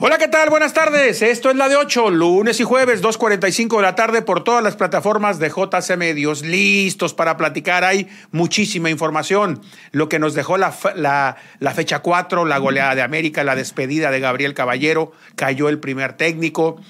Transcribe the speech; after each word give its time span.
Hola, 0.00 0.16
¿qué 0.16 0.28
tal? 0.28 0.48
Buenas 0.48 0.74
tardes. 0.74 1.22
Esto 1.22 1.50
es 1.50 1.56
la 1.56 1.68
de 1.68 1.74
8, 1.74 2.10
lunes 2.10 2.60
y 2.60 2.62
jueves, 2.62 3.02
2.45 3.02 3.78
de 3.78 3.82
la 3.82 3.96
tarde 3.96 4.22
por 4.22 4.44
todas 4.44 4.62
las 4.62 4.76
plataformas 4.76 5.40
de 5.40 5.48
JC 5.48 5.96
Medios. 5.96 6.42
Listos 6.42 7.14
para 7.14 7.36
platicar. 7.36 7.82
Hay 7.82 8.08
muchísima 8.30 8.90
información. 8.90 9.60
Lo 9.90 10.08
que 10.08 10.20
nos 10.20 10.34
dejó 10.34 10.56
la, 10.56 10.72
la, 10.94 11.36
la 11.58 11.70
fecha 11.72 11.98
4, 11.98 12.44
la 12.44 12.58
goleada 12.58 12.94
de 12.94 13.02
América, 13.02 13.42
la 13.42 13.56
despedida 13.56 14.12
de 14.12 14.20
Gabriel 14.20 14.54
Caballero, 14.54 15.10
cayó 15.34 15.68
el 15.68 15.80
primer 15.80 16.12
técnico 16.12 16.80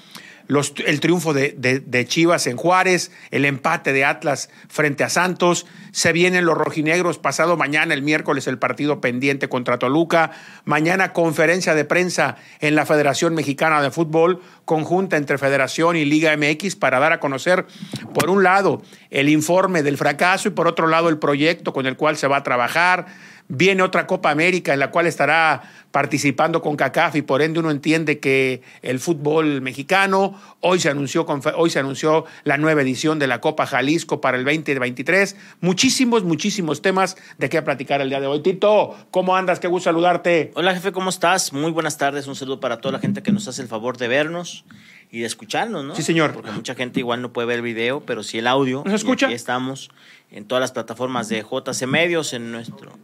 el 0.49 0.99
triunfo 0.99 1.33
de, 1.33 2.05
Chivas 2.07 2.47
en 2.47 2.57
Juárez, 2.57 3.11
el 3.29 3.45
empate 3.45 3.93
de 3.93 4.03
Atlas 4.03 4.49
frente 4.67 5.03
a 5.03 5.09
Santos, 5.09 5.67
se 5.91 6.11
vienen 6.11 6.45
los 6.45 6.57
rojinegros 6.57 7.19
pasado 7.19 7.55
mañana, 7.55 7.93
el 7.93 8.01
miércoles, 8.01 8.47
el 8.47 8.57
partido 8.57 8.99
pendiente 8.99 9.47
contra 9.47 9.77
Toluca, 9.77 10.31
mañana 10.65 11.13
conferencia 11.13 11.75
de 11.75 11.85
prensa 11.85 12.37
en 12.61 12.73
la 12.73 12.87
Federación 12.87 13.35
Mexicana 13.35 13.79
de 13.83 13.91
Fútbol, 13.91 14.41
conjunta 14.65 15.17
entre 15.17 15.37
Federación 15.37 15.95
y 15.95 16.05
Liga 16.05 16.35
MX 16.35 16.75
para 16.75 16.99
dar 16.99 17.13
a 17.13 17.19
conocer, 17.19 17.67
por 18.15 18.31
un 18.31 18.41
lado, 18.41 18.81
el 19.11 19.29
informe 19.29 19.83
del 19.83 19.97
fracaso 19.97 20.47
y 20.47 20.51
por 20.51 20.67
otro 20.67 20.87
lado, 20.87 21.09
el 21.09 21.19
proyecto 21.19 21.73
con 21.73 21.85
el 21.85 21.95
cual 21.95 22.17
se 22.17 22.27
va 22.27 22.37
a 22.37 22.43
trabajar 22.43 23.05
Viene 23.51 23.81
otra 23.81 24.05
Copa 24.05 24.29
América 24.29 24.73
en 24.73 24.79
la 24.79 24.91
cual 24.91 25.07
estará 25.07 25.63
participando 25.91 26.61
con 26.61 26.75
CACAF 26.75 27.15
y 27.15 27.23
por 27.23 27.41
ende 27.41 27.59
uno 27.59 27.71
entiende 27.71 28.19
que 28.19 28.61
el 28.83 28.99
fútbol 28.99 29.61
mexicano, 29.61 30.39
hoy 30.59 30.79
se 30.79 30.87
anunció, 30.87 31.25
hoy 31.55 31.71
se 31.71 31.79
anunció 31.79 32.25
la 32.43 32.57
nueva 32.57 32.83
edición 32.83 33.17
de 33.17 33.25
la 33.25 33.41
Copa 33.41 33.65
Jalisco 33.65 34.21
para 34.21 34.37
el 34.37 34.45
2023. 34.45 35.35
Muchísimos, 35.61 36.23
muchísimos 36.23 36.83
temas 36.83 37.17
de 37.39 37.49
qué 37.49 37.59
platicar 37.63 38.01
el 38.01 38.09
día 38.09 38.21
de 38.21 38.27
hoy. 38.27 38.43
Tito, 38.43 38.95
¿cómo 39.09 39.35
andas? 39.35 39.59
Qué 39.59 39.67
gusto 39.67 39.89
saludarte. 39.89 40.51
Hola 40.53 40.75
jefe, 40.75 40.91
¿cómo 40.91 41.09
estás? 41.09 41.51
Muy 41.51 41.71
buenas 41.71 41.97
tardes. 41.97 42.27
Un 42.27 42.35
saludo 42.35 42.59
para 42.59 42.77
toda 42.77 42.91
la 42.91 42.99
gente 42.99 43.23
que 43.23 43.31
nos 43.31 43.47
hace 43.47 43.63
el 43.63 43.67
favor 43.67 43.97
de 43.97 44.07
vernos 44.07 44.63
y 45.09 45.21
de 45.21 45.25
escucharnos, 45.25 45.83
¿no? 45.83 45.95
Sí, 45.95 46.03
señor. 46.03 46.33
Porque 46.33 46.51
mucha 46.51 46.75
gente 46.75 46.99
igual 46.99 47.23
no 47.23 47.33
puede 47.33 47.47
ver 47.47 47.57
el 47.57 47.63
video, 47.63 48.01
pero 48.01 48.21
sí 48.21 48.37
el 48.37 48.45
audio. 48.45 48.83
¿Nos 48.85 48.93
escucha? 48.93 49.25
aquí 49.25 49.33
estamos 49.33 49.89
en 50.31 50.45
todas 50.45 50.61
las 50.61 50.71
plataformas 50.71 51.29
de 51.29 51.41
JC 51.41 51.87
Medios, 51.87 52.33
en 52.33 52.51
nuestro, 52.51 52.97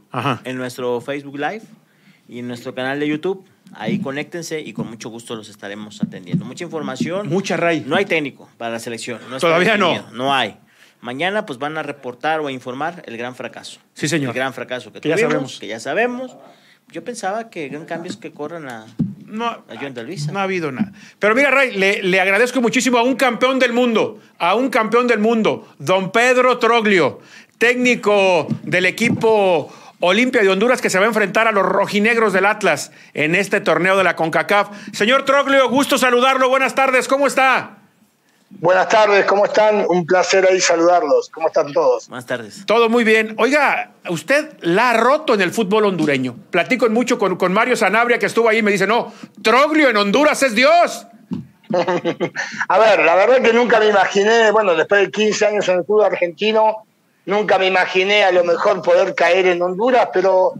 en 0.43 0.57
nuestro 0.57 1.01
Facebook 1.01 1.37
Live 1.37 1.63
y 2.27 2.39
en 2.39 2.47
nuestro 2.47 2.75
canal 2.75 2.99
de 2.99 3.07
YouTube. 3.07 3.45
Ahí 3.73 3.99
conéctense 3.99 4.61
y 4.61 4.73
con 4.73 4.87
mucho 4.87 5.09
gusto 5.09 5.35
los 5.35 5.49
estaremos 5.49 6.01
atendiendo. 6.01 6.45
Mucha 6.45 6.63
información. 6.63 7.27
Mucha 7.27 7.57
ray. 7.57 7.83
No 7.85 7.95
hay 7.95 8.05
técnico 8.05 8.49
para 8.57 8.71
la 8.71 8.79
selección. 8.79 9.19
Todavía 9.39 9.77
no. 9.77 10.11
No 10.11 10.33
hay. 10.33 10.57
Mañana 11.01 11.45
pues 11.45 11.59
van 11.59 11.77
a 11.77 11.83
reportar 11.83 12.39
o 12.39 12.47
a 12.47 12.51
informar 12.51 13.03
el 13.05 13.17
gran 13.17 13.35
fracaso. 13.35 13.79
Sí, 13.93 14.07
señor. 14.07 14.29
El 14.29 14.35
gran 14.35 14.53
fracaso 14.53 14.91
que, 14.91 15.07
ya 15.07 15.17
sabemos. 15.17 15.59
Que 15.59 15.67
ya 15.67 15.79
sabemos. 15.79 16.35
Yo 16.91 17.03
pensaba 17.03 17.49
que 17.49 17.65
eran 17.65 17.85
cambios 17.85 18.17
que 18.17 18.31
corran 18.31 18.69
a, 18.69 18.85
no, 19.25 19.63
no 20.31 20.39
ha 20.39 20.43
habido 20.43 20.71
nada. 20.71 20.91
Pero 21.19 21.35
mira, 21.35 21.51
Ray, 21.51 21.71
le, 21.75 22.19
agradezco 22.19 22.61
muchísimo 22.61 22.97
a 22.97 23.03
un 23.03 23.15
campeón 23.15 23.59
del 23.59 23.73
mundo, 23.73 24.19
a 24.37 24.55
un 24.55 24.69
campeón 24.69 25.07
del 25.07 25.19
mundo, 25.19 25.67
don 25.79 26.11
Pedro 26.11 26.57
Troglio, 26.57 27.19
técnico 27.57 28.47
del 28.63 28.85
equipo 28.85 29.73
Olimpia 29.99 30.41
de 30.41 30.49
Honduras 30.49 30.81
que 30.81 30.89
se 30.89 30.99
va 30.99 31.05
a 31.05 31.07
enfrentar 31.07 31.47
a 31.47 31.51
los 31.51 31.65
rojinegros 31.65 32.33
del 32.33 32.45
Atlas 32.45 32.91
en 33.13 33.35
este 33.35 33.61
torneo 33.61 33.97
de 33.97 34.03
la 34.03 34.15
CONCACAF. 34.15 34.69
Señor 34.93 35.23
Troglio, 35.25 35.69
gusto 35.69 35.97
saludarlo. 35.97 36.49
Buenas 36.49 36.75
tardes, 36.75 37.07
¿cómo 37.07 37.27
está? 37.27 37.84
Buenas 38.49 38.87
tardes, 38.87 39.25
¿cómo 39.25 39.45
están? 39.45 39.85
Un 39.87 40.05
placer 40.05 40.47
ahí 40.49 40.61
saludarlos. 40.61 41.29
¿Cómo 41.29 41.47
están 41.47 41.73
todos? 41.73 42.07
Buenas 42.07 42.25
tardes. 42.25 42.63
Todo 42.65 42.89
muy 42.89 43.03
bien. 43.03 43.35
Oiga, 43.37 43.91
usted 44.09 44.53
la 44.61 44.91
ha 44.91 44.97
roto 44.97 45.33
en 45.33 45.41
el 45.41 45.51
fútbol 45.51 45.85
hondureño. 45.85 46.35
Platico 46.51 46.87
mucho 46.89 47.17
con, 47.17 47.37
con 47.37 47.51
Mario 47.51 47.75
Sanabria, 47.75 48.19
que 48.19 48.27
estuvo 48.27 48.47
ahí 48.47 48.59
y 48.59 48.61
me 48.61 48.71
dice, 48.71 48.87
no, 48.87 49.11
Troglio 49.41 49.89
en 49.89 49.97
Honduras 49.97 50.41
es 50.43 50.55
Dios. 50.55 51.07
a 52.69 52.79
ver, 52.79 52.99
la 53.03 53.15
verdad 53.15 53.41
que 53.41 53.51
nunca 53.51 53.79
me 53.79 53.87
imaginé, 53.87 54.51
bueno, 54.51 54.75
después 54.75 55.01
de 55.01 55.11
15 55.11 55.45
años 55.47 55.67
en 55.67 55.79
el 55.79 55.85
fútbol 55.85 56.05
argentino, 56.05 56.85
nunca 57.25 57.57
me 57.57 57.65
imaginé 57.65 58.23
a 58.23 58.31
lo 58.31 58.43
mejor 58.43 58.81
poder 58.81 59.15
caer 59.15 59.47
en 59.47 59.61
Honduras, 59.61 60.09
pero 60.13 60.53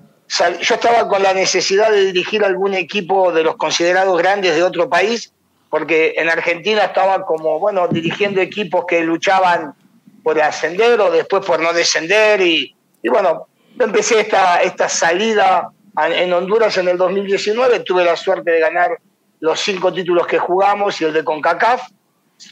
yo 0.62 0.76
estaba 0.76 1.08
con 1.08 1.22
la 1.22 1.34
necesidad 1.34 1.92
de 1.92 2.06
dirigir 2.08 2.44
algún 2.44 2.74
equipo 2.74 3.32
de 3.32 3.44
los 3.44 3.56
considerados 3.56 4.18
grandes 4.18 4.56
de 4.56 4.64
otro 4.64 4.90
país 4.90 5.32
porque 5.76 6.14
en 6.16 6.30
Argentina 6.30 6.86
estaba 6.86 7.26
como, 7.26 7.60
bueno, 7.60 7.90
dirigiendo 7.90 8.40
equipos 8.40 8.86
que 8.88 9.02
luchaban 9.02 9.76
por 10.24 10.40
ascender 10.40 11.02
o 11.02 11.12
después 11.12 11.46
por 11.46 11.60
no 11.60 11.74
descender 11.74 12.40
y, 12.40 12.74
bueno, 13.04 13.48
empecé 13.78 14.22
esta, 14.22 14.62
esta 14.62 14.88
salida 14.88 15.70
en 15.98 16.32
Honduras 16.32 16.78
en 16.78 16.88
el 16.88 16.98
2019, 16.98 17.82
tuve 17.82 18.06
la 18.06 18.16
suerte 18.16 18.52
de 18.52 18.62
ganar 18.62 19.00
los 19.42 19.60
cinco 19.60 19.92
títulos 19.92 20.26
que 20.28 20.40
jugamos 20.40 21.02
y 21.02 21.04
el 21.04 21.12
de 21.12 21.26
CONCACAF. 21.26 21.90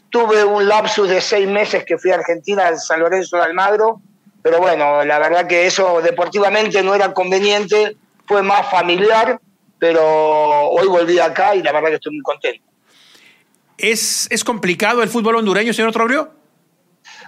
Tuve 0.10 0.44
un 0.44 0.68
lapsus 0.68 1.08
de 1.08 1.22
seis 1.22 1.48
meses 1.48 1.86
que 1.86 1.98
fui 1.98 2.12
a 2.12 2.16
Argentina, 2.16 2.68
al 2.68 2.78
San 2.78 3.00
Lorenzo 3.00 3.38
de 3.38 3.44
Almagro, 3.44 4.02
pero 4.42 4.58
bueno, 4.58 5.06
la 5.06 5.20
verdad 5.20 5.48
que 5.48 5.66
eso 5.66 6.02
deportivamente 6.02 6.84
no 6.84 6.94
era 6.94 7.14
conveniente, 7.14 7.96
fue 8.28 8.44
más 8.44 8.70
familiar, 8.70 9.40
pero 9.80 10.04
hoy 10.72 10.90
volví 10.90 11.20
acá 11.20 11.56
y 11.56 11.64
la 11.64 11.72
verdad 11.72 11.88
que 11.88 11.96
estoy 11.96 12.16
muy 12.16 12.24
contento. 12.24 12.73
¿Es, 13.78 14.44
complicado 14.44 15.02
el 15.04 15.10
fútbol 15.10 15.38
hondureño, 15.38 15.74
señor 15.74 15.92
Trogrio? 15.92 16.32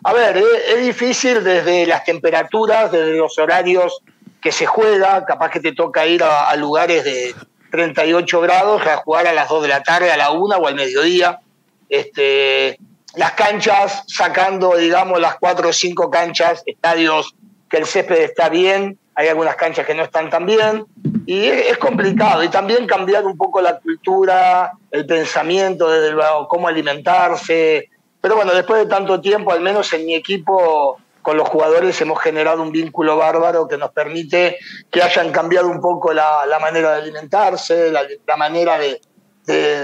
A 0.03 0.13
ver, 0.13 0.38
es, 0.38 0.85
difícil 0.85 1.44
desde 1.44 1.85
las 1.85 2.03
temperaturas, 2.03 2.91
desde 2.91 3.17
los 3.17 3.38
horarios 3.39 4.01
que 4.41 4.51
se 4.51 4.66
juega, 4.66 5.25
capaz 5.25 5.50
que 5.50 5.59
te 5.59 5.73
toca 5.73 6.05
ir 6.05 6.23
a, 6.23 6.55
lugares 6.55 7.03
de 7.03 7.34
38 7.72 8.41
grados 8.41 8.85
a 8.85 8.97
jugar 8.97 9.28
a 9.28 9.34
las 9.34 9.50
2 9.50 9.63
de 9.63 9.67
la 9.67 9.84
tarde, 9.84 10.11
a 10.11 10.17
la 10.17 10.31
1 10.31 10.57
o 10.57 10.67
al 10.67 10.75
mediodía. 10.75 11.39
Este, 11.89 12.78
las 13.16 13.31
canchas, 13.31 14.03
sacando, 14.07 14.75
digamos, 14.75 15.19
las 15.19 15.35
4 15.39 15.69
o 15.69 15.73
5 15.73 16.09
canchas, 16.09 16.61
estadios 16.66 17.35
que 17.69 17.78
el 17.78 17.85
césped 17.85 18.22
está 18.22 18.50
bien, 18.50 19.00
hay 19.15 19.29
algunas 19.29 19.55
canchas 19.55 19.85
que 19.85 19.95
no 19.95 20.03
están 20.03 20.29
tan 20.29 20.45
bien, 20.45 20.85
y 21.25 21.45
es, 21.45 21.77
complicado. 21.77 22.43
Y 22.43 22.49
también 22.49 22.85
cambiar 22.85 23.25
un 23.25 23.37
poco 23.37 23.61
la 23.61 23.79
cultura, 23.79 24.73
el 24.91 25.05
pensamiento 25.05 25.89
de 25.89 26.15
cómo 26.47 26.67
alimentarse. 26.67 27.89
Pero 28.21 28.35
bueno, 28.35 28.53
después 28.53 28.83
de 28.83 28.89
tanto 28.89 29.19
tiempo, 29.21 29.51
al 29.51 29.61
menos 29.61 29.91
en 29.93 30.05
mi 30.05 30.15
equipo, 30.15 30.99
con 31.21 31.37
los 31.37 31.49
jugadores 31.49 31.99
hemos 32.01 32.21
generado 32.21 32.61
un 32.61 32.71
vínculo 32.71 33.17
bárbaro 33.17 33.67
que 33.67 33.77
nos 33.77 33.91
permite 33.91 34.57
que 34.91 35.01
hayan 35.01 35.31
cambiado 35.31 35.67
un 35.67 35.81
poco 35.81 36.13
la, 36.13 36.45
manera 36.61 36.91
de 36.91 37.01
alimentarse, 37.01 37.91
la, 37.91 38.37
manera 38.37 38.77
de, 38.77 39.01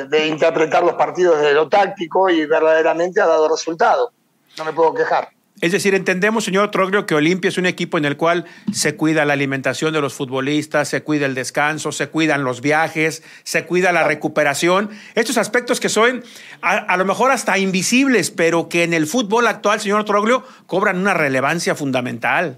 de, 0.06 0.28
interpretar 0.28 0.84
los 0.84 0.94
partidos 0.94 1.38
desde 1.38 1.54
lo 1.54 1.68
táctico 1.68 2.30
y 2.30 2.46
verdaderamente 2.46 3.22
ha 3.22 3.26
dado 3.26 3.50
resultado. 3.50 4.12
No 4.58 4.66
me 4.66 4.74
puedo 4.74 4.94
quejar. 4.94 5.30
Es 5.62 5.72
decir, 5.72 5.94
entendemos, 5.94 6.44
señor 6.44 6.72
Troglio, 6.72 7.06
que 7.06 7.14
Olimpia 7.14 7.50
es 7.50 7.58
un 7.60 7.68
equipo 7.68 8.00
en 8.00 8.06
el 8.06 8.18
cual 8.18 8.46
se 8.74 8.96
cuida 8.96 9.26
la 9.26 9.34
alimentación 9.34 9.94
de 9.94 10.02
los 10.02 10.16
futbolistas, 10.16 10.90
se 10.90 11.04
cuida 11.04 11.28
el 11.28 11.36
descanso, 11.36 11.92
se 11.92 12.10
cuidan 12.10 12.44
los 12.44 12.62
viajes, 12.62 13.22
se 13.44 13.68
cuida 13.68 13.92
la 13.92 14.04
recuperación. 14.04 14.90
Estos 15.14 15.38
aspectos 15.38 15.80
que 15.80 15.88
son 15.88 16.24
a, 16.64 16.98
lo 16.98 17.06
mejor 17.06 17.30
hasta 17.30 17.60
invisibles, 17.60 18.32
pero 18.32 18.70
que 18.70 18.84
en 18.84 18.96
el 18.96 19.06
fútbol 19.06 19.46
actual, 19.46 19.80
señor 19.80 20.04
Troglio, 20.04 20.44
cobran 20.66 20.98
una 20.98 21.14
relevancia 21.14 21.76
fundamental. 21.76 22.58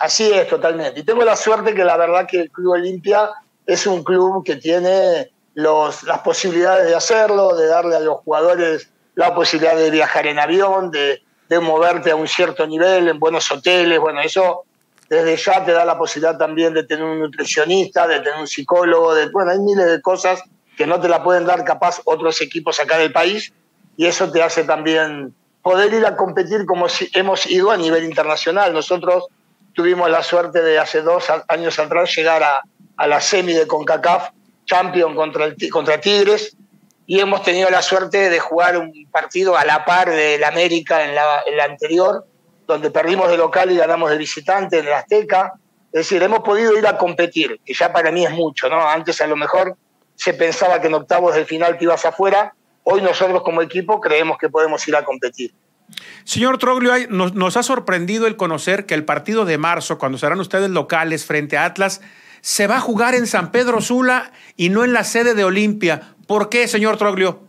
Así 0.00 0.24
es, 0.32 0.48
totalmente. 0.48 0.98
Y 1.00 1.02
tengo 1.04 1.24
la 1.24 1.36
suerte 1.36 1.74
que 1.74 1.84
la 1.84 1.96
verdad 1.96 2.26
que 2.28 2.40
el 2.40 2.50
Club 2.50 2.72
Olimpia 2.72 3.30
es 3.66 3.86
un 3.86 4.02
club 4.02 4.44
que 4.44 4.56
tiene 4.56 5.30
las 5.54 6.18
posibilidades 6.24 6.88
de 6.88 6.94
hacerlo, 6.96 7.54
de 7.54 7.68
darle 7.68 7.94
a 7.94 8.00
los 8.00 8.18
jugadores 8.18 8.90
la 9.14 9.32
posibilidad 9.32 9.76
de 9.76 9.90
viajar 9.90 10.26
en 10.26 10.40
avión, 10.40 10.90
de 10.90 11.22
de 11.48 11.60
moverte 11.60 12.10
a 12.10 12.16
un 12.16 12.26
cierto 12.26 12.66
nivel 12.66 13.08
en 13.08 13.18
buenos 13.18 13.50
hoteles, 13.50 13.98
bueno, 14.00 14.20
eso 14.20 14.64
desde 15.08 15.36
ya 15.36 15.64
te 15.64 15.72
da 15.72 15.84
la 15.84 15.96
posibilidad 15.96 16.36
también 16.36 16.74
de 16.74 16.84
tener 16.84 17.04
un 17.04 17.20
nutricionista, 17.20 18.06
de 18.06 18.20
tener 18.20 18.40
un 18.40 18.48
psicólogo, 18.48 19.14
de, 19.14 19.30
bueno, 19.30 19.52
hay 19.52 19.58
miles 19.60 19.86
de 19.86 20.00
cosas 20.00 20.42
que 20.76 20.86
no 20.86 21.00
te 21.00 21.08
la 21.08 21.22
pueden 21.22 21.46
dar 21.46 21.64
capaz 21.64 22.00
otros 22.04 22.40
equipos 22.40 22.80
acá 22.80 22.98
del 22.98 23.12
país 23.12 23.52
y 23.96 24.06
eso 24.06 24.30
te 24.30 24.42
hace 24.42 24.64
también 24.64 25.34
poder 25.62 25.92
ir 25.94 26.04
a 26.04 26.16
competir 26.16 26.66
como 26.66 26.88
si 26.88 27.08
hemos 27.14 27.46
ido 27.46 27.70
a 27.70 27.76
nivel 27.76 28.04
internacional. 28.04 28.72
Nosotros 28.72 29.26
tuvimos 29.72 30.10
la 30.10 30.22
suerte 30.22 30.62
de 30.62 30.78
hace 30.78 31.02
dos 31.02 31.26
años 31.48 31.78
atrás 31.78 32.14
llegar 32.14 32.42
a, 32.42 32.60
a 32.96 33.06
la 33.06 33.20
semi 33.20 33.52
de 33.52 33.66
CONCACAF 33.66 34.30
Champion 34.66 35.14
contra, 35.14 35.44
el, 35.44 35.56
contra 35.70 36.00
Tigres 36.00 36.55
y 37.06 37.20
hemos 37.20 37.42
tenido 37.42 37.70
la 37.70 37.82
suerte 37.82 38.28
de 38.28 38.40
jugar 38.40 38.76
un 38.76 38.92
partido 39.10 39.56
a 39.56 39.64
la 39.64 39.84
par 39.84 40.10
del 40.10 40.42
América 40.42 41.04
en 41.04 41.14
la, 41.14 41.64
anterior, 41.64 42.26
donde 42.66 42.90
perdimos 42.90 43.30
de 43.30 43.36
local 43.36 43.70
y 43.70 43.76
ganamos 43.76 44.10
de 44.10 44.18
visitante 44.18 44.80
en 44.80 44.86
el 44.86 44.92
Azteca. 44.92 45.54
Es 45.92 46.00
decir, 46.00 46.22
hemos 46.22 46.40
podido 46.40 46.76
ir 46.76 46.86
a 46.86 46.98
competir, 46.98 47.60
que 47.64 47.74
ya 47.74 47.92
para 47.92 48.10
mí 48.10 48.24
es 48.24 48.32
mucho, 48.32 48.68
¿no? 48.68 48.80
Antes 48.88 49.20
a 49.20 49.26
lo 49.28 49.36
mejor 49.36 49.76
se 50.16 50.34
pensaba 50.34 50.80
que 50.80 50.88
en 50.88 50.94
octavos 50.94 51.34
del 51.34 51.46
final 51.46 51.78
te 51.78 51.84
ibas 51.84 52.04
afuera, 52.04 52.54
hoy 52.82 53.00
nosotros 53.02 53.42
como 53.42 53.62
equipo 53.62 54.00
creemos 54.00 54.36
que 54.36 54.48
podemos 54.48 54.86
ir 54.88 54.96
a 54.96 55.04
competir. 55.04 55.54
Señor 56.24 56.58
Troglio, 56.58 56.92
nos, 57.10 57.34
nos 57.34 57.56
ha 57.56 57.62
sorprendido 57.62 58.26
el 58.26 58.36
conocer 58.36 58.86
que 58.86 58.94
el 58.94 59.04
partido 59.04 59.44
de 59.44 59.58
marzo, 59.58 59.98
cuando 59.98 60.18
serán 60.18 60.40
ustedes 60.40 60.70
locales 60.70 61.24
frente 61.24 61.56
a 61.56 61.64
Atlas, 61.64 62.00
se 62.40 62.66
va 62.66 62.76
a 62.76 62.80
jugar 62.80 63.14
en 63.14 63.26
San 63.26 63.52
Pedro 63.52 63.80
Sula 63.80 64.32
y 64.56 64.68
no 64.68 64.84
en 64.84 64.92
la 64.92 65.04
sede 65.04 65.34
de 65.34 65.44
Olimpia. 65.44 66.15
¿Por 66.26 66.48
qué, 66.48 66.66
señor 66.66 66.96
Troglio? 66.96 67.40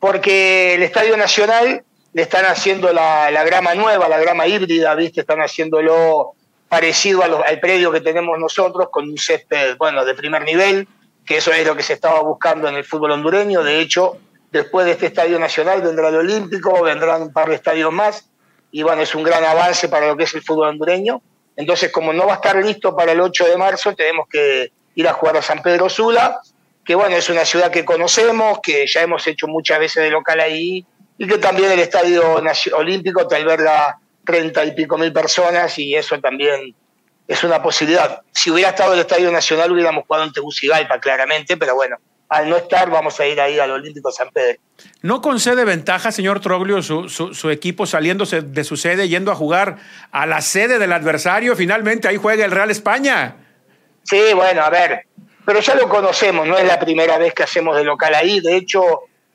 Porque 0.00 0.74
el 0.74 0.82
Estadio 0.82 1.16
Nacional 1.16 1.84
le 2.12 2.22
están 2.22 2.46
haciendo 2.46 2.92
la, 2.92 3.30
grama 3.44 3.74
nueva, 3.74 4.08
la 4.08 4.18
grama 4.18 4.46
híbrida, 4.46 4.94
¿viste? 4.94 5.20
Están 5.20 5.40
haciéndolo 5.40 6.32
parecido 6.68 7.22
al 7.22 7.60
predio 7.60 7.92
que 7.92 8.00
tenemos 8.00 8.38
nosotros, 8.38 8.88
con 8.90 9.08
un 9.08 9.18
césped, 9.18 9.76
bueno, 9.76 10.04
de 10.04 10.14
primer 10.14 10.42
nivel, 10.42 10.88
que 11.24 11.38
eso 11.38 11.52
es 11.52 11.66
lo 11.66 11.76
que 11.76 11.82
se 11.82 11.94
estaba 11.94 12.20
buscando 12.20 12.68
en 12.68 12.76
el 12.76 12.84
fútbol 12.84 13.12
hondureño. 13.12 13.62
De 13.62 13.80
hecho, 13.80 14.18
después 14.50 14.86
de 14.86 14.92
este 14.92 15.06
Estadio 15.06 15.38
Nacional 15.38 15.82
vendrá 15.82 16.08
el 16.08 16.16
Olímpico, 16.16 16.82
vendrán 16.82 17.22
un 17.22 17.32
par 17.32 17.48
de 17.48 17.56
estadios 17.56 17.92
más, 17.92 18.28
y 18.70 18.82
bueno, 18.82 19.02
es 19.02 19.14
un 19.14 19.22
gran 19.22 19.44
avance 19.44 19.88
para 19.88 20.08
lo 20.08 20.16
que 20.16 20.24
es 20.24 20.34
el 20.34 20.42
fútbol 20.42 20.68
hondureño. 20.68 21.22
Entonces, 21.56 21.90
como 21.90 22.12
no 22.12 22.26
va 22.26 22.34
a 22.34 22.36
estar 22.36 22.56
listo 22.56 22.94
para 22.94 23.12
el 23.12 23.20
8 23.20 23.46
de 23.46 23.56
marzo, 23.56 23.94
tenemos 23.94 24.28
que 24.28 24.72
ir 24.94 25.08
a 25.08 25.12
jugar 25.12 25.36
a 25.36 25.42
San 25.42 25.62
Pedro 25.62 25.88
Sula, 25.88 26.40
que 26.88 26.94
bueno, 26.94 27.16
es 27.16 27.28
una 27.28 27.44
ciudad 27.44 27.70
que 27.70 27.84
conocemos, 27.84 28.60
que 28.62 28.86
ya 28.86 29.02
hemos 29.02 29.26
hecho 29.26 29.46
muchas 29.46 29.78
veces 29.78 30.02
de 30.04 30.10
local 30.10 30.40
ahí, 30.40 30.86
y 31.18 31.26
que 31.26 31.36
también 31.36 31.70
el 31.70 31.80
Estadio 31.80 32.40
Olímpico 32.72 33.28
te 33.28 33.36
alberga 33.36 33.98
treinta 34.24 34.64
y 34.64 34.72
pico 34.72 34.96
mil 34.96 35.12
personas 35.12 35.78
y 35.78 35.94
eso 35.94 36.18
también 36.18 36.74
es 37.26 37.44
una 37.44 37.62
posibilidad. 37.62 38.22
Si 38.32 38.50
hubiera 38.50 38.70
estado 38.70 38.94
el 38.94 39.00
Estadio 39.00 39.30
Nacional 39.30 39.70
hubiéramos 39.70 40.06
jugado 40.06 40.24
en 40.24 40.32
Tegucigalpa, 40.32 40.98
claramente, 40.98 41.58
pero 41.58 41.74
bueno, 41.74 41.96
al 42.30 42.48
no 42.48 42.56
estar 42.56 42.88
vamos 42.88 43.20
a 43.20 43.26
ir 43.26 43.38
ahí 43.38 43.58
al 43.58 43.70
Olímpico 43.70 44.10
San 44.10 44.30
Pedro. 44.30 44.58
¿No 45.02 45.20
concede 45.20 45.66
ventaja, 45.66 46.10
señor 46.10 46.40
Troglio, 46.40 46.80
su, 46.80 47.10
su, 47.10 47.50
equipo 47.50 47.84
saliéndose 47.84 48.40
de 48.40 48.64
su 48.64 48.78
sede, 48.78 49.10
yendo 49.10 49.30
a 49.30 49.34
jugar 49.34 49.76
a 50.10 50.24
la 50.24 50.40
sede 50.40 50.78
del 50.78 50.94
adversario? 50.94 51.54
Finalmente 51.54 52.08
ahí 52.08 52.16
juega 52.16 52.46
el 52.46 52.50
Real 52.50 52.70
España. 52.70 53.36
Sí, 54.04 54.32
bueno, 54.34 54.62
a 54.62 54.70
ver, 54.70 55.02
pero 55.48 55.60
ya 55.60 55.74
lo 55.74 55.88
conocemos, 55.88 56.46
no 56.46 56.58
es 56.58 56.66
la 56.66 56.78
primera 56.78 57.16
vez 57.16 57.32
que 57.32 57.42
hacemos 57.42 57.74
de 57.74 57.82
local 57.82 58.14
ahí, 58.14 58.40
de 58.40 58.54
hecho 58.54 58.82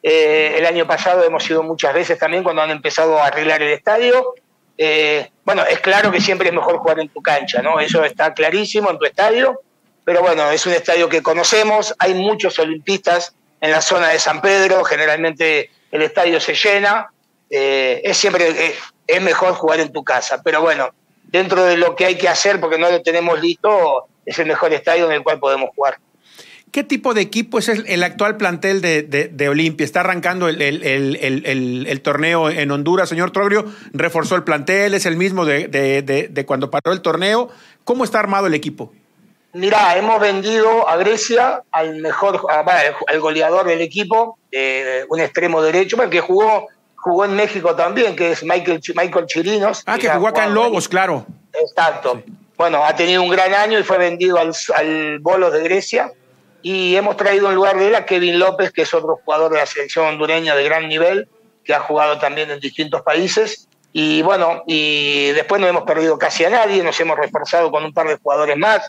eh, 0.04 0.54
el 0.60 0.65
año 0.68 0.86
pasado 0.86 1.24
hemos 1.24 1.50
ido 1.50 1.63
muchas 1.63 1.92
veces 1.92 2.19
también 2.19 2.44
cuando 2.44 2.62
han 2.62 2.69
empezado 2.69 3.18
a 3.18 3.25
arreglar 3.25 3.63
el 3.63 3.74
estadio. 3.74 4.36
Eh, 4.77 5.31
bueno, 5.44 5.63
es 5.65 5.80
claro 5.80 6.12
que 6.12 6.21
siempre 6.21 6.50
es 6.50 6.54
mejor 6.54 6.77
jugar 6.77 7.00
en 7.00 7.10
tu 7.10 7.19
cancha, 7.24 7.63
¿no? 7.63 7.80
Eso 7.80 8.04
está 8.04 8.31
clarísimo 8.36 8.92
en 8.92 9.00
tu 9.00 9.06
estadio, 9.06 9.60
pero 10.06 10.21
bueno, 10.21 10.51
es 10.51 10.63
un 10.68 10.74
estadio 10.74 11.10
que 11.10 11.24
conocemos, 11.24 11.95
hay 11.98 12.13
muchos 12.13 12.59
olimpistas 12.59 13.33
en 13.59 13.71
la 13.71 13.81
zona 13.81 14.09
de 14.09 14.19
San 14.19 14.39
Pedro, 14.39 14.83
generalmente 14.83 15.71
el 15.92 16.04
estadio 16.04 16.39
se 16.39 16.54
llena, 16.54 17.07
eh, 17.50 18.01
es 18.04 18.18
siempre 18.18 18.75
es 19.07 19.21
mejor 19.24 19.56
jugar 19.56 19.80
en 19.80 19.92
tu 19.92 20.04
casa, 20.04 20.44
pero 20.44 20.62
bueno, 20.62 20.92
dentro 21.24 21.66
de 21.66 21.75
lo 21.75 21.95
que 21.95 22.06
hay 22.06 22.19
que 22.19 22.30
hacer, 22.30 22.59
porque 22.59 22.77
no 22.77 22.92
lo 22.92 23.01
tenemos 23.01 23.42
listo, 23.42 24.09
es 24.25 24.39
el 24.39 24.47
mejor 24.47 24.73
estadio 24.73 25.05
en 25.05 25.11
el 25.11 25.23
cual 25.23 25.39
podemos 25.39 25.69
jugar. 25.75 25.97
¿Qué 26.73 26.83
tipo 26.83 27.13
de 27.13 27.21
equipo 27.21 27.59
es 27.59 27.69
el, 27.69 28.01
actual 28.01 28.35
plantel 28.35 28.81
de, 28.81 29.47
Olimpia? 29.47 29.85
Está 29.85 29.99
arrancando 29.99 30.49
el, 30.49 32.01
torneo 32.01 32.49
en 32.49 32.71
Honduras, 32.71 33.07
señor 33.07 33.29
Trogrio. 33.29 33.65
Reforzó 33.93 34.35
el 34.35 34.43
plantel, 34.43 34.95
es 34.95 35.05
el 35.05 35.15
mismo 35.15 35.45
de, 35.45 36.43
cuando 36.47 36.71
paró 36.71 36.91
el 36.91 37.01
torneo. 37.01 37.49
¿Cómo 37.83 38.03
está 38.03 38.17
armado 38.17 38.47
el 38.47 38.55
equipo? 38.55 38.91
Mira, 39.53 39.95
hemos 39.95 40.19
vendido 40.19 40.89
a 40.89 40.97
Grecia 40.97 41.61
al 41.71 41.97
mejor, 41.97 42.41
al 42.49 43.19
goleador 43.19 43.67
del 43.67 43.81
equipo, 43.81 44.39
eh, 44.51 45.05
un 45.09 45.19
extremo 45.19 45.61
derecho, 45.61 45.95
que 46.09 46.21
jugó, 46.21 46.69
jugó 46.95 47.25
en 47.25 47.35
México 47.35 47.75
también, 47.75 48.15
que 48.15 48.31
es 48.31 48.43
Michael, 48.43 48.81
Michael 48.95 49.27
Chirinos. 49.27 49.83
Ah, 49.85 49.99
que 49.99 50.09
jugó 50.09 50.29
acá 50.29 50.45
en 50.45 50.55
Lobos, 50.55 50.89
claro. 50.89 51.27
Exacto. 51.53 52.23
Bueno, 52.63 52.86
ha 52.86 52.95
tenido 52.95 53.21
un 53.21 53.27
gran 53.27 53.54
año 53.54 53.77
y 53.77 53.83
fue 53.83 53.98
vendido 53.98 54.38
al, 54.38 55.19
Bolos 55.19 55.51
de 55.51 55.63
Grecia 55.63 56.13
y 56.62 56.95
hemos 56.95 57.18
traído 57.18 57.50
en 57.50 57.56
lugar 57.56 57.77
de 57.77 57.88
él 57.88 57.95
a 57.95 58.06
Kevin 58.06 58.39
López, 58.39 58.71
que 58.71 58.83
es 58.83 58.94
otro 58.94 59.19
jugador 59.25 59.51
de 59.51 59.57
la 59.57 59.65
selección 59.65 60.06
hondureña 60.06 60.56
de 60.56 60.63
gran 60.63 60.88
nivel, 60.88 61.27
que 61.65 61.74
ha 61.74 61.81
jugado 61.81 62.19
también 62.19 62.50
en 62.51 62.62
distintos 62.62 63.01
países. 63.01 63.68
Y 63.92 64.21
bueno, 64.21 64.63
y 64.65 65.31
después 65.31 65.60
no 65.60 65.68
hemos 65.68 65.83
perdido 65.83 66.18
casi 66.18 66.45
a 66.45 66.51
nadie, 66.51 66.81
nos 66.83 66.98
hemos 67.01 67.18
reforzado 67.18 67.69
con 67.69 67.83
un 67.83 67.92
par 67.92 68.07
de 68.07 68.15
jugadores 68.15 68.56
más, 68.56 68.88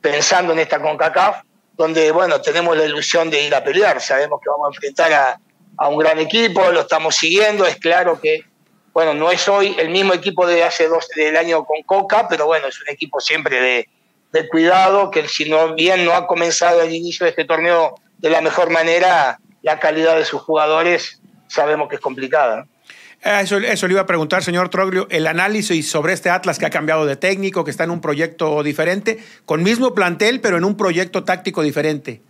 pensando 0.00 0.52
en 0.52 0.60
esta 0.60 0.80
CONCACAF, 0.80 1.42
donde 1.72 2.12
bueno, 2.12 2.40
tenemos 2.40 2.76
la 2.76 2.84
ilusión 2.84 3.28
de 3.28 3.42
ir 3.42 3.56
a 3.56 3.64
pelear, 3.64 4.00
sabemos 4.00 4.38
que 4.40 4.50
vamos 4.50 4.68
a 4.68 4.70
enfrentar 4.72 5.12
a, 5.12 5.40
a 5.78 5.88
un 5.88 5.98
gran 5.98 6.20
equipo, 6.20 6.70
lo 6.70 6.82
estamos 6.82 7.16
siguiendo, 7.16 7.66
es 7.66 7.74
claro 7.74 8.20
que 8.20 8.44
bueno, 8.96 9.12
no 9.12 9.30
es 9.30 9.46
hoy 9.46 9.76
el 9.78 9.90
mismo 9.90 10.14
equipo 10.14 10.46
de 10.46 10.64
hace 10.64 10.88
dos 10.88 11.06
del 11.14 11.36
año 11.36 11.66
con 11.66 11.82
Coca, 11.82 12.26
pero 12.30 12.46
bueno, 12.46 12.68
es 12.68 12.80
un 12.80 12.88
equipo 12.88 13.20
siempre 13.20 13.60
de, 13.60 13.88
de 14.32 14.48
cuidado, 14.48 15.10
que 15.10 15.28
si 15.28 15.50
no 15.50 15.74
bien 15.74 16.06
no 16.06 16.12
ha 16.12 16.26
comenzado 16.26 16.80
el 16.80 16.94
inicio 16.94 17.24
de 17.24 17.30
este 17.32 17.44
torneo 17.44 17.96
de 18.16 18.30
la 18.30 18.40
mejor 18.40 18.70
manera, 18.70 19.38
la 19.60 19.78
calidad 19.80 20.16
de 20.16 20.24
sus 20.24 20.40
jugadores 20.40 21.20
sabemos 21.46 21.90
que 21.90 21.96
es 21.96 22.00
complicada. 22.00 22.68
Ah, 23.22 23.42
eso, 23.42 23.58
eso, 23.58 23.86
le 23.86 23.92
iba 23.92 24.00
a 24.00 24.06
preguntar, 24.06 24.42
señor 24.42 24.70
Troglio, 24.70 25.08
el 25.10 25.26
análisis 25.26 25.90
sobre 25.90 26.14
este 26.14 26.30
Atlas 26.30 26.58
que 26.58 26.64
ha 26.64 26.70
cambiado 26.70 27.04
de 27.04 27.16
técnico, 27.16 27.64
que 27.64 27.72
está 27.72 27.84
en 27.84 27.90
un 27.90 28.00
proyecto 28.00 28.62
diferente, 28.62 29.18
con 29.44 29.62
mismo 29.62 29.94
plantel, 29.94 30.40
pero 30.40 30.56
en 30.56 30.64
un 30.64 30.74
proyecto 30.74 31.22
táctico 31.22 31.60
diferente. 31.60 32.22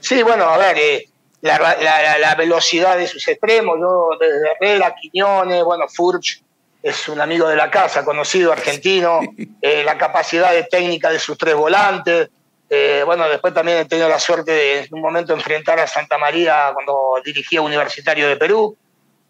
Sí, 0.00 0.24
bueno, 0.24 0.46
a 0.46 0.58
ver, 0.58 0.76
eh, 0.76 1.09
la, 1.42 2.18
la, 2.18 2.34
velocidad 2.34 2.98
de 2.98 3.06
sus 3.06 3.26
extremos, 3.28 3.78
yo 3.80 4.10
desde 4.18 4.52
Herrera, 4.52 4.94
Quiñones, 4.94 5.64
bueno, 5.64 5.86
Furch, 5.88 6.42
es 6.82 7.08
un 7.08 7.20
amigo 7.20 7.48
de 7.48 7.56
la 7.56 7.70
casa, 7.70 8.04
conocido 8.04 8.52
argentino, 8.52 9.20
eh, 9.62 9.82
la 9.84 9.96
capacidad 9.98 10.52
de 10.52 10.64
técnica 10.64 11.10
de 11.10 11.18
sus 11.18 11.36
tres 11.36 11.54
volantes. 11.54 12.28
Eh, 12.68 13.02
bueno, 13.04 13.28
después 13.28 13.52
también 13.52 13.78
he 13.78 13.84
tenido 13.84 14.08
la 14.08 14.20
suerte 14.20 14.52
de 14.52 14.78
en 14.80 14.94
un 14.94 15.00
momento 15.00 15.32
enfrentar 15.32 15.80
a 15.80 15.86
Santa 15.86 16.18
María 16.18 16.70
cuando 16.72 17.20
dirigía 17.24 17.60
Universitario 17.60 18.28
de 18.28 18.36
Perú. 18.36 18.76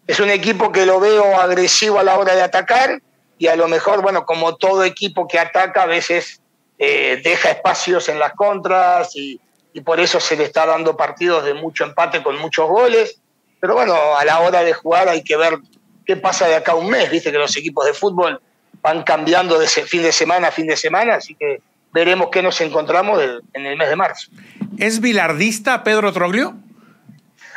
Es 0.05 0.19
un 0.19 0.29
equipo 0.29 0.71
que 0.71 0.85
lo 0.85 0.99
veo 0.99 1.39
agresivo 1.39 1.99
a 1.99 2.03
la 2.03 2.17
hora 2.17 2.35
de 2.35 2.41
atacar 2.41 3.01
y 3.37 3.47
a 3.47 3.55
lo 3.55 3.67
mejor, 3.67 4.01
bueno, 4.01 4.25
como 4.25 4.55
todo 4.55 4.83
equipo 4.83 5.27
que 5.27 5.39
ataca, 5.39 5.83
a 5.83 5.87
veces 5.87 6.41
eh, 6.77 7.19
deja 7.23 7.49
espacios 7.49 8.07
en 8.09 8.19
las 8.19 8.33
contras 8.33 9.15
y, 9.15 9.39
y 9.73 9.81
por 9.81 9.99
eso 9.99 10.19
se 10.19 10.35
le 10.35 10.43
está 10.43 10.65
dando 10.65 10.97
partidos 10.97 11.45
de 11.45 11.53
mucho 11.53 11.83
empate 11.83 12.21
con 12.21 12.37
muchos 12.39 12.67
goles. 12.67 13.21
Pero 13.59 13.75
bueno, 13.75 13.95
a 14.17 14.25
la 14.25 14.39
hora 14.39 14.63
de 14.63 14.73
jugar 14.73 15.07
hay 15.07 15.23
que 15.23 15.37
ver 15.37 15.59
qué 16.05 16.17
pasa 16.17 16.47
de 16.47 16.55
acá 16.55 16.73
a 16.73 16.75
un 16.75 16.89
mes, 16.89 17.09
viste 17.09 17.31
que 17.31 17.37
los 17.37 17.55
equipos 17.55 17.85
de 17.85 17.93
fútbol 17.93 18.41
van 18.81 19.03
cambiando 19.03 19.59
de 19.59 19.67
fin 19.67 20.01
de 20.01 20.11
semana 20.11 20.47
a 20.47 20.51
fin 20.51 20.65
de 20.65 20.75
semana, 20.75 21.15
así 21.15 21.35
que 21.35 21.61
veremos 21.93 22.29
qué 22.31 22.41
nos 22.41 22.59
encontramos 22.61 23.21
en 23.53 23.65
el 23.65 23.77
mes 23.77 23.89
de 23.89 23.95
marzo. 23.95 24.31
¿Es 24.77 24.99
bilardista 24.99 25.83
Pedro 25.83 26.11
Troglio? 26.11 26.55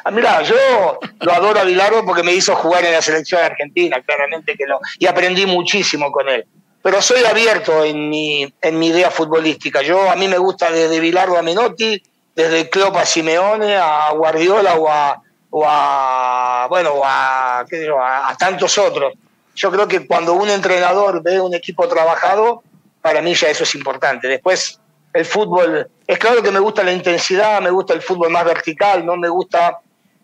Ah, 0.05 0.11
mira, 0.11 0.43
yo 0.43 1.00
lo 1.20 1.32
adoro 1.32 1.58
a 1.58 1.64
Bilardo 1.64 2.04
porque 2.04 2.23
me 2.23 2.35
hizo 2.35 2.54
jugar 2.54 2.85
en 2.85 2.92
la 2.92 3.00
selección 3.00 3.42
argentina, 3.42 4.02
claramente 4.02 4.54
que 4.54 4.66
lo, 4.66 4.78
y 4.99 5.06
aprendí 5.06 5.47
muchísimo 5.47 6.12
con 6.12 6.28
él. 6.28 6.44
Pero 6.85 7.00
soy 7.00 7.25
abierto 7.25 7.83
en 7.83 8.11
mi, 8.11 8.47
en 8.61 8.79
mi 8.79 8.88
idea 8.88 9.11
futbolística. 9.11 9.81
Yo 9.81 10.11
a 10.11 10.17
mí 10.17 10.29
me 10.29 10.37
gusta 10.37 10.71
desde 10.71 11.00
Bilardo 11.00 11.38
a 11.38 11.41
Menotti, 11.41 12.03
desde 12.37 12.69
Klopp 12.69 12.97
a 12.97 13.07
Simeone, 13.07 13.75
a 13.75 14.12
Guardiola 14.12 14.75
o 14.75 14.91
a, 14.91 15.23
o 15.49 15.64
a, 15.67 16.67
bueno, 16.69 17.00
a, 17.03 17.61
a, 17.61 18.37
tantos 18.38 18.76
otros. 18.76 19.14
Yo 19.55 19.71
creo 19.71 19.88
que 19.88 20.07
cuando 20.07 20.35
un 20.35 20.50
entrenador 20.50 21.23
ve 21.23 21.41
un 21.41 21.55
equipo 21.55 21.88
trabajado, 21.88 22.62
para 23.00 23.23
mí 23.23 23.33
ya 23.33 23.49
eso 23.49 23.62
es 23.62 23.75
importante. 23.75 24.29
Después, 24.29 24.79
el 25.14 25.25
fútbol, 25.25 25.88
es 26.07 26.19
claro 26.19 26.43
que 26.43 26.50
me 26.50 26.61
gusta 26.61 26.83
la 26.83 26.93
intensidad, 26.93 27.62
me 27.62 27.71
gusta 27.71 27.95
el 27.95 28.03
fútbol 28.03 28.29
más 28.29 28.45
vertical, 28.45 29.07
no 29.07 29.17
me 29.17 29.31
gusta, 29.31 29.79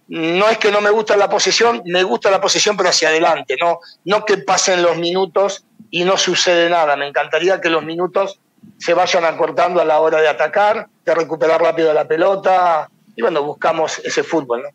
no 0.09 0.47
es 0.51 0.59
que 0.59 0.71
no 0.71 0.83
me 0.83 0.91
gusta 0.91 1.17
la 1.17 1.31
posición, 1.31 1.81
me 1.87 2.03
gusta 2.03 2.31
la 2.31 2.39
posición 2.39 2.77
pero 2.77 2.91
hacia 2.91 3.09
adelante, 3.09 3.57
no, 3.59 3.79
no 4.05 4.27
que 4.27 4.37
pasen 4.37 4.83
los 4.83 4.99
minutos 4.99 5.65
y 5.91 6.05
no 6.05 6.17
sucede 6.17 6.71
nada. 6.71 6.97
Me 6.97 7.07
encantaría 7.07 7.61
que 7.61 7.71
los 7.71 7.85
minutos 7.85 8.39
se 8.79 8.95
vayan 8.95 9.25
acortando 9.25 9.81
a 9.81 9.85
la 9.85 10.01
hora 10.01 10.21
de 10.21 10.29
atacar, 10.29 10.89
de 11.05 11.15
recuperar 11.15 11.61
rápido 11.61 11.93
la 11.93 12.07
pelota, 12.07 12.89
y 13.17 13.23
bueno, 13.23 13.43
buscamos 13.43 13.99
ese 14.05 14.23
fútbol, 14.23 14.63
¿no? 14.63 14.69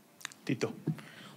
Tito. 0.43 0.73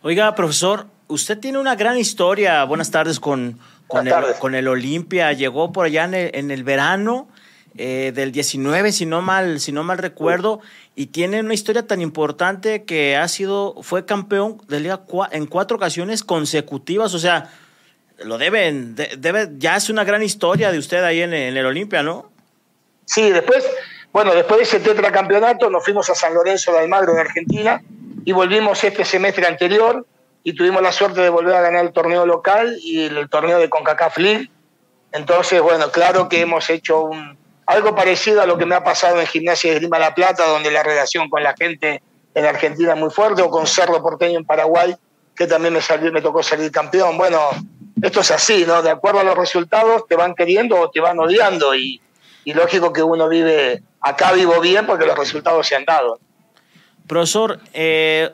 Oiga, 0.03 0.35
profesor, 0.35 0.87
usted 1.09 1.39
tiene 1.39 1.59
una 1.59 1.75
gran 1.75 1.97
historia. 1.97 2.63
Buenas 2.65 2.91
tardes 2.91 3.21
con, 3.21 3.59
con, 3.87 4.07
el, 4.07 4.15
con 4.39 4.55
el 4.55 4.69
Olimpia. 4.69 5.33
Llegó 5.33 5.73
por 5.73 5.87
allá 5.87 6.05
en 6.05 6.51
el, 6.51 6.65
verano 6.65 7.29
eh, 7.77 8.13
del 8.15 8.33
19, 8.33 8.93
si 8.93 9.07
no 9.07 9.23
mal, 9.23 9.61
si 9.61 9.73
no 9.73 9.83
mal 9.85 9.99
recuerdo, 9.99 10.61
y 10.95 11.07
tiene 11.07 11.41
una 11.41 11.55
historia 11.55 11.87
tan 11.87 12.01
importante 12.01 12.85
que 12.85 13.17
ha 13.17 13.27
sido, 13.29 13.77
fue 13.83 14.05
campeón 14.05 14.61
de 14.69 14.81
liga 14.81 15.03
en 15.31 15.47
cuatro 15.47 15.77
ocasiones 15.77 16.23
consecutivas. 16.25 17.15
O 17.15 17.19
sea, 17.19 17.51
lo 18.19 18.39
deben, 18.39 18.95
debe, 18.95 19.49
ya 19.59 19.77
es 19.77 19.91
una 19.91 20.05
gran 20.05 20.23
historia 20.23 20.73
de 20.73 20.79
usted 20.79 21.03
ahí 21.05 21.23
en, 21.23 21.33
en 21.33 21.57
el 21.57 21.67
Olimpia, 21.67 22.03
¿no? 22.03 22.31
Sí, 23.05 23.31
después, 23.31 23.65
bueno, 24.13 24.35
después 24.35 24.59
de 24.59 24.65
ese 24.65 24.81
tetracampeonato 24.81 25.71
nos 25.71 25.85
fuimos 25.85 26.11
a 26.11 26.15
San 26.15 26.35
Lorenzo 26.35 26.73
de 26.73 26.81
Almagro 26.81 27.15
de 27.15 27.21
Argentina 27.21 27.83
y 28.25 28.33
volvimos 28.33 28.83
este 28.85 29.05
semestre 29.05 29.47
anterior 29.47 30.05
y 30.43 30.55
tuvimos 30.55 30.83
la 30.83 30.93
suerte 30.93 31.21
de 31.21 31.29
volver 31.29 31.55
a 31.55 31.61
ganar 31.61 31.85
el 31.85 31.93
torneo 31.93 32.27
local 32.27 32.79
y 32.83 33.05
el, 33.05 33.29
torneo 33.29 33.59
de 33.59 33.69
CONCACAF 33.69 34.19
League. 34.19 34.51
Entonces, 35.13 35.61
bueno, 35.61 35.91
claro 35.91 36.29
que 36.29 36.41
hemos 36.41 36.69
hecho 36.71 37.03
un, 37.03 37.39
algo 37.67 37.95
parecido 37.95 38.41
a 38.41 38.47
lo 38.47 38.57
que 38.57 38.67
me 38.67 38.75
ha 38.75 38.83
pasado 38.83 39.21
en 39.21 39.27
Gimnasia 39.27 39.75
de 39.75 39.81
Lima 39.81 39.99
La 39.99 40.15
Plata, 40.15 40.47
donde 40.47 40.71
la 40.71 40.83
relación 40.83 41.29
con 41.29 41.43
la 41.43 41.55
gente 41.55 42.03
en 42.35 42.45
Argentina 42.45 42.95
muy 42.95 43.11
fuerte, 43.11 43.43
o 43.43 43.51
con 43.51 43.67
Cerro 43.67 44.03
Porteño 44.03 44.39
en 44.39 44.45
Paraguay, 44.45 44.95
que 45.35 45.47
también 45.47 45.75
me, 45.75 45.83
salió, 45.83 46.13
me 46.13 46.23
tocó 46.23 46.43
salir 46.43 46.71
campeón. 46.71 47.19
Bueno, 47.19 47.41
esto 48.03 48.21
es 48.21 48.31
así, 48.31 48.65
¿no? 48.67 48.83
De 48.83 48.91
acuerdo 48.91 49.21
a 49.21 49.25
los 49.25 49.37
resultados, 49.37 50.07
te 50.07 50.17
van 50.17 50.35
queriendo 50.35 50.81
o 50.81 50.91
te 50.91 51.01
van 51.01 51.19
odiando, 51.19 51.75
y, 51.75 52.01
y 52.45 52.55
lógico 52.55 52.93
que 52.93 53.03
uno 53.03 53.29
vive, 53.29 53.83
acá 54.01 54.33
vivo 54.33 54.61
bien 54.61 54.87
porque 54.87 55.07
los 55.07 55.19
resultados 55.19 55.67
se 55.67 55.77
han 55.77 55.85
dado. 55.85 56.19
Profesor, 57.09 57.59
eh, 57.73 58.31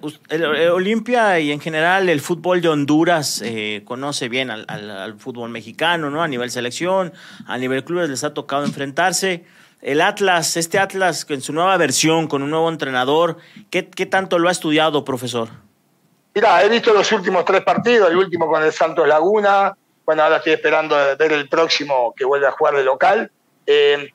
Olimpia 0.73 1.39
y 1.39 1.53
en 1.53 1.61
general 1.61 2.09
el 2.09 2.21
fútbol 2.21 2.61
de 2.61 2.69
Honduras 2.69 3.41
eh, 3.45 3.83
conoce 3.85 4.29
bien 4.29 4.51
al, 4.51 5.15
fútbol 5.17 5.51
mexicano, 5.51 6.11
¿no? 6.11 6.25
A 6.25 6.29
nivel 6.29 6.51
selección, 6.51 7.13
a 7.47 7.57
nivel 7.57 7.85
clubes 7.85 8.11
les 8.11 8.25
ha 8.25 8.35
tocado 8.35 8.65
enfrentarse. 8.65 9.45
El 9.81 10.01
Atlas, 10.01 10.57
este 10.57 10.81
Atlas 10.81 11.25
en 11.29 11.41
su 11.41 11.53
nueva 11.53 11.77
versión, 11.77 12.27
con 12.27 12.43
un 12.43 12.51
nuevo 12.51 12.69
entrenador, 12.69 13.37
¿qué, 13.71 13.89
qué 13.89 14.07
tanto 14.07 14.41
lo 14.41 14.49
ha 14.49 14.53
estudiado, 14.53 15.05
profesor? 15.05 15.51
Mira, 16.35 16.65
he 16.65 16.69
visto 16.69 16.93
los 16.93 17.11
últimos 17.13 17.45
tres 17.45 17.63
partidos, 17.63 18.11
el 18.11 18.17
último 18.17 18.49
con 18.49 18.63
el 18.63 18.73
Santos 18.73 19.07
Laguna, 19.07 19.77
bueno, 20.05 20.23
ahora 20.23 20.37
estoy 20.37 20.55
esperando 20.55 20.97
ver 21.17 21.33
el 21.33 21.49
próximo 21.49 22.13
que 22.17 22.25
vuelve 22.25 22.47
a 22.47 22.51
jugar 22.51 22.75
de 22.75 22.85
local. 22.85 23.31
Eh, 23.67 24.11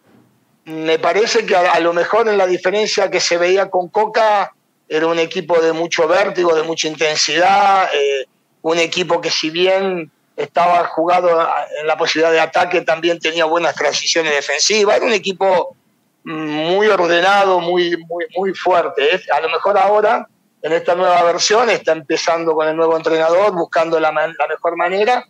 me 0.66 1.00
parece 1.00 1.46
que 1.46 1.56
a, 1.56 1.80
lo 1.80 1.94
mejor 1.94 2.28
en 2.28 2.38
la 2.38 2.46
diferencia 2.46 3.10
que 3.10 3.20
se 3.20 3.38
veía 3.38 3.70
con 3.70 3.90
Coca 3.90 4.54
era 4.88 5.08
un 5.08 5.18
equipo 5.18 5.60
de 5.60 5.74
mucho 5.74 6.08
vértigo, 6.08 6.54
de 6.56 6.64
mucha 6.64 6.88
intensidad, 6.88 7.90
eh, 7.94 8.26
un 8.62 8.78
equipo 8.78 9.20
que 9.20 9.32
si 9.32 9.50
bien 9.50 10.12
estaba 10.36 10.86
jugado 10.86 11.48
en 11.82 11.88
la 11.88 11.98
posibilidad 11.98 12.32
de 12.32 12.40
ataque, 12.40 12.82
también 12.82 13.20
tenía 13.20 13.46
buenas 13.46 13.76
transiciones 13.76 14.34
defensivas, 14.34 14.98
era 14.98 15.06
un 15.06 15.14
equipo 15.14 15.76
muy 16.24 16.88
ordenado, 16.88 17.60
muy, 17.60 17.98
muy, 18.08 18.26
muy 18.38 18.54
fuerte. 18.54 19.22
A 19.34 19.42
lo 19.42 19.50
mejor 19.50 19.78
ahora, 19.78 20.28
en 20.62 20.74
esta 20.74 20.96
nueva 20.96 21.24
versión, 21.24 21.70
está 21.70 21.94
empezando 21.94 22.54
con 22.54 22.68
el 22.68 22.76
nuevo 22.76 22.96
entrenador, 22.98 23.54
buscando 23.54 24.00
la, 24.00 24.12
la 24.12 24.48
mejor 24.48 24.76
manera, 24.76 25.26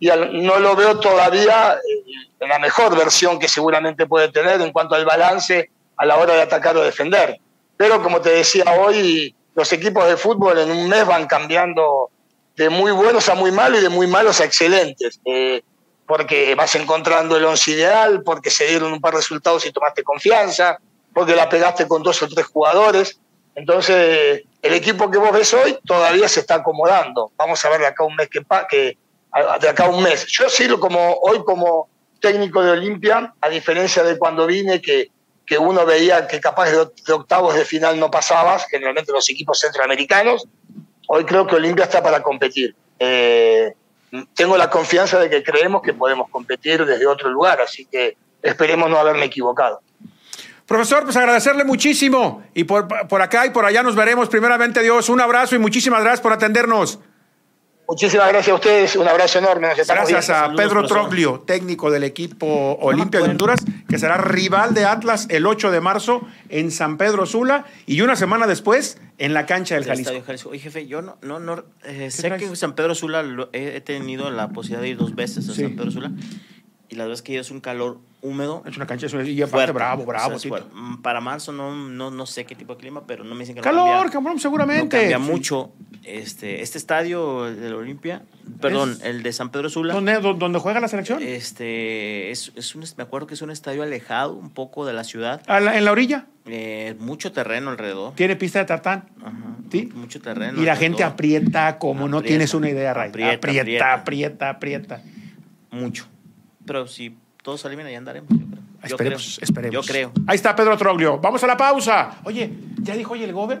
y 0.00 0.08
no 0.08 0.58
lo 0.58 0.74
veo 0.74 0.98
todavía 0.98 1.76
en 2.40 2.48
la 2.48 2.58
mejor 2.58 2.96
versión 2.96 3.38
que 3.38 3.46
seguramente 3.46 4.06
puede 4.06 4.32
tener 4.32 4.60
en 4.60 4.72
cuanto 4.72 4.96
al 4.96 5.04
balance 5.04 5.70
a 5.96 6.04
la 6.04 6.16
hora 6.16 6.34
de 6.34 6.42
atacar 6.42 6.76
o 6.76 6.82
defender. 6.82 7.38
Pero 7.76 8.02
como 8.02 8.20
te 8.20 8.30
decía 8.30 8.64
hoy, 8.80 9.34
los 9.54 9.72
equipos 9.72 10.08
de 10.08 10.16
fútbol 10.16 10.58
en 10.58 10.70
un 10.72 10.88
mes 10.88 11.06
van 11.06 11.26
cambiando 11.26 12.10
de 12.56 12.68
muy 12.68 12.90
buenos 12.90 13.28
a 13.28 13.34
muy 13.36 13.52
malos 13.52 13.78
y 13.78 13.82
de 13.82 13.88
muy 13.88 14.08
malos 14.08 14.40
a 14.40 14.44
excelentes. 14.44 15.20
Eh, 15.24 15.62
porque 16.06 16.54
vas 16.54 16.74
encontrando 16.74 17.36
el 17.36 17.44
once 17.44 17.70
ideal, 17.70 18.22
porque 18.22 18.50
se 18.50 18.66
dieron 18.66 18.92
un 18.92 19.00
par 19.00 19.12
de 19.12 19.18
resultados 19.18 19.64
y 19.64 19.72
tomaste 19.72 20.02
confianza, 20.02 20.78
porque 21.14 21.34
la 21.34 21.48
pegaste 21.48 21.86
con 21.86 22.02
dos 22.02 22.20
o 22.22 22.28
tres 22.28 22.46
jugadores. 22.46 23.18
Entonces, 23.54 24.42
el 24.62 24.74
equipo 24.74 25.10
que 25.10 25.18
vos 25.18 25.32
ves 25.32 25.52
hoy 25.54 25.78
todavía 25.86 26.28
se 26.28 26.40
está 26.40 26.56
acomodando. 26.56 27.32
Vamos 27.36 27.64
a 27.64 27.70
ver 27.70 27.80
de 27.80 27.86
acá 27.86 28.04
un 28.04 28.16
mes 28.16 28.28
que, 28.28 28.40
que 28.68 28.96
de 29.60 29.68
acá 29.68 29.88
un 29.88 30.02
mes. 30.02 30.26
Yo 30.26 30.48
sí, 30.48 30.68
como 30.68 31.18
hoy 31.22 31.42
como 31.44 31.88
técnico 32.20 32.62
de 32.62 32.70
Olimpia, 32.70 33.34
a 33.40 33.48
diferencia 33.48 34.02
de 34.04 34.16
cuando 34.16 34.46
vine, 34.46 34.80
que, 34.80 35.10
que 35.44 35.58
uno 35.58 35.84
veía 35.84 36.26
que 36.26 36.40
capaz 36.40 36.70
de, 36.70 37.12
octavos 37.12 37.54
de 37.54 37.64
final 37.64 37.98
no 37.98 38.10
pasabas, 38.10 38.66
generalmente 38.70 39.12
los 39.12 39.28
equipos 39.28 39.58
centroamericanos, 39.58 40.46
hoy 41.08 41.24
creo 41.24 41.46
que 41.46 41.56
Olimpia 41.56 41.84
está 41.84 42.02
para 42.02 42.22
competir. 42.22 42.74
Eh, 42.98 43.74
tengo 44.34 44.56
la 44.56 44.70
confianza 44.70 45.18
de 45.18 45.28
que 45.28 45.42
creemos 45.42 45.82
que 45.82 45.94
podemos 45.94 46.30
competir 46.30 46.84
desde 46.84 47.06
otro 47.06 47.28
lugar, 47.30 47.60
así 47.60 47.86
que 47.86 48.16
esperemos 48.42 48.88
no 48.88 48.98
haberme 48.98 49.24
equivocado. 49.24 49.80
Profesor, 50.72 51.04
pues 51.04 51.14
agradecerle 51.18 51.64
muchísimo. 51.64 52.42
Y 52.54 52.64
por, 52.64 52.88
por 53.06 53.20
acá 53.20 53.44
y 53.44 53.50
por 53.50 53.66
allá 53.66 53.82
nos 53.82 53.94
veremos. 53.94 54.30
Primeramente, 54.30 54.82
Dios, 54.82 55.10
un 55.10 55.20
abrazo 55.20 55.54
y 55.54 55.58
muchísimas 55.58 56.00
gracias 56.00 56.22
por 56.22 56.32
atendernos. 56.32 56.98
Muchísimas 57.86 58.28
gracias 58.28 58.52
a 58.52 58.54
ustedes, 58.54 58.96
un 58.96 59.06
abrazo 59.06 59.38
enorme. 59.38 59.68
gracias 59.76 60.30
a 60.30 60.50
Pedro 60.54 60.86
Troglio, 60.86 61.40
técnico 61.46 61.90
del 61.90 62.04
equipo 62.04 62.78
Olimpia 62.80 63.20
de 63.20 63.28
Honduras, 63.28 63.60
que 63.86 63.98
será 63.98 64.16
rival 64.16 64.72
de 64.72 64.86
Atlas 64.86 65.26
el 65.28 65.46
8 65.46 65.70
de 65.70 65.82
marzo 65.82 66.26
en 66.48 66.70
San 66.70 66.96
Pedro 66.96 67.26
Sula 67.26 67.66
y 67.84 68.00
una 68.00 68.16
semana 68.16 68.46
después 68.46 68.98
en 69.18 69.34
la 69.34 69.44
cancha 69.44 69.74
del 69.74 69.84
Jalisco. 69.84 70.48
Oye, 70.48 70.58
jefe, 70.58 70.86
yo 70.86 71.02
no, 71.02 71.18
no, 71.20 71.38
no 71.38 71.64
eh, 71.84 72.10
sé 72.10 72.34
que 72.38 72.46
en 72.46 72.56
San 72.56 72.74
Pedro 72.74 72.94
Sula 72.94 73.22
he, 73.52 73.82
tenido 73.82 74.30
la 74.30 74.48
posibilidad 74.48 74.80
de 74.80 74.88
ir 74.88 74.96
dos 74.96 75.14
veces 75.14 75.46
a 75.50 75.52
San 75.52 75.76
Pedro 75.76 75.90
Sula 75.90 76.12
y 76.92 76.94
la 76.94 77.04
verdad 77.04 77.14
es 77.14 77.22
que 77.22 77.38
es 77.38 77.50
un 77.50 77.60
calor 77.60 78.00
húmedo. 78.20 78.62
Es 78.66 78.76
una 78.76 78.86
cancha 78.86 79.06
y 79.06 79.42
fuerte, 79.46 79.72
bravo, 79.72 80.04
bravo. 80.04 80.36
Para 81.02 81.22
marzo 81.22 81.50
no, 81.50 81.74
no, 81.74 82.10
no, 82.10 82.26
sé 82.26 82.44
qué 82.44 82.54
tipo 82.54 82.74
de 82.74 82.80
clima, 82.80 83.04
pero 83.06 83.24
no 83.24 83.34
me 83.34 83.40
dicen 83.40 83.54
que 83.54 83.62
Calor, 83.62 84.10
cabrón, 84.10 84.38
seguramente. 84.38 84.98
cambia 84.98 85.18
mucho. 85.18 85.72
Este, 86.04 86.60
este 86.60 86.76
estadio 86.76 87.44
del 87.44 87.72
Olimpia, 87.74 88.22
perdón, 88.60 88.98
el 89.04 89.22
de 89.22 89.32
San 89.32 89.50
Pedro 89.50 89.70
Sula. 89.70 89.94
¿Dónde, 89.94 90.20
¿Dónde 90.20 90.58
juega 90.58 90.80
la 90.80 90.88
selección? 90.88 91.22
Este, 91.22 92.30
es, 92.30 92.52
es 92.56 92.74
un, 92.74 92.84
me 92.98 93.04
acuerdo 93.04 93.26
que 93.26 93.34
es 93.34 93.40
un 93.40 93.50
estadio 93.50 93.82
alejado 93.82 94.34
un 94.34 94.50
poco 94.50 94.84
de 94.84 94.92
la 94.92 95.04
ciudad. 95.04 95.40
¿En 95.48 95.84
la 95.84 95.92
orilla? 95.92 96.26
Eh, 96.44 96.94
mucho 96.98 97.32
terreno 97.32 97.70
alrededor. 97.70 98.14
¿Tiene 98.16 98.36
pista 98.36 98.58
de 98.58 98.66
tartán? 98.66 99.08
Ajá. 99.22 99.56
¿Sí? 99.70 99.88
Mucho 99.94 100.20
terreno. 100.20 100.60
Y 100.60 100.66
la 100.66 100.76
gente 100.76 101.04
aprieta 101.04 101.78
como 101.78 102.06
no 102.06 102.20
tienes 102.20 102.52
una 102.52 102.68
idea, 102.68 102.92
Ray. 102.92 103.08
Aprieta, 103.08 103.34
aprieta, 103.34 103.94
aprieta, 103.94 104.50
aprieta. 104.50 105.02
Mucho. 105.70 106.11
Pero 106.66 106.86
si 106.86 107.16
todo 107.42 107.58
sale 107.58 107.76
bien, 107.76 107.86
ahí 107.86 107.94
andaremos, 107.94 108.28
yo 108.30 108.46
creo. 108.46 108.60
esperemos, 108.82 109.38
esperemos. 109.42 109.86
Yo 109.86 109.92
creo. 109.92 110.12
Ahí 110.26 110.36
está 110.36 110.54
Pedro 110.54 110.76
Troglio. 110.76 111.18
Vamos 111.18 111.42
a 111.42 111.46
la 111.46 111.56
pausa. 111.56 112.20
Oye, 112.24 112.52
ya 112.80 112.94
dijo 112.94 113.14
hoy 113.14 113.22
el 113.22 113.32
Gober 113.32 113.60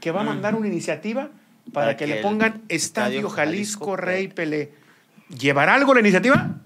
que 0.00 0.10
va 0.10 0.20
a 0.20 0.24
mm. 0.24 0.26
mandar 0.26 0.54
una 0.54 0.68
iniciativa 0.68 1.30
para, 1.72 1.96
que, 1.96 2.06
le 2.06 2.16
pongan 2.22 2.62
Estadio 2.68 3.28
Jalisco, 3.28 3.96
Rey 3.96 4.28
Pelé. 4.28 4.72
¿Llevará 5.28 5.74
algo 5.74 5.92
la 5.94 6.00
iniciativa? 6.00 6.56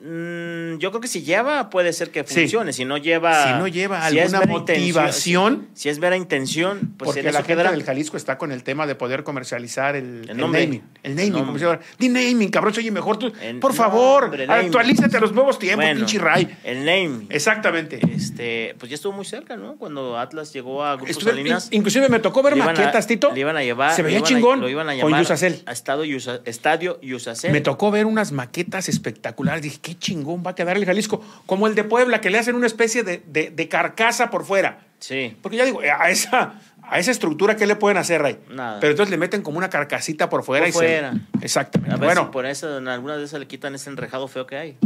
Mm, 0.00 0.78
yo 0.78 0.90
creo 0.90 1.00
que 1.00 1.08
si 1.08 1.22
lleva, 1.22 1.70
puede 1.70 1.92
ser 1.92 2.10
que 2.10 2.22
funcione. 2.22 2.72
Si 2.72 2.84
no 2.84 2.98
lleva. 2.98 3.44
Si 3.44 3.50
no 3.58 3.66
lleva 3.66 4.06
alguna 4.06 4.42
motivación. 4.42 5.68
Si, 5.74 5.88
es 5.88 5.98
vera 5.98 6.16
intención, 6.16 6.94
pues 6.96 7.08
Porque 7.08 7.32
la 7.32 7.42
gente 7.42 7.64
del 7.64 7.82
Jalisco 7.82 8.16
está 8.16 8.38
con 8.38 8.52
el 8.52 8.62
tema 8.62 8.86
de 8.86 8.94
poder 8.94 9.24
comercializar 9.24 9.96
el, 9.96 10.28
el, 10.28 10.36
naming. 10.36 10.82
El 11.02 11.16
naming, 11.16 11.44
como 11.44 11.58
se 11.58 11.64
llama. 11.64 11.80
Di 11.98 12.08
naming, 12.08 12.48
cabrón, 12.48 12.74
oye 12.76 12.90
mejor 12.92 13.18
tú. 13.18 13.32
por 13.60 13.74
favor, 13.74 14.30
actualízate 14.48 15.16
a 15.16 15.20
los 15.20 15.32
nuevos 15.32 15.58
tiempos, 15.58 15.86
pinche 15.96 16.18
Ray. 16.18 16.56
El 16.62 16.84
naming. 16.84 17.26
Exactamente. 17.30 17.98
Este, 18.14 18.76
pues 18.78 18.90
ya 18.90 18.94
estuvo 18.94 19.12
muy 19.12 19.24
cerca, 19.24 19.56
¿no? 19.56 19.76
Cuando 19.76 20.16
Atlas 20.16 20.52
llegó 20.52 20.84
a 20.84 20.94
Grupo 20.94 21.20
Salinas. 21.20 21.68
Inclusive 21.72 22.08
me 22.08 22.20
tocó 22.20 22.44
ver 22.44 22.54
maquetas, 22.54 23.08
Tito. 23.08 23.32
Le 23.32 23.40
iban 23.40 23.56
a 23.56 23.64
llevar. 23.64 23.96
Se 23.96 24.02
veía 24.02 24.22
chingón. 24.22 24.60
lo 24.60 24.68
iban 24.68 24.88
a 24.88 24.94
llamar. 24.94 25.10
Con 25.10 25.20
Yusacel. 25.20 25.62
A 25.66 25.72
Estadio 25.72 27.00
Yusacel. 27.00 27.50
Me 27.50 27.60
tocó 27.60 27.90
ver 27.90 28.06
unas 28.06 28.30
maquetas 28.30 28.88
espectaculares. 28.88 29.62
Dije, 29.62 29.87
qué 29.88 29.98
chingón 29.98 30.42
va 30.46 30.50
a 30.50 30.54
quedar 30.54 30.76
el 30.76 30.84
Jalisco. 30.84 31.22
Como 31.46 31.66
el 31.66 31.74
de 31.74 31.84
Puebla, 31.84 32.20
que 32.20 32.30
le 32.30 32.38
hacen 32.38 32.54
una 32.54 32.66
especie 32.66 33.02
de, 33.02 33.68
carcasa 33.68 34.30
por 34.30 34.44
fuera. 34.44 34.80
Sí. 34.98 35.36
Porque 35.40 35.56
ya 35.56 35.64
digo, 35.64 35.80
a 35.80 36.10
esa, 36.10 36.54
a 36.82 36.98
esa 36.98 37.10
estructura, 37.10 37.56
¿qué 37.56 37.66
le 37.66 37.76
pueden 37.76 37.96
hacer, 37.96 38.20
Rey? 38.20 38.38
Nada. 38.50 38.80
Pero 38.80 38.90
entonces 38.90 39.10
le 39.10 39.16
meten 39.16 39.42
como 39.42 39.58
una 39.58 39.70
carcasita 39.70 40.28
por 40.28 40.42
fuera 40.42 40.64
por 40.64 40.68
y 40.68 40.72
fuera. 40.72 41.14
Exactamente. 41.40 41.94
A 41.94 41.98
ver 41.98 42.06
bueno. 42.06 42.30
por 42.30 42.46
eso 42.46 42.78
en 42.78 42.88
algunas 42.88 43.18
de 43.18 43.24
esas 43.24 43.40
le 43.40 43.46
quitan 43.46 43.74
ese 43.74 43.90
enrejado 43.90 44.28
feo 44.28 44.46
que 44.46 44.56
hay. 44.56 44.76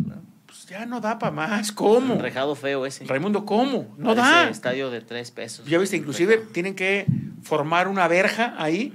Pues 0.47 0.66
ya 0.66 0.85
no 0.85 1.00
da 1.00 1.18
para 1.18 1.32
más. 1.32 1.73
¿Cómo? 1.73 2.14
Enrejado 2.14 2.54
feo 2.54 2.85
ese. 2.85 3.04
Raimundo, 3.06 3.47
¿cómo? 3.47 3.94
No 3.97 4.14
da. 4.14 4.49
estadio 4.49 4.90
de 4.90 5.00
tres 5.00 5.30
pesos. 5.30 5.66
Ya 5.66 5.78
viste, 5.78 5.97
inclusive 5.97 6.38
tienen 6.52 6.75
que 6.75 7.06
formar 7.42 7.88
una 7.88 8.06
verja 8.06 8.54
ahí 8.59 8.92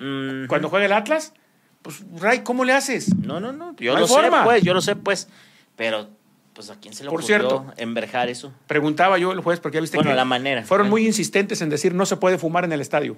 cuando 0.47 0.69
juega 0.69 0.85
el 0.85 0.93
Atlas. 0.93 1.33
Pues, 1.81 2.03
Ray, 2.19 2.39
¿cómo 2.39 2.65
le 2.65 2.73
haces? 2.73 3.15
No, 3.15 3.39
no, 3.39 3.53
no. 3.53 3.73
Yo 3.77 3.97
lo 3.97 4.07
sé, 4.07 4.29
pues. 4.43 4.61
Yo 4.61 4.73
lo 4.73 4.81
sé, 4.81 4.97
pues. 4.97 5.29
Pero 5.77 6.09
pues 6.53 6.69
a 6.69 6.75
quién 6.75 6.93
se 6.93 7.05
le 7.05 7.09
Por 7.09 7.23
cierto, 7.23 7.65
enverjar 7.77 8.29
eso. 8.29 8.51
Preguntaba 8.65 9.17
yo 9.17 9.31
el 9.31 9.39
juez 9.39 9.61
porque 9.61 9.75
ya 9.75 9.81
viste 9.81 9.95
bueno, 9.95 10.13
la 10.13 10.25
manera. 10.25 10.63
Fueron 10.63 10.89
muy 10.89 11.05
insistentes 11.05 11.61
en 11.61 11.69
decir 11.69 11.93
no 11.93 12.05
se 12.05 12.17
puede 12.17 12.37
fumar 12.37 12.65
en 12.65 12.73
el 12.73 12.81
estadio. 12.81 13.15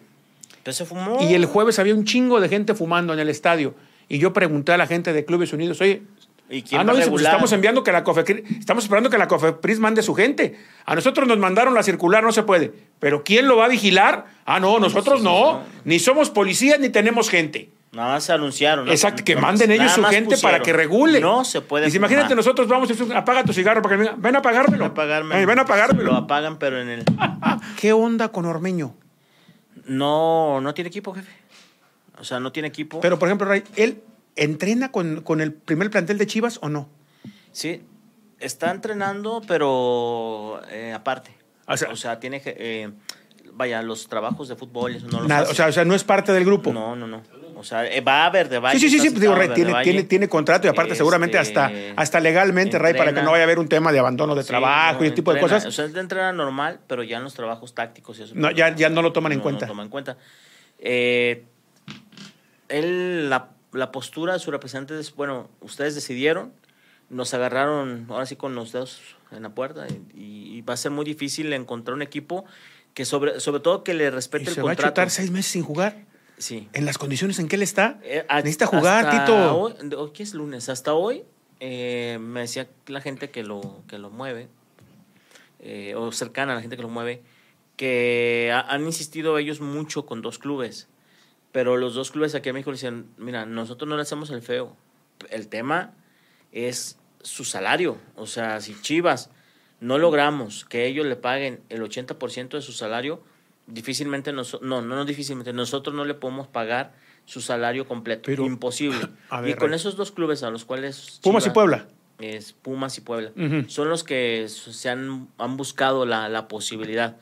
Pero 0.61 0.75
se 0.75 0.85
fumó. 0.85 1.17
Y 1.21 1.33
el 1.33 1.45
jueves 1.45 1.79
había 1.79 1.95
un 1.95 2.03
chingo 2.03 2.39
de 2.39 2.49
gente 2.49 2.75
fumando 2.75 3.13
en 3.13 3.19
el 3.19 3.29
estadio. 3.29 3.73
Y 4.09 4.19
yo 4.19 4.33
pregunté 4.33 4.73
a 4.73 4.77
la 4.77 4.87
gente 4.87 5.13
de 5.13 5.23
Clubes 5.23 5.53
Unidos, 5.53 5.79
oye, 5.81 6.03
¿Y 6.49 6.63
quién 6.63 6.81
ah, 6.81 6.83
no, 6.83 6.95
dice, 6.95 7.09
pues 7.09 7.23
estamos 7.23 7.51
enviando 7.51 7.83
que 7.83 7.91
la 7.91 8.03
estamos 8.59 8.83
esperando 8.83 9.09
que 9.11 9.19
la 9.19 9.27
COFEPRIS 9.27 9.79
mande 9.79 10.01
su 10.01 10.15
gente. 10.15 10.57
A 10.85 10.95
nosotros 10.95 11.27
nos 11.27 11.37
mandaron 11.37 11.75
la 11.75 11.83
circular, 11.83 12.23
no 12.23 12.31
se 12.31 12.41
puede. 12.41 12.73
Pero 12.99 13.23
¿quién 13.23 13.47
lo 13.47 13.57
va 13.57 13.65
a 13.65 13.67
vigilar? 13.67 14.25
Ah, 14.45 14.59
no, 14.59 14.79
nosotros 14.79 15.21
no. 15.21 15.61
Ni 15.85 15.99
somos 15.99 16.31
policías 16.31 16.79
ni 16.79 16.89
tenemos 16.89 17.29
gente. 17.29 17.69
Nada 17.91 18.13
más 18.13 18.23
se 18.23 18.33
anunciaron. 18.33 18.87
Exacto, 18.87 19.23
que 19.23 19.35
manden 19.35 19.71
ellos 19.71 19.91
su 19.91 20.03
gente 20.03 20.37
para 20.37 20.59
que 20.59 20.73
regule. 20.73 21.19
No 21.19 21.43
se 21.43 21.61
puede. 21.61 21.87
Y 21.87 21.91
si 21.91 21.97
imagínate, 21.97 22.35
nosotros 22.35 22.67
vamos, 22.67 22.89
apaga 23.15 23.43
tu 23.43 23.51
cigarro 23.51 23.81
para 23.81 23.97
que 23.97 24.11
ven 24.15 24.35
a 24.35 24.39
apagármelo. 24.39 24.93
Ven 24.93 25.11
a 25.11 25.45
ven 25.45 25.59
a 25.59 25.61
apagármelo. 25.63 26.11
Lo 26.11 26.17
apagan, 26.17 26.59
pero 26.59 26.79
en 26.79 26.89
el. 26.89 27.05
¿Qué 27.79 27.91
onda 27.91 28.29
con 28.29 28.45
Ormeño? 28.45 28.95
No, 29.85 30.61
no 30.61 30.73
tiene 30.75 30.89
equipo, 30.89 31.13
jefe. 31.13 31.31
O 32.19 32.23
sea, 32.23 32.39
no 32.39 32.51
tiene 32.51 32.67
equipo. 32.67 32.99
Pero, 32.99 33.17
por 33.17 33.27
ejemplo, 33.27 33.47
Ray, 33.47 33.63
¿él 33.75 34.03
entrena 34.35 34.91
con, 34.91 35.21
con 35.21 35.41
el 35.41 35.53
primer 35.53 35.89
plantel 35.89 36.19
de 36.19 36.27
Chivas 36.27 36.59
o 36.61 36.69
no? 36.69 36.89
Sí, 37.51 37.81
está 38.39 38.69
entrenando, 38.69 39.41
pero 39.47 40.61
eh, 40.69 40.93
aparte. 40.93 41.35
O 41.65 41.95
sea, 41.95 42.19
tiene 42.19 42.39
que. 42.41 42.55
Eh, 42.57 42.91
vaya, 43.53 43.81
los 43.81 44.07
trabajos 44.07 44.47
de 44.47 44.55
fútbol, 44.55 44.95
eso 44.95 45.07
no 45.07 45.19
o, 45.19 45.53
sea, 45.53 45.67
o 45.67 45.71
sea, 45.71 45.85
no 45.85 45.93
es 45.95 46.03
parte 46.03 46.31
del 46.31 46.45
grupo. 46.45 46.71
No, 46.71 46.95
no, 46.95 47.07
no. 47.07 47.21
O 47.59 47.63
sea, 47.65 47.85
eh, 47.85 47.99
va 47.99 48.23
a 48.23 48.27
haber 48.27 48.47
de 48.47 48.57
Valle. 48.57 48.79
Sí, 48.79 48.89
sí, 48.89 48.99
sí, 48.99 49.09
digo, 49.09 49.35
tiene, 49.53 49.73
tiene, 49.83 50.03
tiene, 50.03 50.29
contrato 50.29 50.65
y 50.65 50.69
aparte 50.69 50.95
seguramente 50.95 51.37
hasta, 51.37 51.67
este, 51.67 51.93
hasta 51.97 52.21
legalmente, 52.21 52.79
Ray, 52.79 52.93
para 52.93 53.13
que 53.13 53.21
no 53.21 53.31
vaya 53.31 53.43
a 53.43 53.45
haber 53.45 53.59
un 53.59 53.67
tema 53.67 53.91
de 53.91 53.99
abandono 53.99 54.33
de 54.33 54.45
trabajo 54.45 55.03
y 55.03 55.07
ese 55.07 55.15
tipo 55.17 55.33
de 55.33 55.41
cosas. 55.41 55.65
O 55.65 55.71
sea, 55.71 55.83
es 55.83 55.91
de 55.91 55.99
entrena 55.99 56.31
normal, 56.31 56.79
pero 56.87 57.03
ya 57.03 57.17
en 57.17 57.23
los 57.23 57.33
trabajos 57.33 57.75
tácticos 57.75 58.17
y 58.19 58.23
eso. 58.23 58.33
No, 58.33 58.49
ya, 58.49 58.73
ya 58.73 58.87
no 58.89 59.01
lo 59.01 59.11
toman 59.11 59.33
en 59.33 59.41
cuenta. 59.41 59.65
No 59.65 59.67
lo 59.67 59.73
toman 59.73 59.85
en 59.87 59.91
cuenta. 59.91 60.17
Eh, 60.79 61.43
él, 62.69 63.29
la, 63.29 63.49
la 63.73 63.91
postura 63.91 64.31
de 64.31 64.39
su 64.39 64.51
representante 64.51 64.97
es, 64.97 65.13
bueno, 65.13 65.49
ustedes 65.59 65.95
decidieron, 65.95 66.53
nos 67.09 67.33
agarraron 67.33 68.05
ahora 68.07 68.25
sí 68.25 68.37
con 68.37 68.55
los 68.55 68.71
dedos 68.71 69.01
en 69.31 69.43
la 69.43 69.49
puerta 69.49 69.85
y, 70.13 70.61
va 70.61 70.73
a 70.73 70.77
ser 70.77 70.91
muy 70.91 71.05
difícil 71.05 71.51
encontrar 71.53 71.95
un 71.95 72.01
equipo 72.01 72.45
que 72.93 73.05
sobre, 73.05 73.39
sobre 73.39 73.61
todo 73.61 73.83
que 73.83 73.93
le 73.93 74.11
respete 74.11 74.49
el 74.49 74.55
se 74.55 74.61
contrato. 74.61 74.81
va 74.83 74.87
a 74.87 74.91
chutar 74.91 75.09
seis 75.09 75.31
meses 75.31 75.51
sin 75.51 75.63
jugar? 75.63 76.05
Sí. 76.39 76.69
¿En 76.73 76.85
las 76.85 76.97
condiciones 76.97 77.37
en 77.39 77.47
que 77.47 77.57
él 77.57 77.61
está? 77.61 77.99
Eh, 78.01 78.25
Necesita 78.29 78.65
jugar, 78.65 79.11
Tito. 79.11 79.57
Hoy, 79.57 79.73
¿Qué 80.13 80.23
es 80.23 80.33
lunes? 80.33 80.69
Hasta 80.69 80.93
hoy 80.93 81.23
eh, 81.59 82.17
me 82.21 82.41
decía 82.41 82.69
la 82.87 83.01
gente 83.01 83.29
que 83.29 83.43
lo, 83.43 83.83
que 83.87 83.99
lo 83.99 84.09
mueve, 84.09 84.47
eh, 85.59 85.93
o 85.95 86.11
cercana 86.13 86.53
a 86.53 86.55
la 86.55 86.61
gente 86.61 86.77
que 86.77 86.81
lo 86.81 86.89
mueve, 86.89 87.21
que 87.75 88.51
han 88.53 88.85
insistido 88.85 89.37
ellos 89.37 89.59
mucho 89.59 90.05
con 90.05 90.21
dos 90.21 90.39
clubes. 90.39 90.87
Pero 91.51 91.77
los 91.77 91.93
dos 91.93 92.11
clubes 92.11 92.35
aquí 92.35 92.49
en 92.49 92.55
México 92.55 92.71
le 92.71 92.75
dicen, 92.75 93.07
mira, 93.17 93.45
nosotros 93.45 93.89
no 93.89 93.95
le 93.95 94.03
hacemos 94.03 94.29
el 94.29 94.41
feo. 94.41 94.75
El 95.29 95.49
tema 95.49 95.93
es 96.53 96.97
su 97.21 97.43
salario. 97.43 97.97
O 98.15 98.27
sea, 98.27 98.61
si 98.61 98.79
Chivas 98.81 99.29
no 99.81 99.97
logramos 99.97 100.63
que 100.63 100.85
ellos 100.85 101.05
le 101.05 101.15
paguen 101.15 101.61
el 101.69 101.81
80% 101.81 102.49
de 102.49 102.61
su 102.61 102.71
salario, 102.71 103.21
difícilmente, 103.71 104.33
no, 104.33 104.43
no, 104.61 104.81
no 104.81 105.05
difícilmente, 105.05 105.53
nosotros 105.53 105.95
no 105.95 106.05
le 106.05 106.13
podemos 106.13 106.47
pagar 106.47 106.93
su 107.25 107.41
salario 107.41 107.87
completo. 107.87 108.31
Imposible. 108.31 108.99
y 109.45 109.53
con 109.53 109.73
esos 109.73 109.95
dos 109.95 110.11
clubes 110.11 110.43
a 110.43 110.49
los 110.49 110.65
cuales... 110.65 111.19
Pumas 111.21 111.45
y 111.45 111.51
Puebla. 111.51 111.87
Es 112.19 112.53
Pumas 112.53 112.97
y 112.97 113.01
Puebla. 113.01 113.31
Son 113.67 113.89
los 113.89 114.03
que 114.03 114.47
se 114.49 114.89
han, 114.89 115.29
han 115.37 115.55
buscado 115.55 116.05
la, 116.05 116.27
la, 116.27 116.47
posibilidad. 116.47 117.17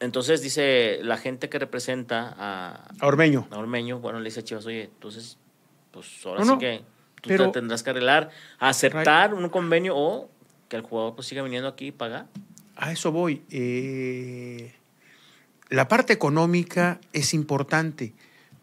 Entonces 0.00 0.40
dice 0.40 1.00
la 1.02 1.18
gente 1.18 1.48
que 1.48 1.58
representa 1.58 2.34
a, 2.38 2.88
a 3.00 3.06
Ormeño. 3.06 3.48
A 3.50 3.58
Ormeño, 3.58 3.98
bueno, 3.98 4.20
le 4.20 4.26
dice 4.26 4.40
a 4.40 4.44
Chivas, 4.44 4.64
oye, 4.66 4.84
entonces, 4.84 5.36
pues 5.90 6.06
ahora 6.24 6.44
sí 6.44 6.56
que 6.58 6.82
tú 7.20 7.28
te 7.28 7.48
tendrás 7.48 7.82
que 7.82 7.90
arreglar, 7.90 8.30
aceptar 8.58 9.34
un 9.34 9.48
convenio 9.50 9.96
o 9.96 10.30
que 10.68 10.76
el 10.76 10.82
jugador 10.82 11.14
pues 11.14 11.26
siga 11.26 11.42
viniendo 11.42 11.68
aquí 11.68 11.88
y 11.88 11.92
pagar. 11.92 12.26
A 12.76 12.92
eso 12.92 13.12
voy. 13.12 13.42
Eh 13.50 14.74
la 15.74 15.88
parte 15.88 16.12
económica 16.12 17.00
es 17.12 17.34
importante, 17.34 18.14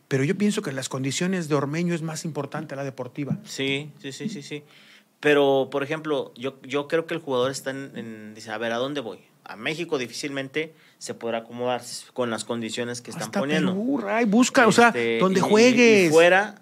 pero 0.07 0.23
yo 0.23 0.37
pienso 0.37 0.61
que 0.61 0.71
las 0.71 0.89
condiciones 0.89 1.47
de 1.47 1.55
Ormeño 1.55 1.93
es 1.93 2.01
más 2.01 2.25
importante 2.25 2.75
la 2.75 2.83
deportiva. 2.83 3.37
Sí, 3.45 3.91
sí, 4.01 4.11
sí, 4.11 4.29
sí, 4.29 4.41
sí. 4.41 4.63
Pero, 5.19 5.69
por 5.71 5.83
ejemplo, 5.83 6.33
yo, 6.35 6.59
yo 6.63 6.87
creo 6.87 7.05
que 7.05 7.13
el 7.13 7.19
jugador 7.19 7.51
está 7.51 7.69
en, 7.69 8.33
dice, 8.33 8.51
a 8.51 8.57
ver, 8.57 8.71
¿a 8.71 8.77
dónde 8.77 9.01
voy? 9.01 9.19
A 9.43 9.55
México 9.55 9.97
difícilmente 9.97 10.73
se 10.97 11.13
podrá 11.13 11.39
acomodar 11.39 11.81
con 12.13 12.29
las 12.29 12.43
condiciones 12.43 13.01
que 13.01 13.11
están 13.11 13.27
Hasta 13.27 13.39
poniendo. 13.39 13.71
Perú, 13.71 14.03
busca, 14.27 14.67
o 14.67 14.71
sea, 14.71 14.87
este, 14.87 15.19
donde 15.19 15.41
juegues. 15.41 16.09
Y, 16.09 16.11
fuera, 16.11 16.55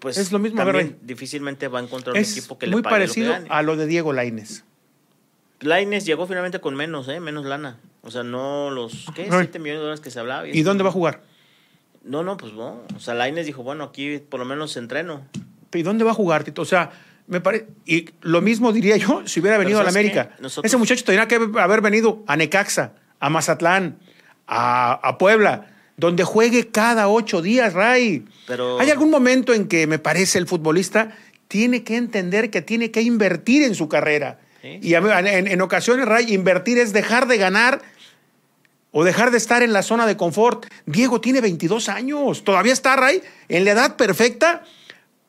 pues 0.00 0.16
es 0.16 0.32
lo 0.32 0.38
mismo, 0.38 0.64
también 0.64 0.98
difícilmente 1.02 1.68
va 1.68 1.78
a 1.78 1.82
encontrar 1.82 2.16
un 2.16 2.22
equipo 2.22 2.58
que 2.58 2.66
le 2.66 2.72
pague 2.72 2.82
muy 2.82 2.90
parecido 2.90 3.34
a 3.48 3.62
lo 3.62 3.76
de 3.76 3.86
Diego 3.86 4.12
Laines. 4.12 4.64
Laines 5.60 6.04
llegó 6.06 6.26
finalmente 6.26 6.60
con 6.60 6.74
menos, 6.74 7.08
¿eh? 7.08 7.20
Menos 7.20 7.44
lana. 7.44 7.78
O 8.02 8.10
sea, 8.10 8.22
no 8.22 8.70
los, 8.70 9.06
¿qué? 9.14 9.28
7 9.30 9.58
millones 9.58 9.78
de 9.78 9.82
dólares 9.82 10.00
que 10.00 10.10
se 10.10 10.18
hablaba. 10.18 10.48
¿Y, 10.48 10.62
dónde 10.62 10.82
va 10.82 10.90
a 10.90 10.92
jugar? 10.92 11.22
No, 12.02 12.22
no, 12.22 12.36
pues 12.36 12.52
no. 12.54 12.82
O 12.96 13.00
sea, 13.00 13.14
Laines 13.14 13.46
dijo, 13.46 13.62
bueno, 13.62 13.84
aquí 13.84 14.18
por 14.18 14.40
lo 14.40 14.46
menos 14.46 14.76
entreno. 14.76 15.26
¿Y 15.72 15.82
dónde 15.82 16.04
va 16.04 16.12
a 16.12 16.14
jugar, 16.14 16.44
Tito? 16.44 16.62
O 16.62 16.66
sea, 16.66 16.90
me 17.26 17.40
parece. 17.40 17.66
Y 17.84 18.08
lo 18.22 18.40
mismo 18.40 18.72
diría 18.72 18.96
yo 18.96 19.22
si 19.26 19.40
hubiera 19.40 19.58
venido 19.58 19.80
a 19.80 19.82
la 19.82 19.90
América. 19.90 20.30
Ese 20.62 20.76
muchacho 20.78 21.04
tendría 21.04 21.28
que 21.28 21.36
haber 21.60 21.80
venido 21.82 22.24
a 22.26 22.36
Necaxa, 22.36 22.94
a 23.20 23.28
Mazatlán, 23.28 23.98
a, 24.46 25.16
Puebla, 25.18 25.68
donde 25.96 26.24
juegue 26.24 26.68
cada 26.70 27.08
ocho 27.08 27.42
días, 27.42 27.74
Ray. 27.74 28.24
Pero... 28.46 28.80
Hay 28.80 28.90
algún 28.90 29.10
momento 29.10 29.52
en 29.52 29.68
que 29.68 29.86
me 29.86 29.98
parece 29.98 30.38
el 30.38 30.46
futbolista 30.46 31.12
tiene 31.48 31.84
que 31.84 31.96
entender 31.96 32.50
que 32.50 32.62
tiene 32.62 32.90
que 32.90 33.02
invertir 33.02 33.62
en 33.62 33.74
su 33.74 33.88
carrera 33.88 34.38
y 34.62 34.94
en, 34.94 35.60
ocasiones, 35.60 36.06
Ray, 36.06 36.32
invertir 36.34 36.78
es 36.78 36.92
dejar 36.92 37.26
de 37.26 37.38
ganar 37.38 37.82
o 38.92 39.04
dejar 39.04 39.30
de 39.30 39.38
estar 39.38 39.62
en 39.62 39.72
la 39.72 39.82
zona 39.82 40.06
de 40.06 40.16
confort. 40.16 40.66
Diego 40.86 41.20
tiene 41.20 41.40
22 41.40 41.88
años, 41.88 42.44
todavía 42.44 42.72
está, 42.72 42.96
Ray, 42.96 43.22
en 43.48 43.64
la 43.64 43.72
edad 43.72 43.96
perfecta 43.96 44.62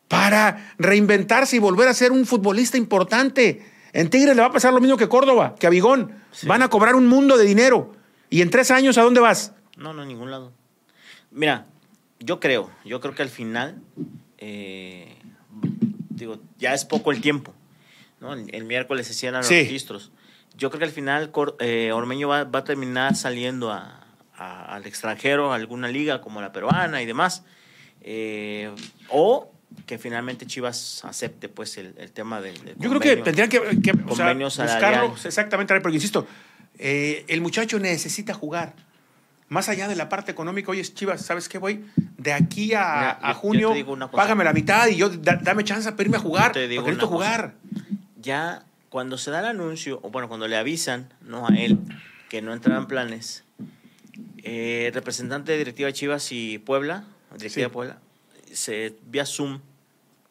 para 0.08 0.74
reinventarse 0.78 1.56
y 1.56 1.60
volver 1.60 1.88
a 1.88 1.94
ser 1.94 2.12
un 2.12 2.26
futbolista 2.26 2.78
importante. 2.78 3.66
En 3.94 4.10
Tigres 4.10 4.36
le 4.36 4.42
va 4.42 4.48
a 4.48 4.52
pasar 4.52 4.74
lo 4.74 4.82
mismo 4.82 4.98
que 4.98 5.08
Córdoba, 5.08 5.56
que 5.58 5.68
a 5.68 5.70
Vigón. 5.70 6.14
Van 6.44 6.62
a 6.62 6.70
cobrar 6.70 6.96
un 6.96 7.08
mundo 7.08 7.38
de 7.38 7.46
dinero. 7.46 7.94
¿Y 8.30 8.42
en 8.42 8.50
tres 8.50 8.72
años 8.72 8.98
a 8.98 9.04
dónde 9.04 9.20
vas? 9.20 9.54
No, 9.78 9.94
no, 9.94 10.02
a 10.02 10.06
ningún 10.06 10.32
lado. 10.32 10.54
Mira, 11.32 11.66
yo 12.20 12.40
creo, 12.40 12.70
yo 12.86 13.00
creo 13.00 13.16
que 13.16 13.22
al 13.22 13.30
final, 13.30 13.82
eh, 14.38 15.18
digo, 16.10 16.40
ya 16.58 16.74
es 16.74 16.86
poco 16.86 17.12
el 17.12 17.22
tiempo. 17.22 17.54
El, 18.52 18.66
miércoles 18.66 19.08
se 19.08 19.14
cierran 19.14 19.42
los 19.42 19.50
registros. 19.50 20.12
Yo 20.56 20.70
creo 20.70 20.80
que 20.80 20.86
al 20.86 20.92
final 20.92 21.32
eh, 21.60 21.92
Ormeño 21.92 22.28
va, 22.28 22.42
a 22.42 22.64
terminar 22.64 23.16
saliendo 23.16 23.72
al 23.72 24.86
extranjero, 24.86 25.52
a 25.54 25.56
alguna 25.56 25.88
liga 25.88 26.22
como 26.22 26.42
la 26.42 26.52
peruana 26.52 27.02
y 27.02 27.06
demás. 27.06 27.44
Eh, 28.02 28.70
o 29.10 29.52
que 29.86 29.98
finalmente 29.98 30.46
Chivas 30.46 31.04
acepte 31.06 31.50
pues 31.50 31.78
el, 31.78 31.94
tema 32.12 32.42
del, 32.42 32.56
Yo 32.78 32.90
creo 32.90 33.00
que 33.00 33.18
tendrían 33.18 33.50
que, 33.50 33.60
buscarlo 33.94 34.48
exactamente, 35.24 35.80
porque 35.80 35.96
insisto, 35.96 36.28
eh, 36.78 37.26
el 37.28 37.42
muchacho 37.42 37.80
necesita 37.80 38.34
jugar. 38.34 38.74
Más 39.48 39.68
allá 39.68 39.90
de 39.90 39.98
la 39.98 40.08
parte 40.08 40.32
económica, 40.32 40.72
oye, 40.72 40.82
Chivas, 40.82 41.26
¿sabes 41.26 41.50
qué 41.50 41.58
voy? 41.58 41.84
De 42.18 42.32
aquí 42.32 42.74
a, 42.74 43.34
junio, 43.34 43.74
págame 44.12 44.46
la 44.46 44.54
mitad 44.54 44.88
y 44.88 44.96
yo 44.96 45.10
dame 45.10 45.64
chance 45.64 45.92
para 45.92 46.04
irme 46.04 46.18
a 46.18 46.22
jugar. 46.22 46.54
Porque 46.54 46.68
necesito 46.70 47.08
jugar 47.08 47.56
ya 48.22 48.66
cuando 48.90 49.18
se 49.18 49.32
da 49.32 49.40
el 49.40 49.46
anuncio, 49.46 50.00
o 50.04 50.10
bueno, 50.10 50.28
cuando 50.28 50.48
le 50.48 50.58
avisan 50.58 51.14
¿no? 51.22 51.48
a 51.48 51.56
él 51.56 51.80
que 52.30 52.42
no 52.42 52.54
entraban 52.54 52.88
planes, 52.88 53.44
eh, 54.44 54.92
representante 54.94 55.52
de 55.52 55.58
directiva 55.58 55.92
Chivas 55.92 56.32
y 56.32 56.58
Puebla, 56.58 57.06
directiva 57.36 57.70
Puebla, 57.70 58.00
se, 58.52 58.96
vía 59.08 59.26
Zoom 59.26 59.60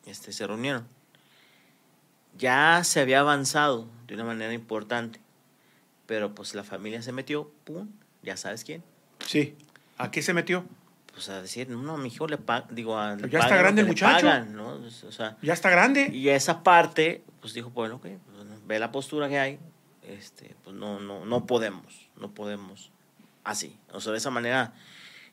este, 0.06 0.32
se 0.32 0.46
reunieron. 0.46 0.86
Ya 2.38 2.82
se 2.84 3.00
había 3.00 3.20
avanzado 3.20 3.88
de 4.06 4.14
una 4.14 4.24
manera 4.24 4.52
importante, 4.52 5.20
pero 6.06 6.34
pues 6.34 6.54
la 6.54 6.64
familia 6.64 7.02
se 7.02 7.12
metió, 7.12 7.50
pum, 7.64 7.88
ya 8.22 8.36
sabes 8.36 8.64
quién. 8.64 8.82
Sí. 9.26 9.54
¿A 9.98 10.10
qué 10.10 10.22
se 10.22 10.32
metió? 10.32 10.64
Pues 11.20 11.28
a 11.28 11.42
decir, 11.42 11.68
no, 11.68 11.98
mi 11.98 12.08
hijo 12.08 12.26
le 12.26 12.38
paga, 12.38 12.66
digo, 12.70 12.98
ya 13.28 13.40
está 13.40 13.54
grande 13.54 13.82
el 13.82 13.88
muchacho. 13.88 14.26
o 15.06 15.12
sea, 15.12 15.36
ya 15.42 15.52
está 15.52 15.68
grande. 15.68 16.08
Y 16.10 16.30
esa 16.30 16.62
parte, 16.62 17.22
pues 17.42 17.52
dijo, 17.52 17.68
pues, 17.68 17.92
ok, 17.92 18.00
pues, 18.00 18.46
ve 18.66 18.78
la 18.78 18.90
postura 18.90 19.28
que 19.28 19.38
hay, 19.38 19.58
este, 20.02 20.56
pues 20.64 20.74
no, 20.74 20.98
no, 20.98 21.26
no 21.26 21.44
podemos, 21.44 22.08
no 22.16 22.30
podemos 22.30 22.90
así. 23.44 23.76
O 23.92 24.00
sea, 24.00 24.12
de 24.12 24.18
esa 24.18 24.30
manera 24.30 24.72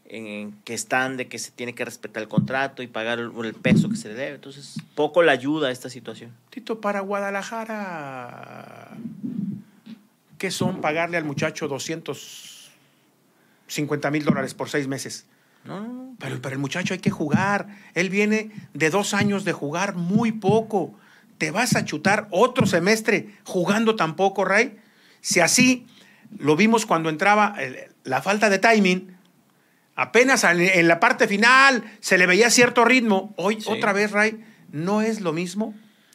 en 0.04 0.60
que 0.65 0.73
están 0.73 1.15
de 1.15 1.30
que 1.30 1.39
se 1.39 1.52
tiene 1.52 1.73
que 1.73 1.86
respetar 1.86 2.21
el 2.21 2.28
contrato 2.28 2.84
y 2.84 2.88
pagar 2.88 3.19
el, 3.19 3.54
peso 3.54 3.88
que 3.88 3.95
se 3.95 4.10
le 4.10 4.15
debe. 4.15 4.36
Entonces, 4.36 4.76
poco 4.93 5.23
le 5.23 5.32
ayuda 5.32 5.69
a 5.69 5.71
esta 5.71 5.89
situación. 5.89 6.36
Tito, 6.50 6.82
para 6.82 7.00
Guadalajara, 7.00 8.97
¿qué 10.38 10.52
son 10.52 10.82
pagarle 10.82 11.15
al 11.15 11.23
muchacho 11.23 11.69
250 11.69 14.12
mil 14.12 14.26
dólares 14.26 14.54
por 14.54 14.67
seis 14.67 14.89
meses? 14.89 15.28
No, 15.65 16.15
pero 16.20 16.41
para 16.41 16.54
el 16.54 16.60
muchacho 16.60 16.93
hay 16.93 17.00
que 17.00 17.12
jugar. 17.12 17.67
Él 17.93 18.10
viene 18.10 18.52
de 18.74 18.89
dos 18.89 19.13
años 19.13 19.43
de 19.43 19.54
jugar 19.54 19.96
muy 19.96 20.32
poco 20.32 20.96
te 21.38 21.52
vas 21.52 21.76
a 21.76 21.86
chutar 21.86 22.28
otro 22.32 22.65
semestre 22.65 23.36
jugando 23.43 23.96
tan 23.96 24.15
poco, 24.15 24.46
Ray. 24.46 24.78
Si 25.22 25.39
así 25.39 25.88
lo 26.38 26.56
vimos 26.56 26.86
cuando 26.86 27.10
entraba 27.10 27.56
la 28.04 28.22
falta 28.22 28.50
de 28.50 28.60
timing, 28.60 29.15
apenas 29.96 30.43
en 30.43 30.88
la 30.88 31.00
parte 31.00 31.28
final 31.28 31.84
se 32.00 32.17
le 32.17 32.26
veía 32.26 32.50
cierto 32.50 32.86
ritmo. 32.86 33.34
Hoy, 33.38 33.60
otra 33.67 33.93
vez, 33.93 34.12
Ray, 34.12 34.43
no 34.72 35.02
es 35.02 35.22
lo 35.22 35.34
mismo. 35.34 35.74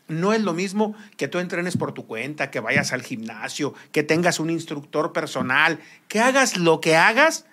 No 0.09 0.33
es 0.33 0.42
lo 0.42 0.52
mismo 0.52 0.94
que 1.16 1.28
tú 1.28 1.38
entrenes 1.38 1.76
por 1.76 1.92
tu 1.92 2.07
cuenta, 2.07 2.50
que 2.50 2.61
vayas 2.61 2.92
al 2.92 3.02
gimnasio, 3.02 3.72
que 3.92 4.02
tengas 4.02 4.40
un 4.40 4.50
instructor 4.50 5.12
personal, 5.12 5.78
que 6.09 6.20
hagas 6.20 6.57
lo 6.57 6.81
que 6.81 6.96
hagas 6.96 7.46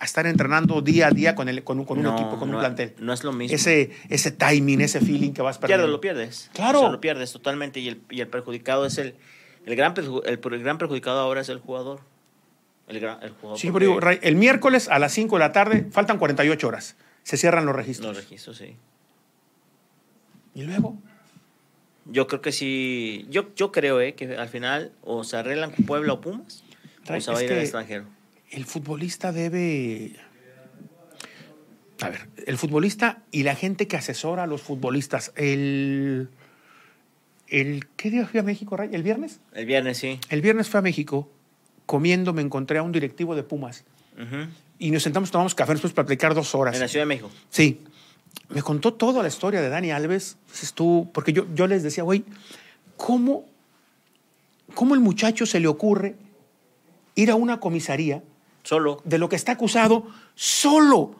a 0.00 0.06
estar 0.06 0.26
entrenando 0.26 0.80
día 0.80 1.08
a 1.08 1.10
día 1.10 1.34
con, 1.34 1.50
el, 1.50 1.62
con, 1.62 1.78
un, 1.78 1.84
con 1.84 1.98
un 1.98 2.06
equipo, 2.06 2.38
con 2.38 2.52
un 2.52 2.58
plantel. 2.58 2.94
No 3.00 3.12
es 3.12 3.22
lo 3.22 3.32
mismo. 3.32 3.54
Ese, 3.54 3.90
ese 4.08 4.30
timing, 4.30 4.80
ese 4.80 4.98
feeling 4.98 5.32
que 5.32 5.42
vas 5.42 5.58
perdiendo. 5.58 5.84
Pierdes, 5.84 5.92
lo 5.92 6.00
pierdes. 6.00 6.50
Claro. 6.54 6.90
lo 6.90 7.00
pierdes 7.02 7.32
totalmente 7.32 7.80
y 7.80 7.88
el, 7.88 8.00
y 8.08 8.22
el 8.22 8.28
perjudicado 8.28 8.86
es 8.86 8.96
el, 8.96 9.14
el 9.66 9.76
gran, 9.76 9.92
el, 10.24 10.62
gran 10.62 10.78
perjudicado 10.78 11.20
ahora 11.20 11.42
es 11.42 11.50
el 11.50 11.58
jugador. 11.58 12.00
El, 12.88 12.96
el, 12.96 13.34
sí, 13.56 13.70
pero 13.70 14.00
el 14.00 14.36
miércoles 14.36 14.88
a 14.88 14.98
las 14.98 15.12
5 15.12 15.36
de 15.36 15.40
la 15.40 15.52
tarde 15.52 15.86
faltan 15.92 16.16
48 16.16 16.66
horas. 16.66 16.96
Se 17.22 17.36
cierran 17.36 17.66
los 17.66 17.76
registros. 17.76 18.08
Los 18.08 18.16
registros, 18.24 18.56
sí. 18.56 18.76
¿Y 20.54 20.62
luego? 20.62 20.96
Yo 22.06 22.26
creo 22.26 22.40
que 22.40 22.52
sí. 22.52 23.26
Yo, 23.28 23.54
yo 23.54 23.70
creo 23.70 24.00
eh, 24.00 24.14
que 24.14 24.34
al 24.34 24.48
final 24.48 24.92
o 25.02 25.24
se 25.24 25.36
arreglan 25.36 25.72
Puebla 25.86 26.14
o 26.14 26.20
Pumas 26.22 26.64
o 27.06 27.20
se 27.20 27.30
va 27.30 27.38
a 27.38 27.44
ir 27.44 27.52
al 27.52 27.58
extranjero. 27.58 28.06
El 28.50 28.64
futbolista 28.64 29.32
debe. 29.32 30.16
A 32.00 32.08
ver, 32.08 32.28
el 32.46 32.56
futbolista 32.56 33.22
y 33.30 33.42
la 33.42 33.54
gente 33.54 33.86
que 33.86 33.96
asesora 33.96 34.44
a 34.44 34.46
los 34.46 34.62
futbolistas. 34.62 35.32
El. 35.36 36.28
el 37.48 37.86
¿Qué 37.96 38.10
día 38.10 38.26
fui 38.26 38.40
a 38.40 38.42
México, 38.42 38.76
Ray? 38.76 38.90
¿El 38.92 39.02
viernes? 39.02 39.40
El 39.54 39.66
viernes, 39.66 39.98
sí. 39.98 40.18
El 40.28 40.42
viernes 40.42 40.68
fui 40.68 40.78
a 40.78 40.82
México. 40.82 41.30
Comiendo 41.86 42.32
me 42.32 42.42
encontré 42.42 42.78
a 42.78 42.82
un 42.82 42.92
directivo 42.92 43.34
de 43.34 43.42
Pumas. 43.42 43.84
Y 44.78 44.90
nos 44.90 45.02
sentamos, 45.02 45.30
tomamos 45.30 45.54
café, 45.54 45.72
después 45.72 45.92
para 45.92 46.06
platicar 46.06 46.34
dos 46.34 46.54
horas. 46.54 46.74
En 46.74 46.80
la 46.80 46.88
Ciudad 46.88 47.02
de 47.02 47.08
México. 47.08 47.30
Sí 47.48 47.80
me 48.48 48.62
contó 48.62 48.94
toda 48.94 49.22
la 49.22 49.28
historia 49.28 49.60
de 49.60 49.68
Dani 49.68 49.90
Alves. 49.90 50.36
Dices 50.50 50.72
tú, 50.72 51.08
porque 51.12 51.32
yo, 51.32 51.46
yo 51.54 51.66
les 51.66 51.82
decía, 51.82 52.02
güey, 52.02 52.24
¿cómo, 52.96 53.44
¿cómo 54.74 54.94
el 54.94 55.00
muchacho 55.00 55.46
se 55.46 55.60
le 55.60 55.68
ocurre 55.68 56.16
ir 57.14 57.30
a 57.30 57.36
una 57.36 57.60
comisaría? 57.60 58.22
Solo. 58.62 59.00
De 59.04 59.18
lo 59.18 59.28
que 59.28 59.36
está 59.36 59.52
acusado, 59.52 60.06
solo. 60.34 61.16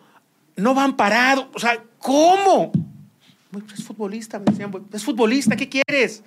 No 0.57 0.74
van 0.74 0.96
parados. 0.96 1.46
O 1.55 1.59
sea, 1.59 1.83
¿cómo? 1.98 2.72
Pues 3.50 3.64
es 3.79 3.85
futbolista, 3.85 4.38
me 4.38 4.46
decían, 4.46 4.70
es 4.92 5.05
futbolista, 5.05 5.57
¿qué 5.57 5.68
quieres? 5.68 6.22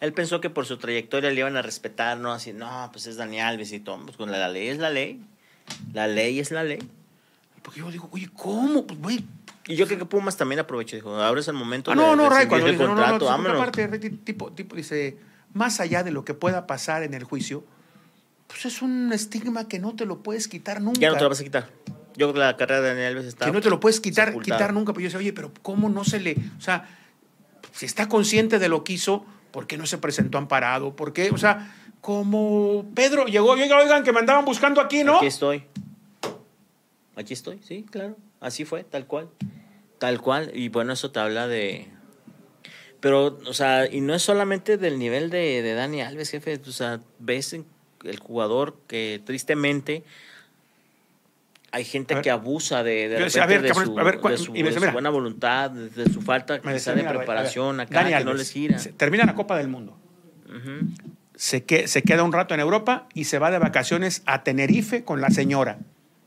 Él 0.00 0.12
pensó 0.12 0.40
que 0.40 0.50
por 0.50 0.66
su 0.66 0.76
trayectoria 0.78 1.30
le 1.30 1.40
iban 1.40 1.56
a 1.56 1.62
respetar, 1.62 2.18
¿no? 2.18 2.32
Así, 2.32 2.52
no, 2.52 2.88
pues 2.92 3.06
es 3.06 3.16
Dani 3.16 3.40
Alves 3.40 3.72
y 3.72 3.80
todo. 3.80 4.00
Pues 4.04 4.16
con 4.16 4.30
la 4.30 4.48
ley 4.48 4.68
es 4.68 4.78
la 4.78 4.90
ley. 4.90 5.22
La 5.92 6.06
ley 6.06 6.40
es 6.40 6.50
la 6.50 6.64
ley. 6.64 6.78
Porque 7.62 7.80
yo 7.80 7.90
digo, 7.90 8.08
oye, 8.12 8.28
¿cómo? 8.34 8.86
Pues, 8.86 9.00
güey, 9.00 9.24
y 9.70 9.76
yo 9.76 9.86
creo 9.86 9.98
que 9.98 10.04
Pumas 10.04 10.36
también 10.36 10.58
aprovechó, 10.58 10.96
dijo, 10.96 11.14
ahora 11.14 11.40
es 11.40 11.46
el 11.46 11.54
momento 11.54 11.92
ah, 11.92 11.94
no, 11.94 12.16
no, 12.16 12.28
Ray, 12.28 12.48
cuando 12.48 12.66
el 12.66 12.76
contrato, 12.76 13.38
no, 13.38 13.54
no, 13.54 13.70
tipo, 14.24 14.50
tipo 14.52 14.74
dice, 14.74 15.16
más 15.52 15.78
allá 15.78 16.02
de 16.02 16.10
lo 16.10 16.24
que 16.24 16.34
pueda 16.34 16.66
pasar 16.66 17.04
en 17.04 17.14
el 17.14 17.22
juicio, 17.22 17.62
pues 18.50 18.64
es 18.64 18.82
un 18.82 19.12
estigma 19.12 19.68
que 19.68 19.78
no 19.78 19.94
te 19.94 20.04
lo 20.06 20.24
puedes 20.24 20.48
quitar 20.48 20.82
nunca. 20.82 20.98
Ya 20.98 21.10
no 21.10 21.16
te 21.16 21.22
lo 21.22 21.28
vas 21.28 21.40
a 21.40 21.44
quitar. 21.44 21.70
Yo 22.16 22.26
creo 22.26 22.32
que 22.32 22.40
la 22.40 22.56
carrera 22.56 22.80
de 22.80 22.88
Daniel 22.88 23.06
Alves 23.12 23.26
está 23.26 23.44
Que 23.44 23.52
no 23.52 23.60
te 23.60 23.70
lo 23.70 23.78
puedes 23.78 24.00
quitar, 24.00 24.36
quitar 24.40 24.74
nunca, 24.74 24.92
pero 24.92 25.02
yo 25.02 25.06
decía, 25.06 25.20
oye, 25.20 25.32
pero 25.32 25.52
¿cómo 25.62 25.88
no 25.88 26.02
se 26.04 26.18
le, 26.18 26.34
o 26.58 26.60
sea, 26.60 26.88
si 27.70 27.86
está 27.86 28.08
consciente 28.08 28.58
de 28.58 28.68
lo 28.68 28.82
que 28.82 28.94
hizo, 28.94 29.24
¿por 29.52 29.68
qué 29.68 29.78
no 29.78 29.86
se 29.86 29.98
presentó 29.98 30.36
amparado? 30.36 30.96
¿Por 30.96 31.12
qué? 31.12 31.30
O 31.30 31.38
sea, 31.38 31.72
como 32.00 32.90
Pedro 32.92 33.26
llegó, 33.26 33.52
oigan, 33.52 34.02
que 34.02 34.12
me 34.12 34.18
andaban 34.18 34.44
buscando 34.44 34.80
aquí, 34.80 35.04
¿no? 35.04 35.18
Aquí 35.18 35.26
estoy. 35.26 35.64
Aquí 37.14 37.32
estoy, 37.34 37.60
sí, 37.62 37.86
claro. 37.88 38.16
Así 38.40 38.64
fue, 38.64 38.82
tal 38.82 39.06
cual. 39.06 39.28
Tal 39.98 40.20
cual. 40.20 40.50
Y 40.54 40.70
bueno, 40.70 40.92
eso 40.92 41.12
te 41.12 41.20
habla 41.20 41.46
de. 41.46 41.88
Pero, 42.98 43.38
o 43.46 43.54
sea, 43.54 43.86
y 43.90 44.00
no 44.00 44.12
es 44.12 44.22
solamente 44.22 44.76
del 44.76 44.98
nivel 44.98 45.30
de, 45.30 45.62
de 45.62 45.74
Dani 45.74 46.02
Alves, 46.02 46.30
jefe. 46.30 46.60
O 46.66 46.72
sea, 46.72 47.00
ves 47.20 47.54
el 48.04 48.18
jugador 48.18 48.76
que 48.86 49.20
tristemente 49.24 50.04
hay 51.72 51.84
gente 51.84 52.20
que 52.20 52.30
abusa 52.30 52.82
de, 52.82 53.08
de, 53.08 53.30
su, 53.30 53.38
buena 54.92 55.10
voluntad, 55.10 55.70
de, 55.70 56.10
su 56.12 56.20
falta 56.20 56.58
de 56.58 56.60
preparación 57.04 57.80
acá, 57.80 58.04
que 58.04 58.24
no 58.24 58.34
les 58.34 58.50
gira. 58.50 58.78
Termina 58.96 59.24
la 59.24 59.34
Copa 59.34 59.56
del 59.56 59.68
Mundo. 59.68 59.96
se, 61.36 61.64
que, 61.64 61.86
se 61.86 62.02
queda 62.02 62.24
un 62.24 62.32
rato 62.32 62.54
en 62.54 62.60
Europa 62.60 63.06
y 63.14 63.24
se 63.24 63.38
va 63.38 63.50
de 63.50 63.58
vacaciones 63.58 64.22
a 64.26 64.42
Tenerife 64.42 65.04
con 65.04 65.20
la 65.20 65.30
señora. 65.30 65.78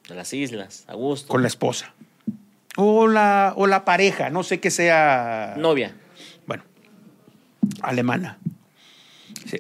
De 0.07 0.15
las 0.15 0.33
islas, 0.33 0.85
a 0.87 0.95
gusto. 0.95 1.27
Con 1.27 1.41
la 1.41 1.47
esposa. 1.47 1.93
O 2.75 3.07
la, 3.07 3.53
o 3.55 3.67
la 3.67 3.85
pareja, 3.85 4.29
no 4.29 4.43
sé 4.43 4.59
qué 4.59 4.71
sea. 4.71 5.55
Novia. 5.57 5.93
Bueno, 6.47 6.63
alemana. 7.81 8.37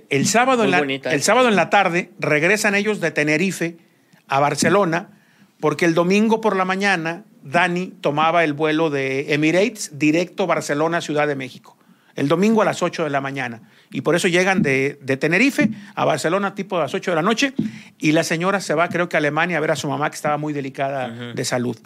El 0.09 0.27
sábado, 0.27 0.63
en 0.63 0.71
la, 0.71 0.79
el 0.79 1.23
sábado 1.23 1.49
en 1.49 1.55
la 1.55 1.69
tarde 1.69 2.11
regresan 2.19 2.75
ellos 2.75 2.99
de 2.99 3.11
Tenerife 3.11 3.77
a 4.27 4.39
Barcelona 4.39 5.09
porque 5.59 5.85
el 5.85 5.93
domingo 5.93 6.41
por 6.41 6.55
la 6.55 6.65
mañana 6.65 7.23
Dani 7.43 7.87
tomaba 8.01 8.43
el 8.43 8.53
vuelo 8.53 8.89
de 8.89 9.33
Emirates 9.33 9.97
directo 9.97 10.47
Barcelona, 10.47 11.01
Ciudad 11.01 11.27
de 11.27 11.35
México. 11.35 11.77
El 12.15 12.27
domingo 12.27 12.61
a 12.61 12.65
las 12.65 12.83
8 12.83 13.05
de 13.05 13.09
la 13.09 13.21
mañana. 13.21 13.61
Y 13.91 14.01
por 14.01 14.15
eso 14.15 14.27
llegan 14.27 14.61
de, 14.61 14.99
Tenerife 15.19 15.69
a 15.95 16.05
Barcelona 16.05 16.53
tipo 16.53 16.77
a 16.77 16.81
las 16.81 16.93
8 16.93 17.11
de 17.11 17.15
la 17.15 17.21
noche 17.21 17.53
y 17.97 18.11
la 18.11 18.23
señora 18.23 18.61
se 18.61 18.73
va 18.75 18.87
creo 18.89 19.09
que 19.09 19.17
a 19.17 19.19
Alemania 19.19 19.57
a 19.57 19.61
ver 19.61 19.71
a 19.71 19.75
su 19.75 19.87
mamá 19.89 20.09
que 20.09 20.15
estaba 20.15 20.37
muy 20.37 20.53
delicada 20.53 21.33
de 21.33 21.45
salud. 21.45 21.77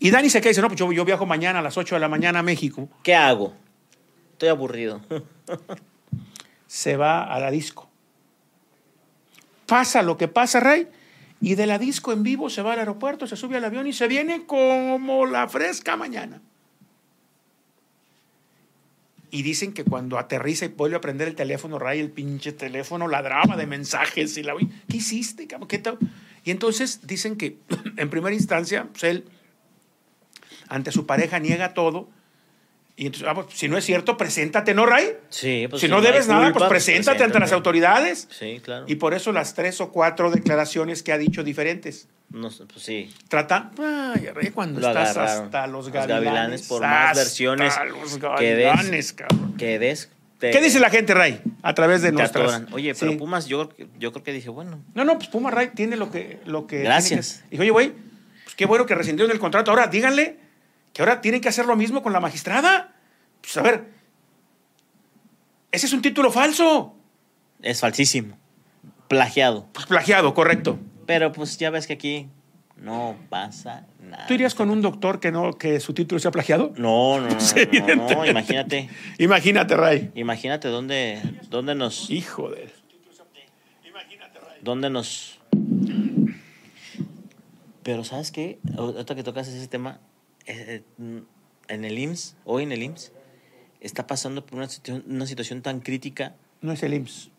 Y 0.00 0.10
Dani 0.10 0.28
se 0.28 0.40
queda 0.40 0.48
y 0.48 0.52
dice, 0.52 0.62
no, 0.62 0.68
pues 0.68 0.80
yo, 0.80 0.90
yo 0.92 1.04
viajo 1.04 1.24
mañana 1.24 1.60
a 1.60 1.62
las 1.62 1.78
8 1.78 1.94
de 1.94 2.00
la 2.00 2.08
mañana 2.08 2.40
a 2.40 2.42
México. 2.42 2.88
¿Qué 3.02 3.14
hago? 3.14 3.54
Estoy 4.32 4.48
aburrido. 4.48 5.00
se 6.74 6.96
va 6.96 7.22
a 7.22 7.38
la 7.38 7.52
disco. 7.52 7.88
Pasa 9.64 10.02
lo 10.02 10.16
que 10.16 10.26
pasa, 10.26 10.58
Rey, 10.58 10.88
y 11.40 11.54
de 11.54 11.66
la 11.66 11.78
disco 11.78 12.12
en 12.12 12.24
vivo 12.24 12.50
se 12.50 12.62
va 12.62 12.72
al 12.72 12.80
aeropuerto, 12.80 13.28
se 13.28 13.36
sube 13.36 13.56
al 13.56 13.64
avión 13.64 13.86
y 13.86 13.92
se 13.92 14.08
viene 14.08 14.44
como 14.44 15.24
la 15.24 15.46
fresca 15.46 15.96
mañana. 15.96 16.42
Y 19.30 19.42
dicen 19.42 19.72
que 19.72 19.84
cuando 19.84 20.18
aterriza 20.18 20.64
y 20.64 20.68
vuelve 20.68 20.96
a 20.96 21.00
prender 21.00 21.28
el 21.28 21.36
teléfono, 21.36 21.78
Ray, 21.78 22.00
el 22.00 22.10
pinche 22.10 22.50
teléfono 22.50 23.06
ladraba 23.06 23.56
de 23.56 23.68
mensajes. 23.68 24.36
Y 24.36 24.42
la, 24.42 24.54
¿Qué 24.88 24.96
hiciste? 24.96 25.46
¿Qué 25.46 25.56
Y 26.44 26.50
entonces 26.50 27.06
dicen 27.06 27.36
que 27.36 27.56
en 27.96 28.10
primera 28.10 28.34
instancia, 28.34 28.88
pues 28.90 29.04
él, 29.04 29.24
ante 30.68 30.90
su 30.90 31.06
pareja, 31.06 31.38
niega 31.38 31.72
todo. 31.72 32.08
Y 32.96 33.06
entonces, 33.06 33.28
ah, 33.28 33.34
pues, 33.34 33.48
si 33.50 33.68
no 33.68 33.76
es 33.76 33.84
cierto, 33.84 34.16
preséntate, 34.16 34.72
¿no, 34.72 34.86
Ray? 34.86 35.16
Sí, 35.28 35.66
pues 35.68 35.80
Si 35.80 35.88
no, 35.88 36.00
debes 36.00 36.28
nada, 36.28 36.52
pues, 36.52 36.54
pues 36.58 36.68
preséntate, 36.68 37.24
ante 37.24 37.40
las 37.40 37.50
autoridades. 37.52 38.28
Sí, 38.30 38.60
claro. 38.62 38.84
Y 38.86 38.96
por 38.96 39.14
eso 39.14 39.32
las 39.32 39.54
tres 39.54 39.80
o 39.80 39.90
cuatro 39.90 40.30
declaraciones 40.30 41.02
que 41.02 41.12
ha 41.12 41.18
dicho 41.18 41.42
diferentes. 41.42 42.08
No, 42.30 42.48
pues 42.50 42.84
sí. 42.84 43.12
Trata, 43.28 43.72
ay, 43.78 44.50
cuando 44.54 44.80
estás 44.80 45.16
hasta 45.16 45.66
los 45.66 45.90
gavilanes. 45.90 46.62
por 46.62 46.82
más 46.82 47.16
versiones 47.16 47.74
los 47.88 48.18
gavilanes, 48.18 49.12
que 49.12 49.24
des. 49.26 49.56
Que 49.58 49.78
des 49.78 50.10
¿Qué 50.52 50.60
dice 50.60 50.78
la 50.78 50.90
gente, 50.90 51.14
Ray? 51.14 51.40
A 51.62 51.74
través 51.74 52.02
de 52.02 52.12
nuestras... 52.12 52.62
Oye, 52.72 52.94
pero 52.94 53.16
Pumas, 53.16 53.46
yo, 53.46 53.70
yo 53.98 54.12
creo 54.12 54.22
que 54.22 54.32
dije, 54.32 54.50
bueno. 54.50 54.82
No, 54.94 55.04
no, 55.04 55.16
pues 55.16 55.28
Pumas, 55.28 55.54
Ray, 55.54 55.70
tiene 55.74 55.96
lo 55.96 56.10
que... 56.10 56.40
Lo 56.44 56.66
que 56.66 56.82
Gracias. 56.82 57.44
Dijo, 57.50 57.62
oye, 57.62 57.70
güey, 57.70 57.92
pues 58.44 58.54
qué 58.54 58.66
bueno 58.66 58.84
que 58.84 58.94
rescindieron 58.94 59.32
el 59.32 59.38
contrato. 59.38 59.70
Ahora, 59.70 59.86
díganle 59.86 60.43
que 60.94 61.02
ahora 61.02 61.20
tienen 61.20 61.42
que 61.42 61.48
hacer 61.48 61.66
lo 61.66 61.76
mismo 61.76 62.02
con 62.02 62.14
la 62.14 62.20
magistrada. 62.20 62.94
Pues 63.42 63.56
a 63.58 63.62
ver, 63.62 63.90
ese 65.70 65.86
es 65.86 65.92
un 65.92 66.00
título 66.00 66.30
falso. 66.30 66.94
Es 67.60 67.80
falsísimo. 67.80 68.38
Plagiado. 69.08 69.68
Pues 69.72 69.86
plagiado, 69.86 70.32
correcto. 70.32 70.78
Pero 71.04 71.32
pues 71.32 71.58
ya 71.58 71.70
ves 71.70 71.86
que 71.86 71.94
aquí 71.94 72.28
no 72.76 73.16
pasa 73.28 73.86
nada. 74.00 74.26
¿Tú 74.26 74.34
irías 74.34 74.54
con 74.54 74.70
un 74.70 74.82
doctor 74.82 75.18
que 75.18 75.32
no 75.32 75.54
que 75.54 75.80
su 75.80 75.94
título 75.94 76.20
sea 76.20 76.30
plagiado? 76.30 76.72
No, 76.76 77.20
no, 77.20 77.28
no, 77.96 78.14
no, 78.14 78.26
imagínate. 78.26 78.88
imagínate, 79.18 79.76
Ray. 79.76 80.12
Imagínate 80.14 80.68
dónde, 80.68 81.20
dónde 81.50 81.74
nos. 81.74 82.08
Hijo 82.08 82.50
de. 82.50 82.70
Imagínate, 83.84 84.38
Ray. 84.38 84.58
Dónde 84.62 84.90
nos. 84.90 85.40
Pero 87.82 88.04
¿sabes 88.04 88.30
qué? 88.30 88.60
Ahorita 88.78 89.14
que 89.14 89.24
tocas 89.24 89.48
ese 89.48 89.68
tema, 89.68 90.00
en 90.46 91.26
el 91.68 91.98
IMSS, 91.98 92.36
hoy 92.44 92.62
en 92.64 92.72
el 92.72 92.82
IMSS, 92.82 93.12
está 93.80 94.06
pasando 94.06 94.44
por 94.44 94.56
una 94.56 94.68
situación, 94.68 95.04
una 95.08 95.26
situación 95.26 95.62
tan 95.62 95.80
crítica. 95.80 96.34
No 96.60 96.72
es 96.72 96.82
el 96.82 96.94
IMSS 96.94 97.30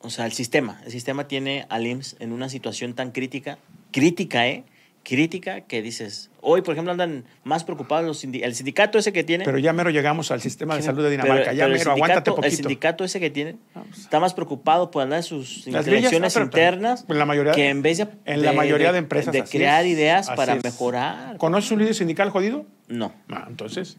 o 0.00 0.10
sea, 0.10 0.26
el 0.26 0.32
sistema, 0.32 0.80
el 0.84 0.92
sistema 0.92 1.26
tiene 1.26 1.66
al 1.68 1.86
IMSS 1.86 2.16
en 2.20 2.32
una 2.32 2.48
situación 2.48 2.94
tan 2.94 3.10
crítica, 3.10 3.58
crítica, 3.90 4.46
¿eh? 4.46 4.64
Crítica 5.02 5.62
que 5.62 5.80
dices, 5.80 6.30
hoy 6.42 6.60
por 6.60 6.74
ejemplo 6.74 6.92
andan 6.92 7.24
más 7.42 7.64
preocupados 7.64 8.06
los 8.06 8.22
el 8.24 8.54
sindicato 8.54 8.98
ese 8.98 9.12
que 9.12 9.24
tiene. 9.24 9.44
Pero 9.44 9.58
ya 9.58 9.72
mero 9.72 9.90
llegamos 9.90 10.30
al 10.30 10.42
sistema 10.42 10.76
de 10.76 10.82
salud 10.82 11.02
de 11.02 11.10
Dinamarca, 11.10 11.52
ya 11.54 11.66
mero, 11.66 11.92
aguántate 11.92 12.30
poquito. 12.30 12.46
El 12.46 12.52
sindicato 12.52 13.04
ese 13.04 13.18
que 13.18 13.30
tiene 13.30 13.56
está 13.96 14.20
más 14.20 14.34
preocupado 14.34 14.90
por 14.90 15.02
andar 15.02 15.18
en 15.18 15.22
sus 15.22 15.66
elecciones 15.66 16.36
internas 16.36 17.06
en 17.08 17.18
la 17.18 17.24
mayoría, 17.24 17.52
que 17.52 17.70
en 17.70 17.80
vez 17.80 17.98
de, 17.98 18.08
en 18.26 18.42
la 18.42 18.52
mayoría 18.52 18.92
de, 18.92 18.98
empresas 18.98 19.32
de 19.32 19.44
crear 19.44 19.86
ideas 19.86 20.28
para 20.30 20.56
mejorar. 20.56 21.38
¿Conoces 21.38 21.70
un 21.70 21.78
líder 21.78 21.94
sindical 21.94 22.28
jodido? 22.30 22.66
No. 22.88 23.12
Ah, 23.30 23.46
entonces, 23.48 23.96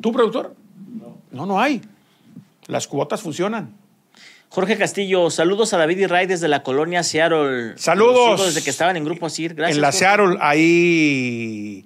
¿tú 0.00 0.12
productor? 0.12 0.54
No. 0.92 1.16
No, 1.30 1.46
no 1.46 1.60
hay. 1.60 1.80
Las 2.66 2.86
cuotas 2.86 3.22
funcionan. 3.22 3.79
Jorge 4.50 4.76
Castillo, 4.76 5.30
saludos 5.30 5.72
a 5.74 5.78
David 5.78 5.98
y 5.98 6.06
Ray 6.06 6.26
desde 6.26 6.48
la 6.48 6.64
colonia 6.64 7.04
Seattle. 7.04 7.74
Saludos. 7.76 8.44
Desde 8.46 8.64
que 8.64 8.70
estaban 8.70 8.96
en 8.96 9.04
Grupo 9.04 9.26
ASIR. 9.26 9.54
Gracias. 9.54 9.76
En 9.76 9.80
la 9.80 9.92
Seattle, 9.92 10.38
ahí 10.40 11.84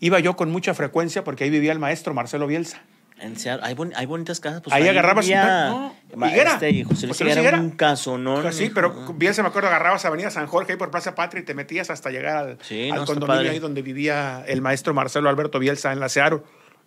iba 0.00 0.18
yo 0.20 0.34
con 0.34 0.50
mucha 0.50 0.72
frecuencia 0.72 1.24
porque 1.24 1.44
ahí 1.44 1.50
vivía 1.50 1.72
el 1.72 1.78
maestro 1.78 2.14
Marcelo 2.14 2.46
Bielsa. 2.46 2.80
hay, 3.20 3.76
hay, 3.94 4.06
bonitas 4.06 4.40
casas. 4.40 4.62
Pues 4.62 4.74
ahí, 4.74 4.88
agarrabas. 4.88 5.28
no, 5.28 5.94
Higuera. 6.26 6.54
Este, 6.54 6.84
José 6.84 7.06
Luis 7.06 7.20
Higuera 7.20 7.60
un 7.60 7.72
caso, 7.72 8.16
¿no? 8.16 8.40
Pues 8.40 8.56
sí, 8.56 8.70
pero 8.74 9.12
bien 9.12 9.34
se 9.34 9.42
me 9.42 9.48
acuerdo, 9.48 9.68
agarrabas 9.68 10.06
Avenida 10.06 10.30
San 10.30 10.46
Jorge 10.46 10.72
ahí 10.72 10.78
por 10.78 10.90
Plaza 10.90 11.14
Patria 11.14 11.42
y 11.42 11.44
te 11.44 11.52
metías 11.52 11.90
hasta 11.90 12.10
llegar 12.10 12.36
al, 12.38 12.58
al 12.92 13.04
condominio 13.04 13.50
ahí 13.50 13.58
donde 13.58 13.82
vivía 13.82 14.42
el 14.46 14.62
maestro 14.62 14.94
Marcelo 14.94 15.28
Alberto 15.28 15.58
Bielsa 15.58 15.92
en 15.92 16.00
la 16.00 16.08
Searo. 16.08 16.44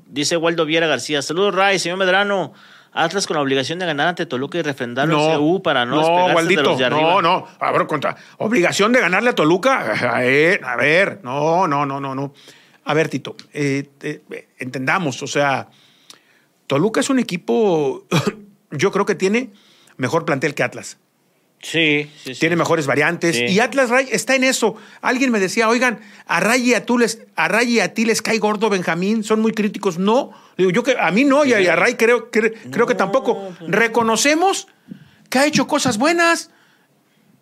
Dice 0.07 0.37
Waldo 0.37 0.65
Viera 0.65 0.87
García. 0.87 1.21
Saludos, 1.21 1.53
Ray, 1.53 1.77
señor 1.77 1.99
Medrano. 1.99 2.53
Atlas 2.91 3.27
con 3.27 3.35
la 3.35 3.41
obligación 3.41 3.79
de 3.79 3.85
ganar 3.85 4.07
ante 4.07 4.25
Toluca 4.25 4.57
y 4.57 4.61
refrendar 4.61 5.07
no, 5.07 5.37
CU 5.37 5.61
para 5.61 5.85
no, 5.85 5.95
no 5.95 6.43
de 6.43 6.55
los 6.55 6.77
de 6.77 6.85
arriba. 6.85 7.01
No, 7.01 7.21
no, 7.21 7.47
a 7.59 7.71
ver, 7.71 7.85
contra, 7.87 8.15
obligación 8.37 8.91
de 8.91 9.01
ganarle 9.01 9.29
a 9.29 9.35
Toluca. 9.35 9.93
A 10.15 10.19
ver, 10.19 10.63
a 10.63 10.75
ver, 10.75 11.19
no, 11.23 11.67
no, 11.67 11.85
no, 11.85 11.99
no, 11.99 12.15
no. 12.15 12.33
A 12.85 12.93
ver, 12.93 13.09
Tito, 13.09 13.35
eh, 13.53 13.89
eh, 14.01 14.47
entendamos, 14.57 15.21
o 15.21 15.27
sea, 15.27 15.69
Toluca 16.65 16.99
es 16.99 17.09
un 17.09 17.19
equipo, 17.19 18.05
yo 18.71 18.91
creo 18.91 19.05
que 19.05 19.15
tiene 19.15 19.51
mejor 19.97 20.25
plantel 20.25 20.55
que 20.55 20.63
Atlas. 20.63 20.97
Sí, 21.61 22.09
sí, 22.23 22.33
Tiene 22.35 22.55
mejores 22.55 22.87
variantes. 22.87 23.37
Y 23.37 23.59
Atlas 23.59 23.89
Ray 23.89 24.07
está 24.11 24.35
en 24.35 24.45
eso. 24.45 24.75
Alguien 25.01 25.31
me 25.31 25.39
decía, 25.39 25.67
oigan, 25.67 25.99
a 26.25 26.39
Ray 26.39 26.69
y 26.69 26.73
a, 26.73 26.85
tú 26.85 26.97
les, 26.97 27.25
a, 27.35 27.49
Ray 27.49 27.75
y 27.75 27.79
a 27.81 27.93
ti 27.93 28.05
les 28.05 28.21
cae 28.21 28.37
gordo 28.37 28.69
Benjamín, 28.69 29.23
son 29.23 29.41
muy 29.41 29.51
críticos. 29.51 29.97
No, 29.97 30.31
digo 30.57 30.71
yo 30.71 30.83
que 30.83 30.95
a 30.97 31.11
mí 31.11 31.25
no, 31.25 31.43
y 31.43 31.53
a, 31.53 31.75
Ray 31.75 31.95
creo, 31.95 32.31
creo 32.31 32.87
que 32.87 32.95
tampoco. 32.95 33.53
Pues 33.59 33.71
Reconocemos 33.71 34.67
que 35.29 35.39
ha 35.39 35.45
hecho 35.45 35.67
cosas 35.67 35.97
buenas. 35.97 36.51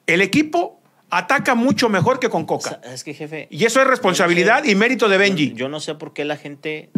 El 0.07 0.21
equipo 0.21 0.81
ataca 1.09 1.53
mucho 1.53 1.89
mejor 1.89 2.19
que 2.19 2.29
con 2.29 2.45
Coca. 2.45 2.81
Es 2.83 3.03
que, 3.03 3.13
jefe. 3.13 3.47
Y 3.51 3.65
eso 3.65 3.81
es 3.81 3.87
responsabilidad 3.87 4.63
y 4.63 4.73
mérito 4.73 5.09
de 5.09 5.17
Benji. 5.17 5.53
Yo 5.53 5.69
no 5.69 5.79
sé 5.79 5.93
por 5.93 6.13
qué 6.13 6.25
la 6.25 6.37
gente 6.37 6.89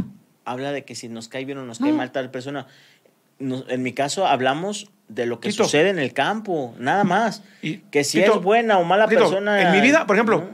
habla 0.46 0.72
de 0.72 0.86
que 0.86 0.96
si 0.96 1.10
nos 1.10 1.28
cae 1.28 1.44
bien 1.44 1.58
o 1.58 1.66
nos 1.66 1.80
cae 1.80 1.92
mal 1.92 2.12
tal 2.12 2.32
persona. 2.32 2.68
en 3.40 3.84
mi 3.84 3.94
caso, 3.94 4.26
hablamos 4.26 4.90
de 5.10 5.26
lo 5.26 5.40
que 5.40 5.52
sucede 5.52 5.90
en 5.90 6.00
el 6.00 6.14
campo, 6.14 6.74
nada 6.80 7.04
más. 7.04 7.44
que 7.92 8.04
si 8.04 8.22
es 8.22 8.42
buena 8.42 8.78
o 8.78 8.86
mala 8.86 9.08
persona. 9.08 9.62
En 9.62 9.72
mi 9.72 9.82
vida, 9.82 10.06
por 10.06 10.16
ejemplo, 10.16 10.48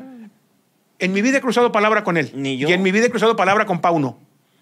en 0.98 1.14
mi 1.14 1.22
vida 1.22 1.38
he 1.38 1.42
cruzado 1.42 1.72
palabra 1.72 2.04
con 2.04 2.18
él. 2.18 2.32
Ni 2.34 2.58
yo. 2.58 2.68
Y 2.70 2.74
en 2.74 2.82
mi 2.82 2.92
vida 2.92 3.06
he 3.06 3.10
cruzado 3.10 3.36
palabra 3.36 3.66
con 3.66 3.82
Pauno. 3.82 4.18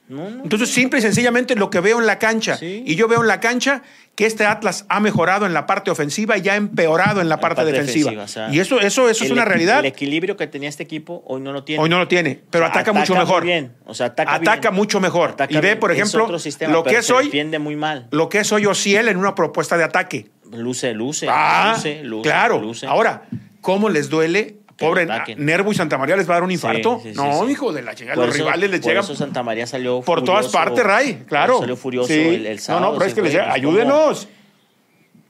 Entonces, 0.09 0.69
simple 0.69 0.99
y 0.99 1.01
sencillamente 1.01 1.55
lo 1.55 1.69
que 1.69 1.79
veo 1.79 1.99
en 1.99 2.05
la 2.05 2.19
cancha. 2.19 2.57
Y 2.61 2.95
yo 2.95 3.07
veo 3.07 3.21
en 3.21 3.27
la 3.27 3.39
cancha 3.39 3.81
que 4.15 4.25
este 4.25 4.45
Atlas 4.45 4.85
ha 4.89 4.99
mejorado 4.99 5.45
en 5.45 5.53
la 5.53 5.65
parte 5.65 5.89
ofensiva 5.89 6.37
y 6.37 6.47
ha 6.47 6.55
empeorado 6.55 7.19
en 7.21 7.29
la, 7.29 7.39
parte, 7.39 7.65
defensiva. 7.65 8.11
y 8.51 8.59
eso, 8.59 8.79
eso, 8.79 9.09
eso 9.09 9.23
es 9.23 9.31
una 9.31 9.45
realidad. 9.45 9.79
El 9.79 9.85
equilibrio 9.87 10.37
que 10.37 10.45
tenía 10.47 10.69
este 10.69 10.83
equipo 10.83 11.23
hoy 11.25 11.41
no 11.41 11.51
lo 11.51 11.63
tiene. 11.63 11.81
Hoy 11.81 11.89
no 11.89 11.97
lo 11.97 12.07
tiene, 12.07 12.39
pero 12.49 12.65
ataca, 12.65 12.93
mucho 12.93 13.15
mejor. 13.15 13.43
Bien. 13.43 13.73
O 13.85 13.93
sea, 13.93 14.07
ataca, 14.07 14.35
ataca 14.35 14.71
mucho 14.71 14.99
mejor. 14.99 15.35
y 15.49 15.57
ve, 15.57 15.75
por 15.75 15.91
ejemplo, 15.91 16.29
lo 16.67 16.83
que 16.83 16.97
es 16.97 17.09
hoy. 17.09 17.25
Defiende 17.25 17.59
muy 17.59 17.75
mal. 17.75 18.07
Lo 18.11 18.29
que 18.29 18.39
es 18.39 18.51
hoy 18.51 18.65
Ociel 18.65 19.07
en 19.07 19.17
una 19.17 19.33
propuesta 19.35 19.77
de 19.77 19.83
ataque. 19.83 20.29
Luce, 20.51 20.93
luce. 20.93 21.27
Ah, 21.29 21.73
luce, 21.75 22.03
luce 22.03 22.29
claro. 22.29 22.61
Ahora, 22.87 23.23
¿cómo 23.61 23.89
les 23.89 24.09
duele 24.09 24.57
Pobre 24.77 25.07
Nervo 25.37 25.71
y 25.71 25.75
Santa 25.75 25.97
María 25.97 26.15
les 26.15 26.27
va 26.27 26.33
a 26.33 26.35
dar 26.37 26.43
un 26.43 26.51
infarto. 26.51 27.01
no, 27.15 27.49
hijo 27.49 27.71
de 27.71 27.81
la 27.81 27.95
chingada. 27.95 28.23
Los 28.25 28.35
rivales 28.35 28.69
les 28.69 28.81
llegan. 28.81 29.03
Por 29.03 29.11
eso 29.11 29.15
Santa 29.15 29.43
María 29.43 29.67
salió 29.67 30.01
Por 30.01 30.23
todas 30.23 30.47
partes, 30.47 30.83
Ray, 30.83 31.23
claro. 31.27 31.59
Salió 31.59 31.75
furioso 31.75 32.11
el, 32.13 32.59
sábado. 32.59 32.85
No, 32.85 32.91
no, 32.91 32.97
pero 32.97 33.09
es 33.09 33.15
que 33.15 33.21
les 33.21 33.31
llega. 33.31 33.51
Ayúdenos. 33.51 34.27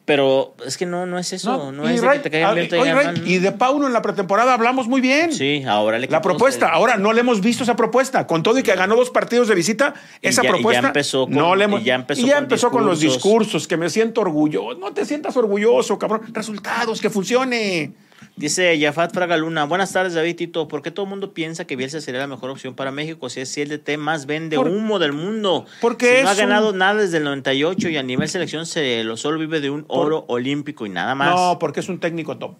Pero 0.05 0.53
es 0.65 0.77
que 0.77 0.85
no, 0.85 1.05
no 1.05 1.17
es 1.17 1.31
eso. 1.31 1.71
No, 1.71 1.87
es 1.87 2.01
que 2.01 2.19
te 2.19 2.29
caigan 2.29 2.55
bien, 2.55 2.67
te 2.67 3.29
Y 3.29 3.39
de 3.39 3.51
Pauno 3.53 3.87
en 3.87 3.93
la 3.93 4.01
pretemporada 4.01 4.53
hablamos 4.53 4.87
muy 4.87 4.99
bien. 4.99 5.31
Sí, 5.31 5.63
ahora 5.65 5.97
le 5.97 6.07
La 6.07 6.21
propuesta, 6.21 6.67
ahora 6.67 6.97
no 6.97 7.13
le 7.13 7.21
hemos 7.21 7.39
visto 7.39 7.63
esa 7.63 7.77
propuesta. 7.77 8.27
Con 8.27 8.43
todo 8.43 8.59
y 8.59 8.63
que 8.63 8.75
ganó 8.75 8.97
dos 8.97 9.11
partidos 9.11 9.47
de 9.47 9.55
visita, 9.55 9.93
esa 10.21 10.41
propuesta. 10.41 10.81
Ya 10.81 10.87
empezó 10.89 11.25
con, 11.25 11.35
no 11.35 11.55
le 11.55 11.63
y 11.79 11.83
ya 11.83 11.95
empezó, 11.95 12.21
y 12.21 12.25
ya 12.25 12.37
empezó 12.37 12.69
con, 12.69 12.85
los 12.85 12.99
discursos, 12.99 13.65
que 13.65 13.77
me 13.77 13.89
siento 13.89 14.21
orgulloso. 14.21 14.77
No 14.77 14.91
te 14.91 15.05
sientas 15.05 15.37
orgulloso, 15.37 15.97
cabrón. 15.97 16.21
Resultados, 16.33 16.99
que 16.99 17.09
funcione. 17.09 17.93
Dice 18.35 18.77
Yafat 18.77 19.13
Fragaluna, 19.13 19.65
buenas 19.65 19.91
tardes 19.91 20.13
David 20.13 20.35
Tito, 20.35 20.67
¿por 20.67 20.81
qué 20.81 20.91
todo 20.91 21.05
el 21.05 21.09
mundo 21.09 21.33
piensa 21.33 21.65
que 21.65 21.75
Bielsa 21.75 22.01
sería 22.01 22.21
la 22.21 22.27
mejor 22.27 22.49
opción 22.49 22.75
para 22.75 22.91
México 22.91 23.29
si 23.29 23.41
es 23.41 23.57
el 23.57 23.69
DT 23.69 23.97
más 23.97 24.25
vende 24.25 24.57
humo 24.57 24.99
del 24.99 25.13
mundo? 25.13 25.65
Porque 25.81 26.23
no 26.23 26.29
ha 26.29 26.35
ganado 26.35 26.73
nada 26.73 27.01
desde 27.01 27.17
el 27.17 27.23
98 27.23 27.89
y 27.89 27.97
a 27.97 28.03
nivel 28.03 28.29
selección 28.29 28.65
se 28.65 29.03
lo 29.03 29.17
solo 29.17 29.39
vive 29.39 29.61
de 29.61 29.69
un 29.69 29.85
oro 29.87 30.25
olímpico 30.27 30.85
y 30.85 30.89
nada 30.89 31.15
más. 31.15 31.35
No, 31.35 31.57
porque 31.59 31.79
es 31.79 31.89
un 31.89 31.99
técnico 31.99 32.37
top. 32.37 32.55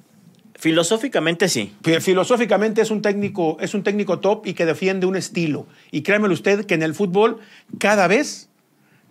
Filosóficamente 0.55 1.49
sí. 1.49 1.73
Filosóficamente 1.99 2.81
es 2.81 2.91
un 2.91 3.01
técnico, 3.01 3.57
es 3.59 3.73
un 3.73 3.83
técnico 3.83 4.19
top 4.19 4.47
y 4.47 4.53
que 4.53 4.65
defiende 4.65 5.05
un 5.05 5.15
estilo. 5.15 5.67
Y 5.91 6.03
créanmelo 6.03 6.33
usted 6.33 6.65
que 6.65 6.75
en 6.75 6.83
el 6.83 6.95
fútbol 6.95 7.39
cada 7.79 8.07
vez, 8.07 8.49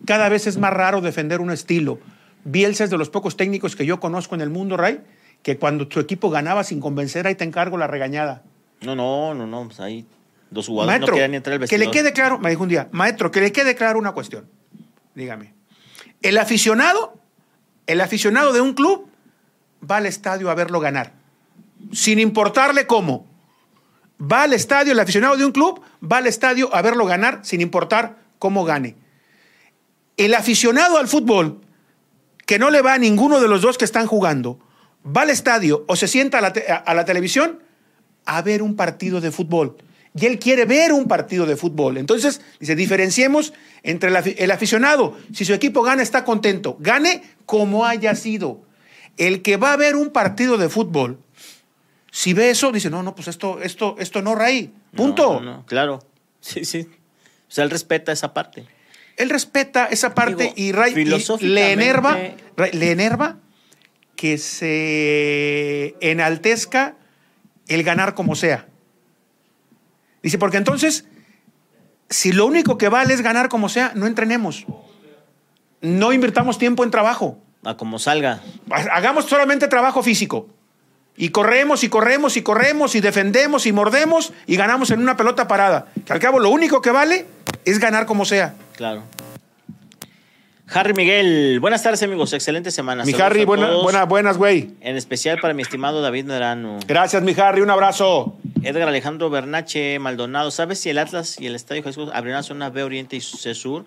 cada 0.07 0.29
vez 0.29 0.47
es 0.47 0.57
más 0.57 0.73
raro 0.73 1.01
defender 1.01 1.41
un 1.41 1.51
estilo. 1.51 1.99
Bielsa 2.45 2.85
es 2.85 2.91
de 2.91 2.99
los 2.99 3.11
pocos 3.11 3.37
técnicos 3.37 3.77
que 3.77 3.87
yo 3.87 4.01
conozco 4.01 4.35
en 4.35 4.41
el 4.41 4.51
mundo, 4.51 4.77
Ray, 4.77 5.01
que 5.43 5.59
cuando 5.59 5.89
tu 5.89 6.01
equipo 6.01 6.31
ganaba 6.31 6.65
sin 6.65 6.81
convencer, 6.81 7.27
ahí 7.27 7.35
te 7.35 7.45
encargo 7.45 7.77
la 7.77 7.87
regañada. 7.87 8.43
No, 8.81 8.95
no, 8.95 9.35
no, 9.35 9.47
no, 9.47 9.67
pues 9.67 9.81
ahí 9.81 10.07
dos 10.51 10.67
jugadores 10.69 11.01
no 11.01 11.07
querían 11.07 11.35
entrar 11.35 11.55
al 11.55 11.59
vestidor. 11.61 11.81
Que 11.81 11.87
le 11.87 11.91
quede 11.91 12.13
claro, 12.13 12.39
me 12.39 12.51
dijo 12.51 12.63
un 12.63 12.69
día, 12.69 12.89
maestro, 12.93 13.31
que 13.31 13.41
le 13.41 13.53
quede 13.53 13.75
claro 13.75 13.99
una 13.99 14.13
cuestión. 14.13 14.49
Dígame. 15.15 15.55
El 16.21 16.39
aficionado, 16.39 17.15
el 17.87 18.01
aficionado 18.01 18.53
de 18.53 18.61
un 18.61 18.75
club 18.75 19.09
va 19.89 19.97
al 19.97 20.07
estadio 20.07 20.51
a 20.51 20.55
verlo 20.55 20.81
ganar, 20.81 21.13
sin 21.93 22.19
importarle 22.19 22.87
cómo. 22.87 23.27
Va 24.21 24.45
al 24.45 24.53
estadio, 24.53 24.93
el 24.93 25.01
aficionado 25.01 25.37
de 25.37 25.45
un 25.45 25.53
club 25.53 25.83
va 26.01 26.19
al 26.19 26.29
estadio 26.29 26.73
a 26.75 26.81
verlo 26.83 27.07
ganar 27.07 27.41
sin 27.43 27.61
importar 27.61 28.19
cómo 28.39 28.65
gane. 28.65 28.97
El 30.17 30.35
aficionado 30.35 30.99
al 30.99 31.09
fútbol, 31.09 31.61
que 32.47 32.59
no 32.59 32.71
le 32.71 32.83
va 32.83 32.95
a 32.95 32.99
ninguno 32.99 33.41
de 33.41 33.49
los 33.49 33.63
dos 33.63 33.79
que 33.79 33.85
están 33.85 34.07
jugando, 34.07 34.61
va 35.05 35.23
al 35.23 35.31
estadio 35.31 35.85
o 35.88 35.97
se 35.97 36.09
sienta 36.09 36.38
a 36.38 36.95
la, 36.95 37.05
televisión 37.05 37.61
a 38.25 38.43
ver 38.43 38.62
un 38.62 38.77
partido 38.77 39.21
de 39.21 39.31
fútbol. 39.31 39.77
Y 40.15 40.27
él 40.27 40.38
quiere 40.38 40.67
ver 40.67 40.93
un 40.93 41.09
partido 41.09 41.47
de 41.47 41.57
fútbol. 41.57 41.97
Entonces, 41.97 42.43
dice, 42.61 42.77
diferenciemos 42.77 43.55
entre 43.83 44.11
el, 44.11 44.51
aficionado. 44.51 45.17
Si 45.33 45.45
su 45.45 45.55
equipo 45.55 45.83
gana, 45.83 46.03
está 46.03 46.25
contento. 46.25 46.77
Gane 46.81 47.23
como 47.47 47.87
haya 47.87 48.15
sido. 48.15 48.61
El 49.17 49.43
que 49.43 49.57
va 49.57 49.73
a 49.73 49.77
ver 49.77 49.97
un 49.97 50.11
partido 50.11 50.59
de 50.59 50.69
fútbol, 50.69 51.19
si 52.11 52.35
ve 52.35 52.51
eso, 52.51 52.73
dice, 52.73 52.91
no, 52.91 53.03
no, 53.03 53.15
pues 53.15 53.29
esto, 53.29 53.61
esto, 53.62 53.97
esto 53.99 54.21
no, 54.21 54.35
Raí. 54.35 54.73
Punto. 54.95 55.41
No, 55.41 55.65
claro. 55.65 56.01
Sí, 56.41 56.67
sí. 56.67 56.88
O 57.49 57.55
sea, 57.55 57.65
él 57.65 57.71
respeta 57.71 58.12
esa 58.12 58.35
parte. 58.35 58.67
Él 59.17 59.31
respeta 59.31 59.87
esa 59.87 60.15
parte 60.15 60.53
y 60.57 60.73
Ray 60.73 60.95
le 60.95 61.73
enerva, 61.73 62.19
le 62.73 62.91
enerva 62.91 63.38
que 64.23 64.39
se 64.39 65.97
enaltezca 66.01 66.95
el 67.67 67.83
ganar 67.83 68.15
como 68.15 68.37
sea. 68.37 68.69
Dice, 70.23 70.39
porque 70.39 70.59
entonces, 70.59 71.07
si 72.09 72.31
lo 72.31 72.47
único 72.47 72.79
que 72.79 72.89
vale 72.89 73.15
es 73.15 73.21
ganar 73.21 73.49
como 73.49 73.69
sea, 73.69 73.91
no 73.97 74.07
entrenemos. 74.07 74.65
No 75.81 76.13
invirtamos 76.13 76.57
tiempo 76.57 76.85
en 76.85 76.93
trabajo. 76.93 77.41
A 77.65 77.77
como 77.77 77.99
salga. 77.99 78.41
Hagamos 78.71 79.25
solamente 79.25 79.67
trabajo 79.67 80.05
físico. 80.05 80.47
Y 81.17 81.31
corremos 81.31 81.83
y 81.83 81.89
corremos 81.89 82.37
y 82.37 82.43
corremos 82.43 82.95
y 82.95 83.01
defendemos 83.01 83.67
y 83.67 83.73
mordemos 83.73 84.33
y 84.47 84.55
ganamos 84.55 84.93
en 84.93 85.01
una 85.01 85.17
pelota 85.17 85.49
parada. 85.49 85.89
Que 86.07 86.13
al 86.13 86.21
cabo 86.21 86.39
lo 86.39 86.51
único 86.51 86.81
que 86.81 86.93
vale 86.93 87.27
es 87.65 87.81
ganar 87.81 88.07
como 88.07 88.25
sea. 88.25 88.55
Claro. 88.77 89.03
Harry 90.75 90.95
Miguel, 90.95 91.61
buenas 91.61 91.83
tardes 91.83 92.03
amigos, 92.03 92.33
excelente 92.33 92.71
semana. 92.71 93.05
Mi 93.05 93.13
Harry, 93.15 93.45
buenas, 93.45 94.09
buenas, 94.09 94.39
güey. 94.39 94.71
En 94.81 94.97
especial 94.97 95.39
para 95.41 95.53
mi 95.53 95.63
estimado 95.63 96.01
David 96.01 96.25
Medrano. 96.25 96.79
Gracias, 96.87 97.23
mi 97.23 97.35
Harry, 97.39 97.61
un 97.61 97.71
abrazo. 97.71 98.37
Edgar 98.63 98.89
Alejandro 98.89 99.29
Bernache 99.29 99.99
Maldonado, 99.99 100.51
¿sabes 100.51 100.81
si 100.81 100.91
el 100.91 100.99
Atlas 100.99 101.39
y 101.39 101.47
el 101.47 101.55
Estadio 101.55 101.83
Jesús 101.83 102.11
abrirán 102.15 102.43
zona 102.43 102.71
B 102.71 102.83
Oriente 102.83 103.17
y 103.17 103.21
C 103.21 103.55
Sur? 103.55 103.85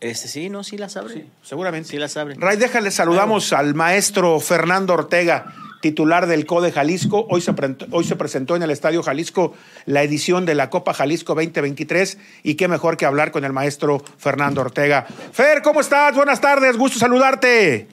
Este 0.00 0.28
sí, 0.28 0.48
no, 0.48 0.64
sí 0.64 0.78
las 0.78 0.96
abren. 0.96 1.28
seguramente. 1.42 1.90
Sí 1.90 1.98
las 1.98 2.16
abren. 2.16 2.40
Ray, 2.40 2.56
déjale, 2.56 2.90
saludamos 2.90 3.52
al 3.52 3.74
maestro 3.74 4.40
Fernando 4.40 4.94
Ortega 4.94 5.52
titular 5.80 6.26
del 6.26 6.46
CODE 6.46 6.72
Jalisco. 6.72 7.26
Hoy 7.30 7.40
se, 7.40 7.54
hoy 7.90 8.04
se 8.04 8.16
presentó 8.16 8.56
en 8.56 8.62
el 8.62 8.70
Estadio 8.70 9.02
Jalisco 9.02 9.54
la 9.86 10.02
edición 10.02 10.46
de 10.46 10.54
la 10.54 10.70
Copa 10.70 10.94
Jalisco 10.94 11.34
2023 11.34 12.40
y 12.42 12.54
qué 12.54 12.68
mejor 12.68 12.96
que 12.96 13.06
hablar 13.06 13.30
con 13.30 13.44
el 13.44 13.52
maestro 13.52 13.98
Fernando 13.98 14.60
Ortega. 14.60 15.04
Fer, 15.04 15.62
¿cómo 15.62 15.80
estás? 15.80 16.14
Buenas 16.14 16.40
tardes, 16.40 16.76
gusto 16.76 16.98
saludarte. 16.98 17.88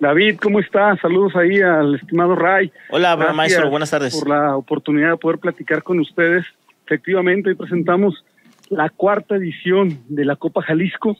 David, 0.00 0.38
¿cómo 0.40 0.60
estás? 0.60 1.00
Saludos 1.00 1.34
ahí 1.34 1.60
al 1.60 1.96
estimado 1.96 2.36
Ray. 2.36 2.70
Hola, 2.90 3.16
maestro, 3.34 3.68
buenas 3.68 3.90
tardes. 3.90 4.16
Por 4.16 4.28
la 4.28 4.56
oportunidad 4.56 5.10
de 5.10 5.16
poder 5.16 5.38
platicar 5.38 5.82
con 5.82 5.98
ustedes. 5.98 6.44
Efectivamente, 6.86 7.50
hoy 7.50 7.56
presentamos 7.56 8.24
la 8.68 8.90
cuarta 8.90 9.36
edición 9.36 9.98
de 10.08 10.24
la 10.24 10.36
Copa 10.36 10.62
Jalisco, 10.62 11.16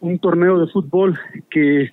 un 0.00 0.18
torneo 0.18 0.58
de 0.58 0.72
fútbol 0.72 1.18
que 1.50 1.90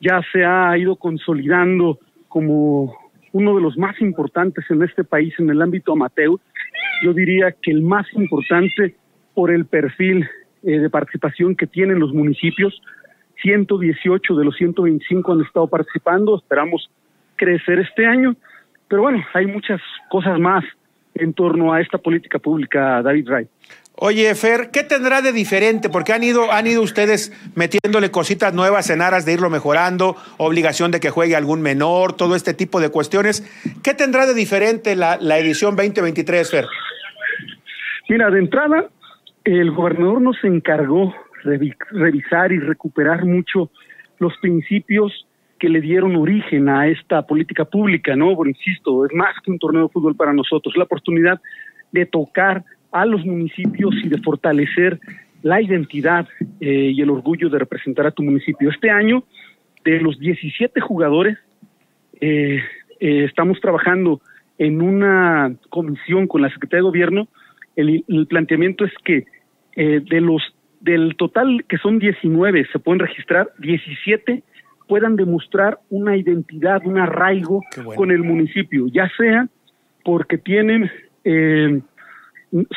ya 0.00 0.20
se 0.32 0.44
ha 0.44 0.76
ido 0.78 0.96
consolidando 0.96 1.98
como 2.32 2.96
uno 3.32 3.54
de 3.54 3.60
los 3.60 3.76
más 3.76 4.00
importantes 4.00 4.64
en 4.70 4.82
este 4.82 5.04
país 5.04 5.34
en 5.38 5.50
el 5.50 5.60
ámbito 5.60 5.92
amateur. 5.92 6.38
Yo 7.04 7.12
diría 7.12 7.52
que 7.52 7.70
el 7.70 7.82
más 7.82 8.06
importante 8.14 8.94
por 9.34 9.50
el 9.50 9.66
perfil 9.66 10.26
eh, 10.62 10.78
de 10.78 10.88
participación 10.88 11.54
que 11.54 11.66
tienen 11.66 11.98
los 11.98 12.14
municipios. 12.14 12.80
118 13.42 14.34
de 14.34 14.44
los 14.46 14.56
125 14.56 15.32
han 15.32 15.40
estado 15.42 15.66
participando, 15.66 16.38
esperamos 16.38 16.88
crecer 17.36 17.80
este 17.80 18.06
año, 18.06 18.34
pero 18.88 19.02
bueno, 19.02 19.22
hay 19.34 19.46
muchas 19.46 19.80
cosas 20.08 20.38
más 20.38 20.64
en 21.14 21.34
torno 21.34 21.72
a 21.72 21.80
esta 21.82 21.98
política 21.98 22.38
pública, 22.38 23.02
David 23.02 23.28
Ray. 23.28 23.48
Oye, 23.94 24.34
Fer, 24.34 24.70
¿qué 24.72 24.84
tendrá 24.84 25.20
de 25.20 25.32
diferente? 25.32 25.88
Porque 25.88 26.12
han 26.12 26.24
ido, 26.24 26.50
han 26.50 26.66
ido 26.66 26.82
ustedes 26.82 27.30
metiéndole 27.54 28.10
cositas 28.10 28.54
nuevas 28.54 28.88
en 28.90 29.02
aras 29.02 29.26
de 29.26 29.34
irlo 29.34 29.50
mejorando, 29.50 30.16
obligación 30.38 30.90
de 30.90 30.98
que 30.98 31.10
juegue 31.10 31.36
algún 31.36 31.60
menor, 31.60 32.14
todo 32.14 32.34
este 32.34 32.54
tipo 32.54 32.80
de 32.80 32.88
cuestiones. 32.88 33.42
¿Qué 33.82 33.94
tendrá 33.94 34.26
de 34.26 34.34
diferente 34.34 34.96
la, 34.96 35.18
la 35.20 35.38
edición 35.38 35.76
2023, 35.76 36.50
Fer? 36.50 36.66
Mira, 38.08 38.30
de 38.30 38.38
entrada, 38.38 38.88
el 39.44 39.70
gobernador 39.72 40.20
nos 40.20 40.42
encargó 40.42 41.14
revisar 41.44 42.52
y 42.52 42.58
recuperar 42.58 43.24
mucho 43.24 43.70
los 44.18 44.32
principios 44.38 45.26
que 45.58 45.68
le 45.68 45.80
dieron 45.80 46.16
origen 46.16 46.68
a 46.68 46.88
esta 46.88 47.22
política 47.26 47.64
pública, 47.64 48.16
¿no? 48.16 48.34
Bueno, 48.34 48.50
insisto, 48.50 49.06
es 49.06 49.12
más 49.14 49.34
que 49.44 49.50
un 49.50 49.58
torneo 49.58 49.82
de 49.82 49.88
fútbol 49.92 50.16
para 50.16 50.32
nosotros, 50.32 50.76
la 50.76 50.84
oportunidad 50.84 51.40
de 51.92 52.06
tocar 52.06 52.64
a 52.92 53.06
los 53.06 53.24
municipios 53.24 53.94
y 54.04 54.08
de 54.08 54.18
fortalecer 54.18 55.00
la 55.42 55.60
identidad 55.60 56.28
eh, 56.60 56.92
y 56.94 57.00
el 57.00 57.10
orgullo 57.10 57.48
de 57.48 57.58
representar 57.58 58.06
a 58.06 58.10
tu 58.12 58.22
municipio. 58.22 58.70
Este 58.70 58.90
año, 58.90 59.24
de 59.84 60.00
los 60.00 60.18
17 60.18 60.80
jugadores, 60.80 61.38
eh, 62.20 62.60
eh, 63.00 63.24
estamos 63.24 63.60
trabajando 63.60 64.20
en 64.58 64.80
una 64.80 65.54
comisión 65.70 66.28
con 66.28 66.42
la 66.42 66.50
Secretaría 66.50 66.82
de 66.82 66.88
Gobierno. 66.88 67.28
El, 67.74 68.04
el 68.06 68.26
planteamiento 68.26 68.84
es 68.84 68.92
que 69.04 69.26
de 69.74 70.20
los 70.20 70.42
del 70.82 71.16
total 71.16 71.64
que 71.66 71.78
son 71.78 71.98
19 71.98 72.66
se 72.70 72.78
pueden 72.78 72.98
registrar 72.98 73.48
17 73.58 74.42
puedan 74.86 75.16
demostrar 75.16 75.78
una 75.88 76.16
identidad, 76.16 76.82
un 76.84 76.98
arraigo 76.98 77.62
con 77.96 78.10
el 78.10 78.18
municipio, 78.18 78.86
ya 78.88 79.10
sea 79.16 79.48
porque 80.04 80.36
tienen 80.36 80.90
eh, 81.24 81.80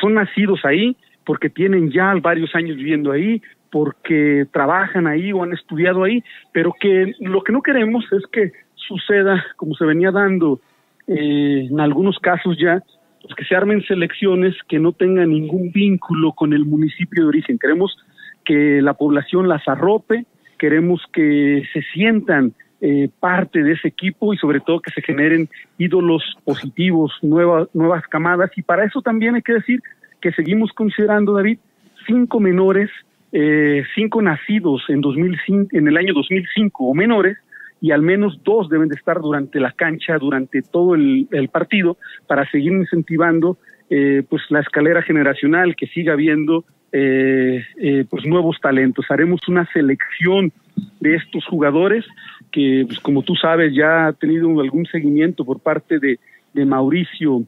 son 0.00 0.14
nacidos 0.14 0.64
ahí, 0.64 0.96
porque 1.24 1.50
tienen 1.50 1.90
ya 1.90 2.14
varios 2.14 2.54
años 2.54 2.76
viviendo 2.76 3.12
ahí, 3.12 3.42
porque 3.70 4.46
trabajan 4.52 5.06
ahí 5.06 5.32
o 5.32 5.42
han 5.42 5.52
estudiado 5.52 6.04
ahí, 6.04 6.22
pero 6.52 6.72
que 6.80 7.12
lo 7.20 7.42
que 7.42 7.52
no 7.52 7.62
queremos 7.62 8.04
es 8.12 8.22
que 8.32 8.52
suceda 8.74 9.44
como 9.56 9.74
se 9.74 9.84
venía 9.84 10.10
dando 10.10 10.60
eh, 11.08 11.68
en 11.70 11.80
algunos 11.80 12.18
casos 12.18 12.56
ya, 12.58 12.80
pues 13.22 13.34
que 13.36 13.44
se 13.44 13.56
armen 13.56 13.82
selecciones 13.82 14.54
que 14.68 14.78
no 14.78 14.92
tengan 14.92 15.30
ningún 15.30 15.72
vínculo 15.72 16.32
con 16.32 16.52
el 16.52 16.64
municipio 16.64 17.24
de 17.24 17.28
origen. 17.28 17.58
Queremos 17.58 17.96
que 18.44 18.80
la 18.80 18.94
población 18.94 19.48
las 19.48 19.66
arrope, 19.66 20.24
queremos 20.58 21.02
que 21.12 21.64
se 21.72 21.82
sientan 21.92 22.54
eh, 22.80 23.08
parte 23.20 23.62
de 23.62 23.72
ese 23.72 23.88
equipo 23.88 24.34
y 24.34 24.36
sobre 24.36 24.60
todo 24.60 24.80
que 24.80 24.90
se 24.90 25.02
generen 25.02 25.48
ídolos 25.78 26.22
positivos, 26.44 27.12
nuevas, 27.22 27.68
nuevas 27.74 28.06
camadas. 28.08 28.50
Y 28.56 28.62
para 28.62 28.84
eso 28.84 29.02
también 29.02 29.34
hay 29.34 29.42
que 29.42 29.54
decir 29.54 29.80
que 30.20 30.32
seguimos 30.32 30.72
considerando, 30.72 31.32
David, 31.32 31.58
cinco 32.06 32.40
menores, 32.40 32.90
eh, 33.32 33.84
cinco 33.94 34.22
nacidos 34.22 34.84
en, 34.88 35.00
2005, 35.00 35.70
en 35.72 35.88
el 35.88 35.96
año 35.96 36.14
2005 36.14 36.84
o 36.84 36.94
menores, 36.94 37.36
y 37.80 37.90
al 37.90 38.02
menos 38.02 38.40
dos 38.42 38.68
deben 38.68 38.88
de 38.88 38.96
estar 38.96 39.20
durante 39.20 39.60
la 39.60 39.72
cancha, 39.72 40.18
durante 40.18 40.62
todo 40.62 40.94
el, 40.94 41.28
partido, 41.52 41.98
para 42.26 42.48
seguir 42.50 42.72
incentivando 42.72 43.58
eh, 43.90 44.22
pues 44.28 44.42
la 44.48 44.60
escalera 44.60 45.02
generacional, 45.02 45.76
que 45.76 45.86
siga 45.86 46.14
habiendo 46.14 46.64
eh, 46.92 47.64
eh, 47.78 48.04
pues 48.08 48.24
nuevos 48.26 48.58
talentos. 48.60 49.04
Haremos 49.10 49.40
una 49.48 49.66
selección 49.72 50.52
de 51.00 51.14
estos 51.14 51.44
jugadores 51.46 52.04
que, 52.50 52.84
pues, 52.86 53.00
como 53.00 53.22
tú 53.22 53.34
sabes, 53.34 53.74
ya 53.74 54.06
ha 54.06 54.12
tenido 54.12 54.60
algún 54.60 54.86
seguimiento 54.86 55.44
por 55.44 55.60
parte 55.60 55.98
de, 55.98 56.18
Mauricio 56.64 57.44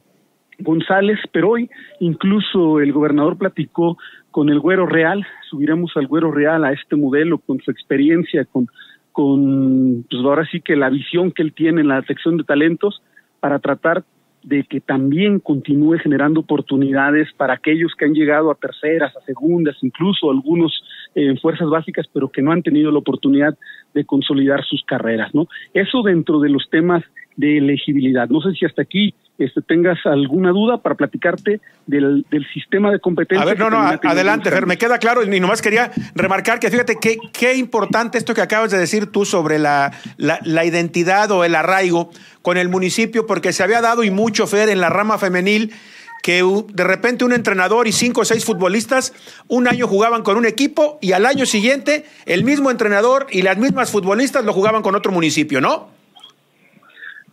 González, 0.59 1.17
pero 1.31 1.49
hoy 1.49 1.67
incluso 1.99 2.79
el 2.79 2.93
gobernador 2.93 3.39
platicó 3.39 3.97
con 4.29 4.49
el 4.49 4.59
Güero 4.59 4.85
Real, 4.85 5.25
subiremos 5.49 5.93
al 5.95 6.05
Güero 6.05 6.31
Real 6.31 6.63
a 6.63 6.73
este 6.73 6.95
modelo 6.95 7.39
con 7.39 7.59
su 7.59 7.71
experiencia, 7.71 8.45
con, 8.45 8.67
con 9.11 10.05
pues 10.07 10.23
ahora 10.23 10.45
sí 10.51 10.61
que 10.61 10.75
la 10.75 10.91
visión 10.91 11.31
que 11.31 11.41
él 11.41 11.53
tiene 11.53 11.81
en 11.81 11.87
la 11.87 12.01
detección 12.01 12.37
de 12.37 12.43
talentos 12.43 13.01
para 13.39 13.57
tratar 13.57 14.03
de 14.43 14.63
que 14.63 14.79
también 14.79 15.39
continúe 15.39 15.97
generando 15.99 16.39
oportunidades 16.39 17.27
para 17.33 17.53
aquellos 17.53 17.93
que 17.95 18.05
han 18.05 18.13
llegado 18.13 18.51
a 18.51 18.55
terceras, 18.55 19.15
a 19.15 19.21
segundas, 19.21 19.75
incluso 19.81 20.31
algunos 20.31 20.71
en 21.15 21.37
fuerzas 21.37 21.69
básicas, 21.69 22.07
pero 22.13 22.29
que 22.29 22.41
no 22.41 22.51
han 22.51 22.63
tenido 22.63 22.91
la 22.91 22.99
oportunidad 22.99 23.57
de 23.93 24.05
consolidar 24.05 24.63
sus 24.63 24.83
carreras, 24.83 25.33
¿no? 25.33 25.47
Eso 25.73 26.03
dentro 26.03 26.39
de 26.39 26.49
los 26.49 26.69
temas 26.69 27.03
de 27.35 27.57
elegibilidad. 27.57 28.29
No 28.29 28.41
sé 28.41 28.53
si 28.53 28.65
hasta 28.65 28.81
aquí 28.81 29.13
este, 29.39 29.61
tengas 29.61 29.97
alguna 30.05 30.49
duda 30.49 30.77
para 30.77 30.95
platicarte 30.95 31.61
del, 31.87 32.25
del 32.29 32.45
sistema 32.53 32.91
de 32.91 32.99
competencia. 32.99 33.41
A 33.41 33.45
ver, 33.45 33.57
no, 33.57 33.69
no, 33.69 33.79
adelante, 33.79 34.51
Fer, 34.51 34.65
me 34.65 34.77
queda 34.77 34.97
claro 34.97 35.23
y 35.23 35.39
nomás 35.39 35.61
quería 35.61 35.91
remarcar 36.13 36.59
que 36.59 36.69
fíjate 36.69 36.97
qué, 37.01 37.17
qué 37.31 37.55
importante 37.55 38.17
esto 38.17 38.33
que 38.33 38.41
acabas 38.41 38.69
de 38.71 38.77
decir 38.77 39.07
tú 39.07 39.25
sobre 39.25 39.57
la, 39.57 39.91
la, 40.17 40.39
la, 40.43 40.65
identidad 40.65 41.31
o 41.31 41.45
el 41.45 41.55
arraigo 41.55 42.11
con 42.41 42.57
el 42.57 42.67
municipio, 42.67 43.25
porque 43.25 43.53
se 43.53 43.63
había 43.63 43.81
dado 43.81 44.03
y 44.03 44.11
mucho, 44.11 44.45
Fer, 44.45 44.69
en 44.69 44.81
la 44.81 44.89
rama 44.89 45.17
femenil 45.17 45.73
que 46.21 46.43
de 46.73 46.83
repente 46.83 47.23
un 47.23 47.31
entrenador 47.31 47.87
y 47.87 47.93
cinco 47.93 48.21
o 48.21 48.25
seis 48.25 48.43
futbolistas 48.43 49.13
un 49.47 49.69
año 49.69 49.87
jugaban 49.87 50.21
con 50.21 50.35
un 50.35 50.45
equipo 50.45 50.99
y 51.01 51.13
al 51.13 51.25
año 51.25 51.45
siguiente 51.45 52.05
el 52.25 52.43
mismo 52.43 52.71
entrenador 52.71 53.27
y 53.31 53.41
las 53.41 53.57
mismas 53.57 53.89
futbolistas 53.89 54.43
lo 54.43 54.51
jugaban 54.51 54.81
con 54.81 54.95
otro 54.95 55.13
municipio, 55.13 55.61
¿no? 55.61 55.98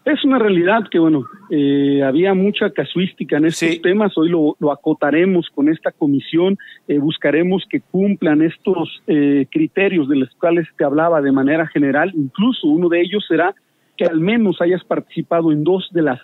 Es 0.07 0.25
una 0.25 0.39
realidad 0.39 0.85
que, 0.89 1.01
bueno, 1.01 1.25
eh, 1.51 2.01
había 2.05 2.33
mucha 2.33 2.71
casuística 2.71 3.39
en 3.39 3.47
estos 3.47 3.83
temas, 3.83 4.17
hoy 4.17 4.29
lo, 4.29 4.55
acotaremos 4.71 5.51
con 5.53 5.69
esta 5.69 5.91
comisión, 5.91 6.57
eh, 6.87 6.99
buscaremos 6.99 7.67
que 7.69 7.81
cumplan 7.81 8.41
estos 8.41 9.03
eh, 9.09 9.47
criterios 9.51 10.09
de 10.09 10.15
los 10.15 10.31
cuales 10.37 10.69
te 10.79 10.85
hablaba 10.85 11.21
de 11.21 11.33
manera 11.33 11.67
general, 11.67 12.13
incluso 12.15 12.69
uno 12.69 12.89
de 12.89 13.01
ellos 13.01 13.25
será 13.27 13.53
que 13.97 14.05
al 14.05 14.21
menos 14.21 14.61
hayas 14.61 14.85
participado 14.85 15.51
en 15.51 15.65
dos 15.65 15.89
de 15.91 16.03
las 16.03 16.21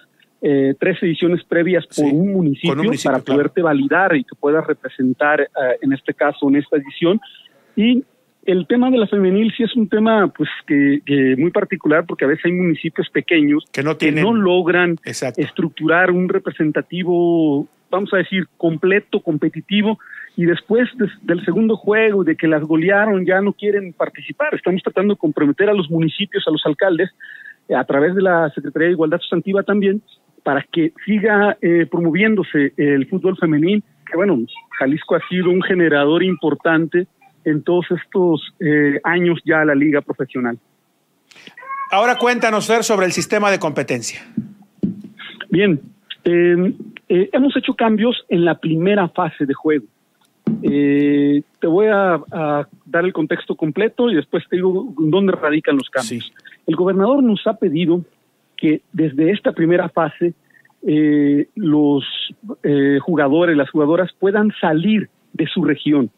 tres 0.78 1.00
ediciones 1.00 1.44
previas 1.44 1.86
por 1.86 2.04
un, 2.04 2.32
municipio 2.32 2.92
para 3.04 3.20
poderte 3.20 3.62
validar 3.62 4.16
y 4.16 4.24
que 4.24 4.34
puedas 4.34 4.66
representar, 4.66 5.48
en 5.80 5.92
este 5.92 6.14
caso, 6.14 6.48
en 6.48 6.56
esta 6.56 6.78
edición. 6.78 7.20
Y 7.76 8.02
el 8.44 8.66
tema 8.66 8.90
de 8.90 8.98
la 8.98 9.06
femenil 9.06 9.52
sí 9.56 9.62
es 9.62 9.74
un 9.76 9.88
tema 9.88 10.28
pues 10.28 10.48
que, 10.66 11.00
muy 11.38 11.50
particular 11.50 12.04
porque 12.06 12.24
a 12.24 12.28
veces 12.28 12.46
hay 12.46 12.52
municipios 12.52 13.08
pequeños 13.10 13.64
que 13.72 13.82
no, 13.82 13.96
tienen... 13.96 14.24
no 14.24 14.34
logran 14.34 14.96
estructurar 15.04 16.10
un 16.10 16.28
representativo, 16.28 17.68
vamos 17.90 18.12
a 18.12 18.18
decir, 18.18 18.46
completo, 18.56 19.20
competitivo, 19.20 19.98
y 20.36 20.46
después 20.46 20.88
del 21.22 21.44
segundo 21.44 21.76
juego, 21.76 22.24
de 22.24 22.36
que 22.36 22.48
las 22.48 22.62
golearon, 22.62 23.26
ya 23.26 23.40
no 23.40 23.52
quieren 23.52 23.92
participar. 23.92 24.54
Estamos 24.54 24.82
tratando 24.82 25.14
de 25.14 25.18
comprometer 25.18 25.68
a 25.68 25.74
los 25.74 25.90
municipios, 25.90 26.44
a 26.46 26.50
los 26.50 26.62
alcaldes, 26.64 27.10
eh, 27.68 27.74
a 27.74 27.84
través 27.84 28.14
de 28.14 28.22
la 28.22 28.48
Secretaría 28.50 28.88
de 28.88 28.92
Igualdad 28.94 29.20
Sustantiva 29.20 29.62
también, 29.62 30.02
para 30.42 30.66
que 30.72 30.92
siga 31.04 31.58
eh, 31.60 31.86
promoviéndose 31.88 32.72
el 32.76 33.06
fútbol 33.08 33.36
femenil, 33.36 33.84
que 34.10 34.16
bueno, 34.16 34.38
Jalisco 34.78 35.16
ha 35.16 35.28
sido 35.28 35.50
un 35.50 35.62
generador 35.62 36.24
importante 36.24 37.06
en 37.44 37.62
todos 37.62 37.86
estos 37.90 38.54
eh, 38.60 39.00
años 39.04 39.40
ya 39.44 39.60
a 39.60 39.64
la 39.64 39.74
liga 39.74 40.00
profesional. 40.00 40.58
Ahora 41.90 42.16
cuéntanos, 42.16 42.66
Fer, 42.66 42.84
sobre 42.84 43.06
el 43.06 43.12
sistema 43.12 43.50
de 43.50 43.58
competencia. 43.58 44.20
Bien, 45.50 45.80
eh, 46.24 46.74
eh, 47.08 47.28
hemos 47.32 47.56
hecho 47.56 47.74
cambios 47.74 48.24
en 48.28 48.44
la 48.44 48.58
primera 48.58 49.08
fase 49.08 49.44
de 49.44 49.54
juego. 49.54 49.86
te 50.62 51.66
voy 51.66 51.86
a, 51.86 52.66
dar 52.86 53.04
el 53.04 53.12
contexto 53.12 53.54
completo 53.54 54.10
y 54.10 54.14
después 54.14 54.44
te 54.48 54.56
digo 54.56 54.94
dónde 54.98 55.32
radican 55.32 55.76
los 55.76 55.90
cambios. 55.90 56.32
El 56.66 56.76
gobernador 56.76 57.22
nos 57.22 57.46
ha 57.46 57.54
pedido 57.54 58.02
que 58.56 58.82
desde 58.92 59.30
esta 59.30 59.52
primera 59.52 59.88
fase 59.88 60.34
los 61.54 62.04
jugadores, 63.00 63.56
las 63.56 63.70
jugadoras 63.70 64.10
puedan 64.18 64.52
salir 64.60 65.08
de 65.32 65.46
su 65.46 65.64
región 65.64 66.10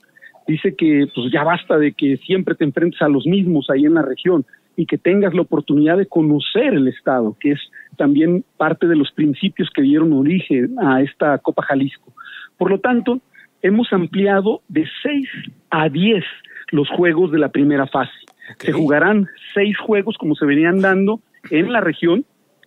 dice 0.47 0.75
que 0.75 1.07
pues 1.15 1.33
ya 1.33 1.45
basta 1.45 1.79
de 1.79 1.93
que 1.93 2.17
siempre 2.19 2.55
te 2.55 2.65
enfrentes 2.65 3.01
a 3.03 3.09
los 3.09 3.27
mismos 3.27 3.69
ahí 3.71 3.85
en 3.85 3.95
la 3.95 4.03
región 4.03 4.45
y 4.77 4.87
que 4.87 4.99
tengas 4.99 5.35
la 5.35 5.43
oportunidad 5.43 5.97
de 5.97 6.07
conocer 6.07 6.75
el 6.75 6.89
Estado, 6.89 7.37
que 7.39 7.53
es 7.53 7.61
también 7.97 8.45
parte 8.57 8.87
de 8.87 8.97
los 8.97 9.13
principios 9.13 9.71
que 9.71 9.83
dieron 9.83 10.13
origen 10.13 10.77
a 10.81 11.01
esta 11.01 11.39
Copa 11.39 11.63
Jalisco. 11.63 12.13
Por 12.59 12.71
lo 12.71 12.81
tanto, 12.81 13.21
hemos 13.63 13.93
ampliado 13.93 14.63
de 14.69 14.87
6 15.03 15.29
a 15.71 15.89
10 15.89 16.25
los 16.71 16.89
juegos 16.91 17.31
de 17.31 17.39
la 17.39 17.51
primera 17.51 17.87
fase. 17.87 18.13
Se 18.59 18.73
jugarán 18.73 19.29
seis 19.55 19.79
juegos 19.79 20.17
como 20.19 20.35
se 20.35 20.45
venían 20.45 20.81
dando 20.81 21.21
en 21.51 21.73
la 21.73 21.81
región, 21.81 22.25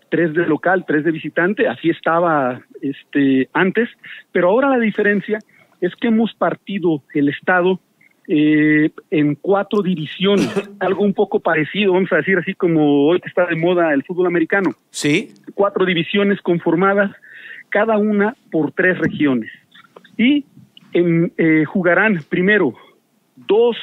tres 0.10 0.34
de 0.34 0.48
local, 0.48 0.86
tres 0.88 1.04
de 1.04 1.12
visitante, 1.12 1.68
así 1.68 1.90
estaba 1.90 2.62
este 2.82 3.50
antes, 3.54 3.90
pero 4.32 4.50
ahora 4.50 4.70
la 4.70 4.80
diferencia 4.80 5.40
es 5.82 5.96
que 5.96 6.08
hemos 6.08 6.34
partido 6.34 7.04
el 7.14 7.30
Estado 7.30 7.80
eh, 8.28 8.90
en 9.10 9.36
cuatro 9.36 9.82
divisiones, 9.82 10.50
algo 10.80 11.04
un 11.04 11.14
poco 11.14 11.40
parecido, 11.40 11.94
vamos 11.94 12.12
a 12.12 12.18
decir 12.18 12.38
así 12.38 12.54
como 12.54 13.08
hoy 13.08 13.22
está 13.26 13.46
de 13.46 13.56
moda 13.56 13.94
el 13.94 14.04
fútbol 14.04 14.28
americano. 14.28 14.72
Sí. 14.90 15.34
Cuatro 15.54 15.86
divisiones 15.86 16.42
conformadas, 16.42 17.12
cada 17.70 17.98
una 17.98 18.36
por 18.52 18.72
tres 18.72 18.98
regiones. 18.98 19.52
Y 20.18 20.46
eh, 20.94 21.64
jugarán 21.66 22.20
primero 22.28 22.74
dos 23.36 23.78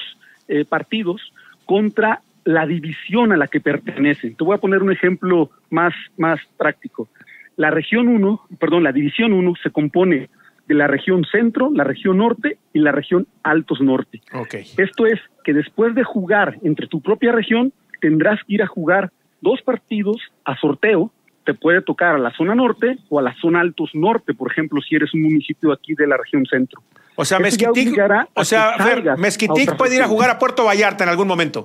eh, 0.49 0.65
partidos 0.65 1.23
contra 1.65 2.21
la 2.45 2.67
división 2.67 3.33
a 3.33 3.37
la 3.37 3.47
que 3.47 3.61
pertenecen. 3.61 4.35
Te 4.35 4.45
voy 4.45 4.57
a 4.57 4.61
poner 4.61 4.83
un 4.83 4.93
ejemplo 4.93 5.51
más, 5.71 5.95
más 6.19 6.41
práctico. 6.59 7.09
La 7.57 7.71
región 7.71 8.09
1, 8.09 8.41
perdón, 8.59 8.83
la 8.83 8.93
división 8.93 9.33
1 9.33 9.55
se 9.63 9.71
compone 9.71 10.29
de 10.67 10.75
la 10.75 10.87
región 10.87 11.25
centro, 11.31 11.71
la 11.73 11.85
región 11.85 12.19
norte 12.19 12.59
y 12.73 12.81
la 12.81 12.93
región 12.93 13.27
altos 13.43 13.81
norte. 13.81 14.23
Okay. 14.33 14.65
Esto 14.79 15.07
es 15.07 15.21
que 15.45 15.53
después 15.53 15.95
de 15.95 16.05
jugar 16.05 16.59
entre 16.63 16.87
tu 16.87 17.01
propia 17.01 17.33
región, 17.33 17.73
tendrás 18.01 18.41
que 18.45 18.55
ir 18.55 18.63
a 18.63 18.67
jugar 18.67 19.11
dos 19.41 19.61
partidos 19.63 20.17
a 20.45 20.57
sorteo. 20.59 21.11
Te 21.45 21.53
puede 21.53 21.83
tocar 21.83 22.15
a 22.15 22.19
la 22.19 22.31
zona 22.31 22.55
norte 22.55 22.97
o 23.11 23.19
a 23.19 23.23
la 23.23 23.35
zona 23.35 23.61
altos 23.61 23.91
norte, 23.95 24.33
por 24.33 24.51
ejemplo, 24.51 24.81
si 24.81 24.95
eres 24.95 25.13
un 25.13 25.23
municipio 25.23 25.73
aquí 25.73 25.95
de 25.95 26.07
la 26.07 26.17
región 26.17 26.47
centro. 26.47 26.83
O 27.17 27.25
sea, 27.25 27.39
Mezquitic, 27.39 27.97
o 28.35 28.45
sea, 28.45 28.77
Mezquitic 29.19 29.77
puede 29.77 29.97
ir 29.97 30.03
a 30.03 30.09
jugar 30.09 30.31
a 30.31 30.39
Puerto 30.39 30.65
Vallarta 30.65 31.05
en 31.05 31.11
algún 31.11 31.29
momento. 31.29 31.65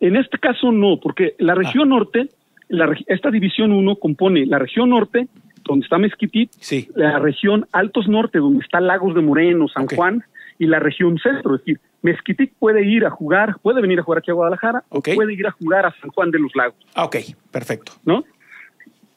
En 0.00 0.16
este 0.16 0.38
caso 0.38 0.72
no, 0.72 0.98
porque 1.00 1.34
la 1.38 1.54
región 1.54 1.92
ah. 1.92 1.96
norte, 1.96 2.28
la, 2.68 2.94
esta 3.06 3.30
división 3.30 3.72
1 3.72 3.96
compone 3.96 4.46
la 4.46 4.58
región 4.58 4.90
norte, 4.90 5.28
donde 5.64 5.84
está 5.84 5.98
Mezquitic, 5.98 6.50
la 6.94 7.18
región 7.18 7.66
Altos 7.72 8.08
Norte, 8.08 8.38
donde 8.38 8.64
está 8.64 8.80
Lagos 8.80 9.14
de 9.14 9.22
Moreno, 9.22 9.68
San 9.68 9.86
Juan, 9.86 10.24
y 10.58 10.66
la 10.66 10.78
región 10.78 11.18
centro. 11.18 11.56
Es 11.56 11.60
decir, 11.62 11.80
Mezquitic 12.02 12.52
puede 12.58 12.86
ir 12.86 13.04
a 13.06 13.10
jugar, 13.10 13.56
puede 13.62 13.80
venir 13.80 13.98
a 14.00 14.02
jugar 14.02 14.18
aquí 14.18 14.30
a 14.30 14.34
Guadalajara, 14.34 14.84
o 14.88 15.00
puede 15.00 15.34
ir 15.34 15.46
a 15.46 15.50
jugar 15.52 15.86
a 15.86 15.94
San 16.00 16.10
Juan 16.10 16.30
de 16.30 16.38
los 16.38 16.54
Lagos. 16.54 16.76
Ah, 16.94 17.04
ok, 17.04 17.16
perfecto. 17.50 17.92
¿No? 18.04 18.24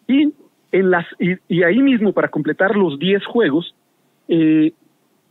Y, 0.08 0.34
en 0.72 0.92
las, 0.92 1.06
y, 1.20 1.64
ahí 1.64 1.82
mismo, 1.82 2.14
para 2.14 2.30
completar 2.30 2.76
los 2.76 2.98
10 3.00 3.26
juegos, 3.26 3.76
eh, 4.28 4.74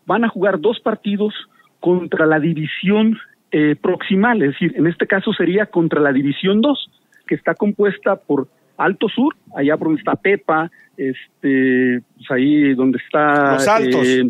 van 0.07 0.25
a 0.25 0.29
jugar 0.29 0.61
dos 0.61 0.81
partidos 0.81 1.35
contra 1.81 2.27
la 2.27 2.41
división 2.41 3.19
eh, 3.53 3.77
proximal, 3.81 4.43
es 4.43 4.53
decir, 4.53 4.75
en 4.77 4.87
este 4.87 5.07
caso 5.07 5.33
sería 5.33 5.67
contra 5.67 6.01
la 6.01 6.13
división 6.13 6.61
2, 6.61 6.91
que 7.27 7.35
está 7.35 7.55
compuesta 7.55 8.17
por 8.17 8.49
Alto 8.77 9.09
Sur, 9.09 9.35
allá 9.55 9.77
por 9.77 9.89
donde 9.89 10.01
está 10.01 10.15
Pepa, 10.15 10.71
este, 10.97 12.03
pues 12.17 12.31
ahí 12.31 12.75
donde 12.75 12.99
está... 12.99 13.55
Los 13.55 13.69
Altos. 13.69 14.07
Eh, 14.07 14.25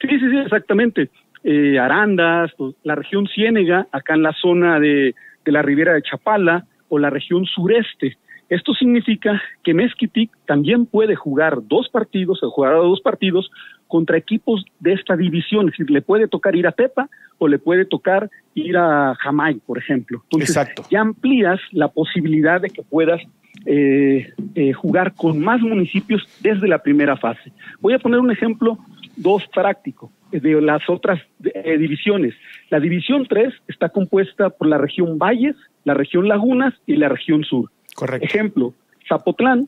sí, 0.00 0.08
sí, 0.08 0.18
sí, 0.18 0.38
exactamente. 0.38 1.10
Eh, 1.44 1.78
Arandas, 1.78 2.52
pues, 2.56 2.74
la 2.82 2.94
región 2.94 3.26
Ciénega, 3.26 3.86
acá 3.92 4.14
en 4.14 4.22
la 4.22 4.32
zona 4.32 4.78
de, 4.78 5.14
de 5.44 5.52
la 5.52 5.62
Ribera 5.62 5.94
de 5.94 6.02
Chapala, 6.02 6.64
o 6.88 6.98
la 6.98 7.10
región 7.10 7.44
sureste. 7.46 8.16
Esto 8.48 8.74
significa 8.74 9.40
que 9.62 9.74
Mezquitic 9.74 10.30
también 10.44 10.84
puede 10.84 11.14
jugar 11.14 11.58
dos 11.68 11.88
partidos, 11.88 12.42
o 12.42 12.50
jugar 12.50 12.74
dos 12.74 13.00
partidos 13.00 13.48
contra 13.86 14.16
equipos 14.16 14.64
de 14.80 14.92
esta 14.94 15.16
división, 15.16 15.66
es 15.66 15.72
decir, 15.72 15.90
le 15.90 16.02
puede 16.02 16.26
tocar 16.26 16.56
ir 16.56 16.66
a 16.66 16.72
Pepa 16.72 17.08
o 17.40 17.48
le 17.48 17.58
puede 17.58 17.86
tocar 17.86 18.30
ir 18.54 18.76
a 18.76 19.14
Jamay, 19.18 19.54
por 19.66 19.78
ejemplo. 19.78 20.20
Entonces, 20.24 20.50
Exacto. 20.50 20.84
ya 20.90 21.00
amplías 21.00 21.58
la 21.72 21.88
posibilidad 21.88 22.60
de 22.60 22.68
que 22.68 22.82
puedas 22.82 23.20
eh, 23.66 24.30
eh, 24.54 24.72
jugar 24.72 25.14
con 25.14 25.40
más 25.40 25.60
municipios 25.60 26.22
desde 26.40 26.68
la 26.68 26.78
primera 26.82 27.16
fase. 27.16 27.50
Voy 27.80 27.94
a 27.94 27.98
poner 27.98 28.20
un 28.20 28.30
ejemplo, 28.30 28.78
dos 29.16 29.46
práctico, 29.48 30.12
de 30.30 30.60
las 30.60 30.88
otras 30.88 31.20
eh, 31.42 31.78
divisiones. 31.78 32.34
La 32.68 32.78
división 32.78 33.26
3 33.26 33.52
está 33.68 33.88
compuesta 33.88 34.50
por 34.50 34.68
la 34.68 34.78
región 34.78 35.18
Valles, 35.18 35.56
la 35.84 35.94
región 35.94 36.28
Lagunas 36.28 36.74
y 36.86 36.96
la 36.96 37.08
región 37.08 37.42
Sur. 37.42 37.70
Correcto. 37.94 38.26
Ejemplo, 38.26 38.74
Zapotlán, 39.08 39.66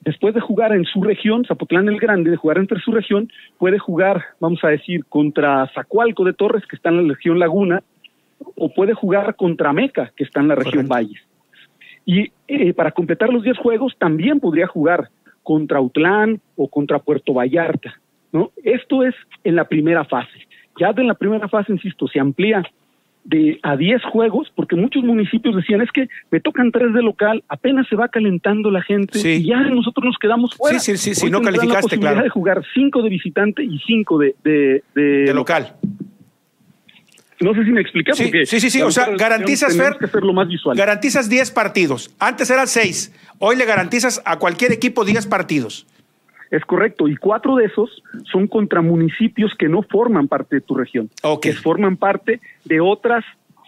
después 0.00 0.34
de 0.34 0.40
jugar 0.40 0.72
en 0.72 0.84
su 0.84 1.02
región, 1.02 1.44
Zapotlán 1.44 1.88
el 1.88 1.98
Grande, 1.98 2.30
de 2.30 2.36
jugar 2.36 2.58
entre 2.58 2.80
su 2.80 2.92
región, 2.92 3.30
puede 3.58 3.78
jugar, 3.78 4.22
vamos 4.40 4.62
a 4.64 4.68
decir, 4.68 5.04
contra 5.06 5.70
Zacualco 5.74 6.24
de 6.24 6.32
Torres, 6.32 6.64
que 6.66 6.76
está 6.76 6.88
en 6.88 7.08
la 7.08 7.14
región 7.14 7.38
Laguna, 7.38 7.82
o 8.56 8.72
puede 8.72 8.94
jugar 8.94 9.36
contra 9.36 9.72
Meca, 9.72 10.12
que 10.16 10.24
está 10.24 10.40
en 10.40 10.48
la 10.48 10.54
región 10.54 10.88
Valles. 10.88 11.20
Y 12.06 12.32
eh, 12.48 12.72
para 12.72 12.92
completar 12.92 13.30
los 13.30 13.42
10 13.42 13.58
juegos 13.58 13.94
también 13.98 14.40
podría 14.40 14.66
jugar 14.66 15.08
contra 15.42 15.80
Utlán 15.80 16.40
o 16.56 16.68
contra 16.68 16.98
Puerto 16.98 17.34
Vallarta. 17.34 18.00
¿no? 18.32 18.50
Esto 18.64 19.04
es 19.04 19.14
en 19.44 19.56
la 19.56 19.64
primera 19.64 20.04
fase. 20.04 20.46
Ya 20.78 20.92
en 20.96 21.06
la 21.06 21.14
primera 21.14 21.48
fase, 21.48 21.72
insisto, 21.72 22.08
se 22.08 22.20
amplía 22.20 22.62
de 23.24 23.58
a 23.62 23.76
10 23.76 24.02
juegos, 24.04 24.50
porque 24.54 24.76
muchos 24.76 25.04
municipios 25.04 25.54
decían, 25.54 25.80
es 25.80 25.90
que 25.92 26.08
me 26.30 26.40
tocan 26.40 26.72
tres 26.72 26.92
de 26.94 27.02
local, 27.02 27.44
apenas 27.48 27.86
se 27.88 27.96
va 27.96 28.08
calentando 28.08 28.70
la 28.70 28.82
gente 28.82 29.18
y 29.18 29.46
ya 29.46 29.60
nosotros 29.60 30.04
nos 30.04 30.18
quedamos 30.18 30.54
fuera. 30.54 30.78
Sí, 30.78 30.96
sí, 30.96 31.14
sí, 31.14 31.20
si 31.20 31.30
no 31.30 31.40
calificaste, 31.40 31.74
la 31.74 31.80
posibilidad 31.82 32.22
de 32.22 32.30
jugar 32.30 32.62
cinco 32.74 33.02
de 33.02 33.10
visitante 33.10 33.62
y 33.62 33.78
cinco 33.80 34.18
de, 34.18 34.34
de, 34.42 34.82
de, 34.94 35.34
local. 35.34 35.74
No 37.40 37.54
sé 37.54 37.64
si 37.64 37.70
me 37.70 37.80
expliqué. 37.80 38.12
Sí, 38.12 38.24
porque 38.24 38.46
sí, 38.46 38.60
sí, 38.60 38.70
sí. 38.70 38.82
o 38.82 38.90
sea, 38.90 39.08
garantizas, 39.16 39.76
Fer, 39.76 39.96
que 39.98 40.04
hacerlo 40.04 40.32
más 40.34 40.48
visual. 40.48 40.76
garantizas 40.76 41.30
10 41.30 41.50
partidos. 41.52 42.14
Antes 42.18 42.50
eran 42.50 42.68
6. 42.68 43.14
Hoy 43.38 43.56
le 43.56 43.64
garantizas 43.64 44.20
a 44.26 44.38
cualquier 44.38 44.72
equipo 44.72 45.04
10 45.06 45.26
partidos. 45.26 45.86
Es 46.50 46.64
correcto, 46.64 47.06
y 47.06 47.16
cuatro 47.16 47.56
de 47.56 47.66
esos 47.66 48.02
son 48.30 48.48
contra 48.48 48.82
municipios 48.82 49.54
que 49.54 49.68
no 49.68 49.82
forman 49.82 50.26
parte 50.26 50.56
de 50.56 50.60
tu 50.60 50.74
región, 50.74 51.08
que 51.40 51.52
forman 51.52 51.96
parte 51.96 52.40
de 52.64 52.80
otras 52.80 53.24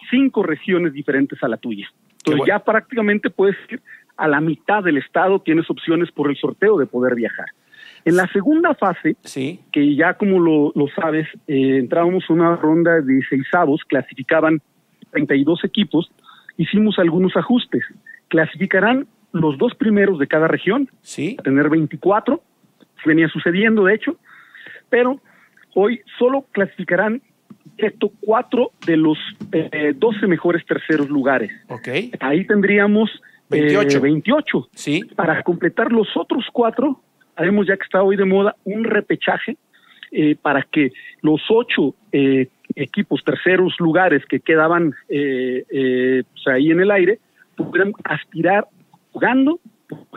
cinco 0.09 0.43
regiones 0.43 0.93
diferentes 0.93 1.41
a 1.43 1.47
la 1.47 1.57
tuya. 1.57 1.87
Entonces 2.17 2.45
ya 2.47 2.59
prácticamente 2.59 3.29
puedes 3.29 3.55
ir 3.69 3.81
a 4.17 4.27
la 4.27 4.41
mitad 4.41 4.83
del 4.83 4.97
estado, 4.97 5.39
tienes 5.39 5.69
opciones 5.69 6.11
por 6.11 6.29
el 6.29 6.37
sorteo 6.37 6.77
de 6.77 6.85
poder 6.85 7.15
viajar. 7.15 7.47
En 8.05 8.17
la 8.17 8.27
segunda 8.27 8.73
fase, 8.75 9.15
que 9.71 9.95
ya 9.95 10.15
como 10.15 10.39
lo, 10.39 10.73
sabes, 10.93 11.27
eh, 11.47 11.77
entrábamos 11.77 12.29
una 12.29 12.55
ronda 12.55 12.99
de 13.01 13.21
seisavos, 13.29 13.81
clasificaban 13.87 14.61
32 15.11 15.63
equipos, 15.63 16.11
hicimos 16.57 16.99
algunos 16.99 17.35
ajustes. 17.37 17.83
Clasificarán 18.27 19.07
los 19.31 19.57
dos 19.57 19.73
primeros 19.75 20.19
de 20.19 20.27
cada 20.27 20.47
región, 20.47 20.89
¿Sí? 21.01 21.37
a 21.39 21.43
tener 21.43 21.69
24, 21.69 22.41
venía 23.05 23.27
sucediendo 23.29 23.85
de 23.85 23.95
hecho, 23.95 24.17
pero 24.89 25.19
hoy 25.75 26.01
solo 26.17 26.45
clasificarán 26.51 27.21
esto 27.77 28.11
cuatro 28.21 28.71
de 28.85 28.97
los 28.97 29.17
eh, 29.51 29.93
12 29.95 30.27
mejores 30.27 30.65
terceros 30.65 31.09
lugares. 31.09 31.51
Okay. 31.69 32.11
Ahí 32.19 32.45
tendríamos 32.45 33.09
28. 33.49 34.01
28. 34.01 34.69
Sí. 34.73 35.03
Para 35.15 35.41
completar 35.43 35.91
los 35.91 36.07
otros 36.15 36.45
cuatro, 36.51 37.01
haremos 37.35 37.67
ya 37.67 37.77
que 37.77 37.83
está 37.83 38.03
hoy 38.03 38.15
de 38.15 38.25
moda 38.25 38.55
un 38.63 38.83
repechaje 38.83 39.57
eh, 40.11 40.35
para 40.39 40.61
que 40.61 40.91
los 41.21 41.41
ocho 41.49 41.95
eh, 42.11 42.47
equipos 42.75 43.23
terceros 43.23 43.73
lugares 43.79 44.23
que 44.27 44.39
quedaban 44.39 44.93
eh, 45.09 46.23
pues 46.31 46.47
ahí 46.47 46.71
en 46.71 46.81
el 46.81 46.91
aire 46.91 47.19
pudieran 47.55 47.93
aspirar 48.03 48.67
jugando 49.11 49.59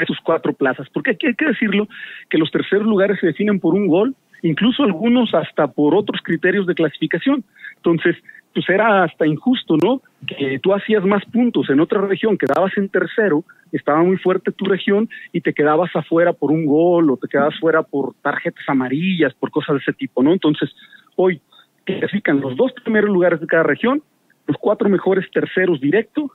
esos 0.01 0.19
cuatro 0.23 0.53
plazas. 0.53 0.89
Porque 0.91 1.11
hay 1.11 1.35
que 1.35 1.45
decirlo 1.45 1.89
que 2.31 2.39
los 2.39 2.51
terceros 2.51 2.87
lugares 2.87 3.19
se 3.21 3.29
definen 3.29 3.61
por 3.61 3.75
un 3.75 3.87
gol, 3.87 4.15
incluso 4.43 4.83
algunos 4.83 5.35
hasta 5.35 5.67
por 5.69 5.95
otros 5.95 6.21
criterios 6.23 6.67
de 6.67 6.75
clasificación. 6.75 7.45
Entonces, 7.77 8.17
pues 8.57 8.69
era 8.71 9.05
hasta 9.05 9.27
injusto, 9.27 9.77
¿no? 9.77 10.01
Que 10.27 10.59
tú 10.63 10.73
hacías 10.73 11.05
más 11.05 11.23
puntos 11.27 11.69
en 11.69 11.79
otra 11.79 12.01
región, 12.01 12.39
quedabas 12.39 12.73
en 12.79 12.89
tercero, 12.89 13.45
estaba 13.71 14.03
muy 14.03 14.17
fuerte 14.17 14.51
tu 14.51 14.65
región 14.65 15.11
y 15.31 15.43
te 15.43 15.53
quedabas 15.53 15.95
afuera 15.95 16.33
por 16.33 16.51
un 16.51 16.65
gol 16.65 17.11
o 17.11 17.19
te 17.19 17.29
quedabas 17.29 17.59
fuera 17.61 17.83
por 17.83 18.15
tarjetas 18.23 18.65
amarillas, 18.67 19.35
por 19.35 19.51
cosas 19.51 19.75
de 19.75 19.81
ese 19.81 19.93
tipo, 19.93 20.23
¿no? 20.23 20.33
Entonces, 20.33 20.71
hoy 21.17 21.41
clasifican 21.85 22.41
los 22.41 22.57
dos 22.57 22.73
primeros 22.73 23.11
lugares 23.11 23.41
de 23.41 23.47
cada 23.47 23.63
región, 23.63 24.03
los 24.47 24.57
cuatro 24.59 24.89
mejores 24.89 25.31
terceros 25.31 25.79
directo 25.79 26.33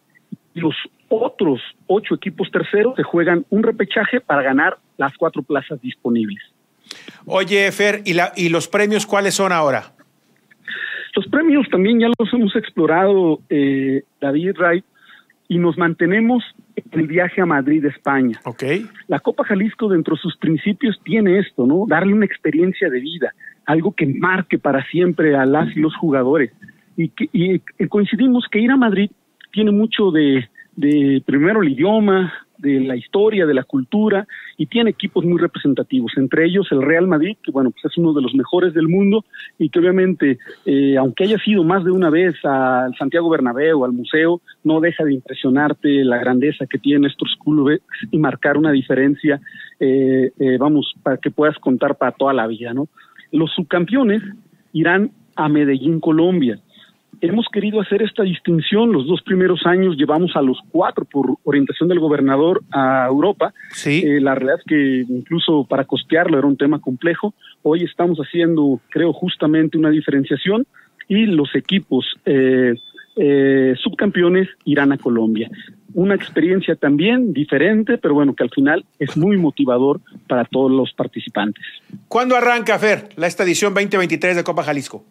los 0.53 0.75
otros 1.09 1.61
ocho 1.87 2.15
equipos 2.15 2.49
terceros 2.51 2.95
se 2.95 3.03
juegan 3.03 3.45
un 3.49 3.63
repechaje 3.63 4.21
para 4.21 4.41
ganar 4.41 4.77
las 4.97 5.15
cuatro 5.17 5.41
plazas 5.43 5.81
disponibles. 5.81 6.41
Oye, 7.25 7.71
Fer, 7.71 8.01
¿y, 8.05 8.13
la, 8.13 8.31
y 8.35 8.49
los 8.49 8.67
premios 8.67 9.05
cuáles 9.05 9.35
son 9.35 9.51
ahora? 9.51 9.93
Los 11.15 11.27
premios 11.27 11.67
también 11.69 11.99
ya 11.99 12.07
los 12.07 12.33
hemos 12.33 12.55
explorado, 12.55 13.39
eh, 13.49 14.03
David 14.19 14.55
Wright, 14.57 14.85
y 15.47 15.57
nos 15.57 15.77
mantenemos 15.77 16.43
en 16.75 16.99
el 16.99 17.07
viaje 17.07 17.41
a 17.41 17.45
Madrid, 17.45 17.83
España. 17.85 18.39
Okay. 18.45 18.85
La 19.07 19.19
Copa 19.19 19.43
Jalisco, 19.43 19.89
dentro 19.89 20.15
de 20.15 20.21
sus 20.21 20.37
principios, 20.37 20.97
tiene 21.03 21.39
esto, 21.39 21.65
¿no? 21.65 21.85
Darle 21.87 22.13
una 22.13 22.25
experiencia 22.25 22.89
de 22.89 23.01
vida, 23.01 23.33
algo 23.65 23.93
que 23.93 24.05
marque 24.05 24.57
para 24.57 24.85
siempre 24.85 25.35
a 25.35 25.45
las 25.45 25.75
y 25.75 25.81
los 25.81 25.93
jugadores. 25.97 26.51
Y, 26.95 27.09
que, 27.09 27.29
y 27.33 27.87
coincidimos 27.87 28.45
que 28.49 28.59
ir 28.59 28.71
a 28.71 28.77
Madrid 28.77 29.11
tiene 29.51 29.71
mucho 29.71 30.11
de, 30.11 30.47
primero 31.25 31.61
el 31.61 31.69
idioma, 31.69 32.33
de 32.57 32.79
la 32.79 32.95
historia, 32.95 33.47
de 33.47 33.55
la 33.55 33.63
cultura, 33.63 34.27
y 34.55 34.67
tiene 34.67 34.91
equipos 34.91 35.25
muy 35.25 35.39
representativos, 35.39 36.11
entre 36.15 36.45
ellos 36.45 36.67
el 36.71 36.83
Real 36.83 37.07
Madrid, 37.07 37.37
que 37.43 37.51
bueno, 37.51 37.71
pues 37.71 37.85
es 37.85 37.97
uno 37.97 38.13
de 38.13 38.21
los 38.21 38.35
mejores 38.35 38.73
del 38.75 38.87
mundo, 38.87 39.25
y 39.57 39.69
que 39.69 39.79
obviamente, 39.79 40.37
eh, 40.65 40.95
aunque 40.95 41.23
haya 41.23 41.39
sido 41.39 41.63
más 41.63 41.83
de 41.83 41.91
una 41.91 42.11
vez 42.11 42.35
al 42.43 42.95
Santiago 42.97 43.29
Bernabéu, 43.29 43.83
al 43.83 43.93
museo, 43.93 44.41
no 44.63 44.79
deja 44.79 45.03
de 45.03 45.15
impresionarte 45.15 46.03
la 46.05 46.19
grandeza 46.19 46.67
que 46.67 46.77
tienen 46.77 47.09
estos 47.09 47.35
clubes 47.43 47.81
y 48.11 48.19
marcar 48.19 48.57
una 48.57 48.71
diferencia, 48.71 49.41
eh, 49.79 50.31
eh, 50.39 50.57
vamos, 50.59 50.93
para 51.01 51.17
que 51.17 51.31
puedas 51.31 51.57
contar 51.57 51.97
para 51.97 52.11
toda 52.11 52.33
la 52.33 52.45
vida, 52.45 52.73
¿no? 52.73 52.87
Los 53.31 53.51
subcampeones 53.53 54.21
irán 54.71 55.11
a 55.35 55.49
Medellín, 55.49 55.99
Colombia 55.99 56.59
hemos 57.21 57.47
querido 57.51 57.79
hacer 57.79 58.01
esta 58.01 58.23
distinción. 58.23 58.91
Los 58.91 59.07
dos 59.07 59.21
primeros 59.21 59.65
años 59.65 59.95
llevamos 59.95 60.35
a 60.35 60.41
los 60.41 60.59
cuatro 60.71 61.05
por 61.05 61.37
orientación 61.43 61.87
del 61.87 61.99
gobernador 61.99 62.63
a 62.71 63.05
Europa. 63.07 63.53
Sí. 63.71 64.03
Eh, 64.05 64.19
la 64.19 64.35
realidad 64.35 64.59
es 64.59 64.65
que 64.65 65.05
incluso 65.07 65.65
para 65.69 65.85
costearlo 65.85 66.37
era 66.37 66.47
un 66.47 66.57
tema 66.57 66.79
complejo. 66.79 67.33
Hoy 67.61 67.83
estamos 67.83 68.17
haciendo, 68.19 68.81
creo, 68.89 69.13
justamente 69.13 69.77
una 69.77 69.89
diferenciación 69.89 70.65
y 71.07 71.25
los 71.25 71.55
equipos 71.55 72.05
eh, 72.25 72.73
eh, 73.17 73.75
subcampeones 73.81 74.49
irán 74.65 74.91
a 74.91 74.97
Colombia. 74.97 75.49
Una 75.93 76.15
experiencia 76.15 76.75
también 76.75 77.33
diferente, 77.33 77.97
pero 77.97 78.13
bueno, 78.13 78.33
que 78.33 78.43
al 78.43 78.49
final 78.49 78.85
es 78.97 79.17
muy 79.17 79.37
motivador 79.37 79.99
para 80.27 80.45
todos 80.45 80.71
los 80.71 80.93
participantes. 80.93 81.63
¿Cuándo 82.07 82.35
arranca, 82.35 82.79
Fer, 82.79 83.09
la 83.17 83.27
esta 83.27 83.43
edición 83.43 83.73
2023 83.73 84.37
de 84.37 84.43
Copa 84.43 84.63
Jalisco? 84.63 85.03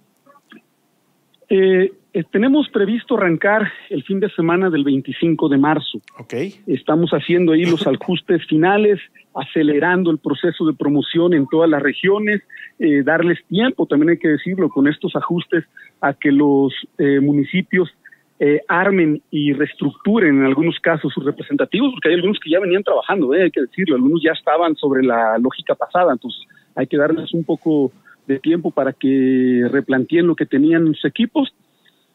Eh, 1.51 1.93
eh, 2.13 2.25
tenemos 2.31 2.69
previsto 2.69 3.17
arrancar 3.17 3.71
el 3.89 4.03
fin 4.05 4.21
de 4.21 4.31
semana 4.31 4.71
del 4.71 4.85
25 4.85 5.49
de 5.49 5.59
marzo. 5.59 6.01
Okay. 6.19 6.55
Estamos 6.67 7.11
haciendo 7.11 7.53
ahí 7.53 7.65
los 7.65 7.87
ajustes 7.87 8.47
finales, 8.47 9.01
acelerando 9.35 10.11
el 10.11 10.19
proceso 10.19 10.65
de 10.67 10.75
promoción 10.75 11.35
en 11.35 11.47
todas 11.47 11.69
las 11.69 11.83
regiones, 11.83 12.43
eh, 12.79 13.03
darles 13.03 13.39
tiempo, 13.49 13.87
también 13.87 14.11
hay 14.11 14.19
que 14.19 14.29
decirlo, 14.29 14.69
con 14.69 14.89
estos 14.89 15.15
ajustes 15.17 15.65
a 16.01 16.15
que 16.15 16.33
los 16.33 16.73
eh, 16.99 17.21
municipios 17.21 17.91
eh, 18.39 18.63
armen 18.69 19.23
y 19.31 19.53
reestructuren 19.53 20.39
en 20.39 20.47
algunos 20.47 20.79
casos 20.81 21.13
sus 21.13 21.25
representativos, 21.25 21.93
porque 21.93 22.09
hay 22.09 22.15
algunos 22.15 22.39
que 22.41 22.51
ya 22.51 22.59
venían 22.59 22.83
trabajando, 22.83 23.33
hay 23.33 23.51
que 23.51 23.61
decirlo, 23.61 23.97
algunos 23.97 24.23
ya 24.23 24.33
estaban 24.33 24.75
sobre 24.77 25.03
la 25.03 25.37
lógica 25.39 25.75
pasada, 25.75 26.13
entonces 26.13 26.41
hay 26.75 26.87
que 26.87 26.97
darles 26.97 27.35
un 27.35 27.45
poco 27.45 27.93
de 28.31 28.39
tiempo 28.39 28.71
para 28.71 28.93
que 28.93 29.67
replanteen 29.71 30.27
lo 30.27 30.37
que 30.37 30.47
tenían 30.47 30.87
sus 30.87 31.05
equipos 31.05 31.53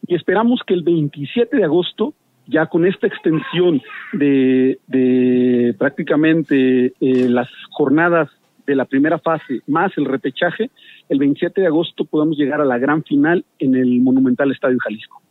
y 0.08 0.16
esperamos 0.16 0.62
que 0.66 0.74
el 0.74 0.84
27 0.84 1.58
de 1.58 1.64
agosto, 1.64 2.14
ya 2.48 2.68
con 2.68 2.86
esta 2.86 3.08
extensión 3.08 3.82
de, 4.14 4.80
de 4.88 5.76
prácticamente 5.78 6.94
eh, 7.00 7.30
las 7.30 7.50
jornadas 7.72 8.30
de 8.68 8.76
la 8.76 8.86
primera 8.86 9.20
fase 9.20 9.62
más 9.68 9.92
el 9.98 10.06
repechaje, 10.06 10.70
el 11.10 11.20
27 11.20 11.62
de 11.62 11.68
agosto 11.68 12.06
podamos 12.06 12.38
llegar 12.38 12.62
a 12.62 12.66
la 12.66 12.78
gran 12.78 13.04
final 13.04 13.46
en 13.60 13.76
el 13.76 14.00
Monumental 14.02 14.52
Estadio 14.52 14.78
Jalisco. 14.80 15.22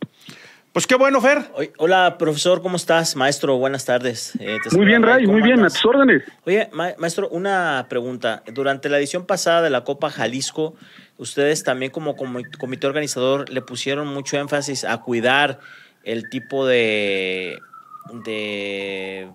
Pues 0.75 0.87
qué 0.87 0.95
bueno, 0.95 1.21
Fer. 1.21 1.41
Hola, 1.77 2.17
profesor, 2.17 2.61
¿cómo 2.61 2.75
estás? 2.75 3.15
Maestro, 3.15 3.55
buenas 3.55 3.85
tardes. 3.85 4.33
Eh, 4.41 4.57
muy 4.73 4.85
bien, 4.85 5.03
Ray, 5.03 5.25
muy 5.25 5.41
bien, 5.41 5.63
a 5.63 5.69
tus 5.69 5.85
órdenes. 5.85 6.23
Oye, 6.45 6.69
maestro, 6.73 7.29
una 7.29 7.85
pregunta. 7.87 8.43
Durante 8.53 8.89
la 8.89 8.97
edición 8.97 9.25
pasada 9.25 9.61
de 9.61 9.69
la 9.69 9.85
Copa 9.85 10.09
Jalisco, 10.09 10.75
ustedes 11.17 11.63
también 11.63 11.93
como, 11.93 12.17
comité 12.17 12.87
organizador 12.87 13.49
le 13.49 13.61
pusieron 13.61 14.07
mucho 14.07 14.35
énfasis 14.37 14.83
a 14.83 14.97
cuidar 14.97 15.61
el 16.03 16.29
tipo 16.29 16.67
de, 16.67 17.57
de 18.25 19.29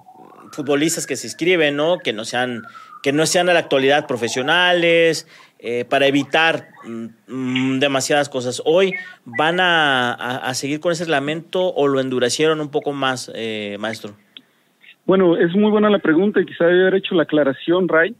futbolistas 0.52 1.06
que 1.06 1.16
se 1.16 1.26
inscriben, 1.26 1.74
¿no? 1.74 2.00
Que 2.00 2.12
no 2.12 2.26
sean, 2.26 2.64
que 3.02 3.12
no 3.12 3.24
sean 3.24 3.48
a 3.48 3.54
la 3.54 3.60
actualidad 3.60 4.06
profesionales, 4.06 5.26
eh, 5.62 5.84
para 5.84 6.06
evitar 6.06 6.68
mm, 7.28 7.78
demasiadas 7.78 8.28
cosas. 8.28 8.62
Hoy 8.64 8.94
van 9.24 9.58
a, 9.60 10.50
seguir 10.54 10.80
con 10.80 10.92
ese 10.92 11.04
reglamento 11.04 11.72
o 11.74 11.88
lo 11.88 12.00
endurecieron 12.00 12.60
un 12.60 12.70
poco 12.70 12.92
más, 12.92 13.30
eh, 13.34 13.76
maestro. 13.78 14.14
Bueno, 15.06 15.36
es 15.36 15.54
muy 15.54 15.70
buena 15.70 15.90
la 15.90 15.98
pregunta 15.98 16.40
y 16.40 16.46
quizá 16.46 16.64
debe 16.64 16.82
haber 16.82 16.94
hecho 16.96 17.14
la 17.14 17.24
aclaración, 17.24 17.88
Ray 17.88 18.14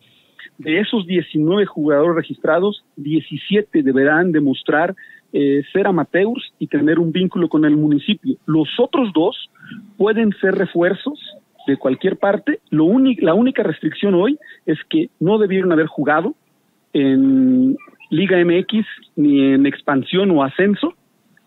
de 0.61 0.78
esos 0.78 1.07
19 1.07 1.64
jugadores 1.64 2.16
registrados, 2.16 2.84
17 2.97 3.82
deberán 3.82 4.30
demostrar 4.30 4.95
eh, 5.32 5.62
ser 5.72 5.86
amateurs 5.86 6.53
y 6.59 6.66
tener 6.66 6.99
un 6.99 7.12
vínculo 7.12 7.49
con 7.49 7.64
el 7.64 7.76
municipio. 7.76 8.36
Los 8.45 8.68
otros 8.78 9.11
dos 9.14 9.49
pueden 9.97 10.32
ser 10.38 10.57
refuerzos 10.57 11.18
de 11.66 11.78
cualquier 11.78 12.18
parte. 12.18 12.61
Lo 12.68 12.84
la 13.20 13.32
única 13.32 13.62
restricción 13.62 14.14
hoy 14.14 14.38
es 14.66 14.78
que 14.91 15.09
no 15.18 15.38
debieron 15.38 15.72
haber 15.72 15.86
jugado 15.86 16.34
en 16.93 17.76
Liga 18.11 18.38
MX 18.45 18.86
ni 19.16 19.53
en 19.53 19.66
expansión 19.66 20.30
o 20.30 20.43
ascenso 20.43 20.95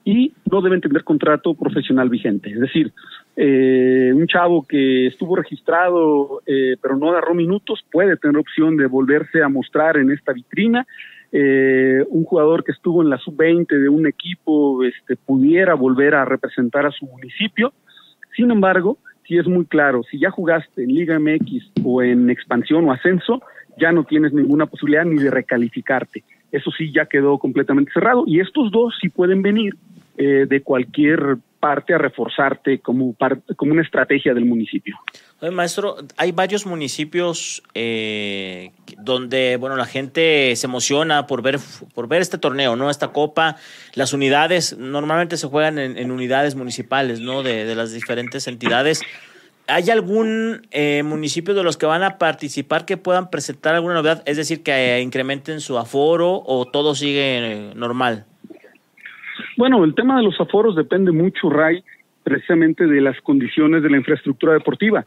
y 0.06 0.34
no 0.52 0.62
deben 0.62 0.82
tener 0.82 1.04
contrato 1.04 1.54
profesional 1.54 2.10
vigente. 2.10 2.50
Es 2.52 2.60
decir, 2.60 2.92
eh, 3.36 4.12
un 4.14 4.28
chavo 4.28 4.66
que 4.68 5.08
estuvo 5.08 5.36
registrado 5.36 6.42
eh, 6.46 6.76
pero 6.82 6.98
no 6.98 7.10
agarró 7.10 7.34
minutos 7.34 7.84
puede 7.92 8.18
tener 8.18 8.38
opción 8.38 8.78
de 8.78 8.86
volverse 8.86 9.42
a 9.42 9.50
mostrar 9.50 9.98
en 9.98 10.12
esta 10.12 10.34
vitrina. 10.34 10.86
Eh, 11.32 12.06
un 12.10 12.26
jugador 12.26 12.64
que 12.64 12.74
estuvo 12.74 13.02
en 13.02 13.10
la 13.10 13.18
sub-20 13.18 13.68
de 13.68 13.90
un 13.90 14.06
equipo 14.06 14.84
este, 14.84 15.16
pudiera 15.16 15.74
volver 15.74 16.14
a 16.16 16.26
representar 16.26 16.86
a 16.86 16.92
su 16.92 17.08
municipio. 17.08 17.74
Sin 18.36 18.52
embargo, 18.52 19.00
si 19.28 19.38
es 19.38 19.48
muy 19.48 19.66
claro, 19.66 20.04
si 20.04 20.20
ya 20.20 20.30
jugaste 20.30 20.84
en 20.84 20.94
Liga 20.94 21.18
MX 21.18 21.72
o 21.84 22.04
en 22.04 22.30
expansión 22.30 22.88
o 22.88 22.92
ascenso, 22.92 23.42
ya 23.78 23.92
no 23.92 24.04
tienes 24.04 24.34
ninguna 24.34 24.66
posibilidad 24.66 25.06
ni 25.06 25.22
de 25.22 25.32
recalificarte. 25.32 26.24
Eso 26.52 26.72
sí 26.72 26.92
ya 26.94 27.06
quedó 27.06 27.38
completamente 27.40 27.92
cerrado 27.94 28.24
y 28.28 28.40
estos 28.40 28.72
dos 28.72 28.94
sí 29.02 29.10
pueden 29.10 29.42
venir 29.42 29.76
eh, 30.18 30.46
de 30.48 30.62
cualquier 30.62 31.38
parte 31.60 31.94
a 31.94 31.98
reforzarte 31.98 32.80
como, 32.80 33.16
una 33.62 33.82
estrategia 33.82 34.34
del 34.34 34.44
municipio. 34.44 34.98
Maestro, 35.52 35.96
hay 36.18 36.34
varios 36.34 36.66
municipios 36.66 37.64
eh, 37.74 38.72
donde 39.00 39.56
bueno 39.58 39.78
la 39.78 39.86
gente 39.86 40.56
se 40.58 40.68
emociona 40.68 41.26
por 41.26 41.42
ver 41.42 41.58
por 41.96 42.10
ver 42.10 42.22
este 42.22 42.38
torneo, 42.38 42.76
no 42.76 42.90
esta 42.90 43.14
copa. 43.14 43.56
Las 43.96 44.12
unidades 44.12 44.78
normalmente 44.78 45.38
se 45.38 45.48
juegan 45.48 45.80
en, 45.80 46.12
unidades 46.12 46.56
municipales, 46.56 47.22
no 47.22 47.44
de, 47.44 47.74
las 47.76 47.94
diferentes 47.94 48.46
entidades. 48.48 49.02
¿Hay 49.68 49.90
algún 49.90 50.68
eh, 50.72 51.04
municipio 51.04 51.54
de 51.54 51.64
los 51.64 51.78
que 51.78 51.86
van 51.86 52.04
a 52.04 52.18
participar 52.18 52.86
que 52.86 52.98
puedan 52.98 53.30
presentar 53.30 53.76
alguna 53.76 53.94
novedad? 53.94 54.22
Es 54.26 54.36
decir, 54.36 54.62
que 54.62 55.00
incrementen 55.02 55.62
su 55.62 55.78
aforo 55.78 56.44
o 56.46 56.66
todo 56.66 56.96
sigue 56.96 57.72
normal. 57.76 58.26
Bueno, 59.56 59.84
el 59.86 59.96
tema 59.96 60.18
de 60.18 60.24
los 60.24 60.40
aforos 60.40 60.76
depende 60.76 61.12
mucho, 61.12 61.50
Ray, 61.50 61.82
precisamente 62.24 62.86
de 62.88 63.00
las 63.00 63.20
condiciones 63.22 63.84
de 63.84 63.90
la 63.90 63.98
infraestructura 63.98 64.54
deportiva. 64.54 65.06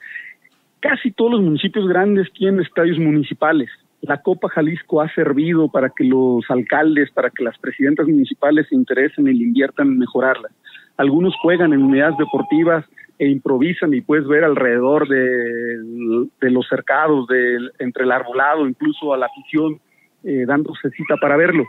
Casi 0.80 1.10
todos 1.10 1.32
los 1.32 1.42
municipios 1.42 1.86
grandes 1.86 2.32
tienen 2.32 2.60
estadios 2.60 2.98
municipales. 2.98 3.68
La 4.00 4.22
Copa 4.22 4.48
Jalisco 4.48 5.02
ha 5.02 5.12
servido 5.14 5.68
para 5.68 5.90
que 5.90 6.04
los 6.04 6.44
alcaldes, 6.48 7.10
para 7.10 7.28
que 7.30 7.44
las 7.44 7.58
presidentas 7.58 8.06
municipales 8.06 8.66
se 8.68 8.74
interesen 8.74 9.26
y 9.26 9.34
le 9.34 9.44
inviertan 9.44 9.88
en 9.88 9.98
mejorarla. 9.98 10.48
Algunos 10.96 11.34
juegan 11.42 11.72
en 11.72 11.82
unidades 11.82 12.16
deportivas 12.16 12.86
e 13.18 13.28
improvisan 13.28 13.94
y 13.94 14.00
puedes 14.00 14.26
ver 14.26 14.44
alrededor 14.44 15.08
de, 15.08 16.50
los 16.50 16.68
cercados, 16.68 17.26
de, 17.28 17.58
entre 17.78 18.04
el 18.04 18.12
arbolado, 18.12 18.68
incluso 18.68 19.14
a 19.14 19.16
la 19.16 19.26
afición 19.26 19.80
eh, 20.24 20.44
dándose 20.46 20.90
cita 20.90 21.16
para 21.20 21.36
verlo 21.36 21.64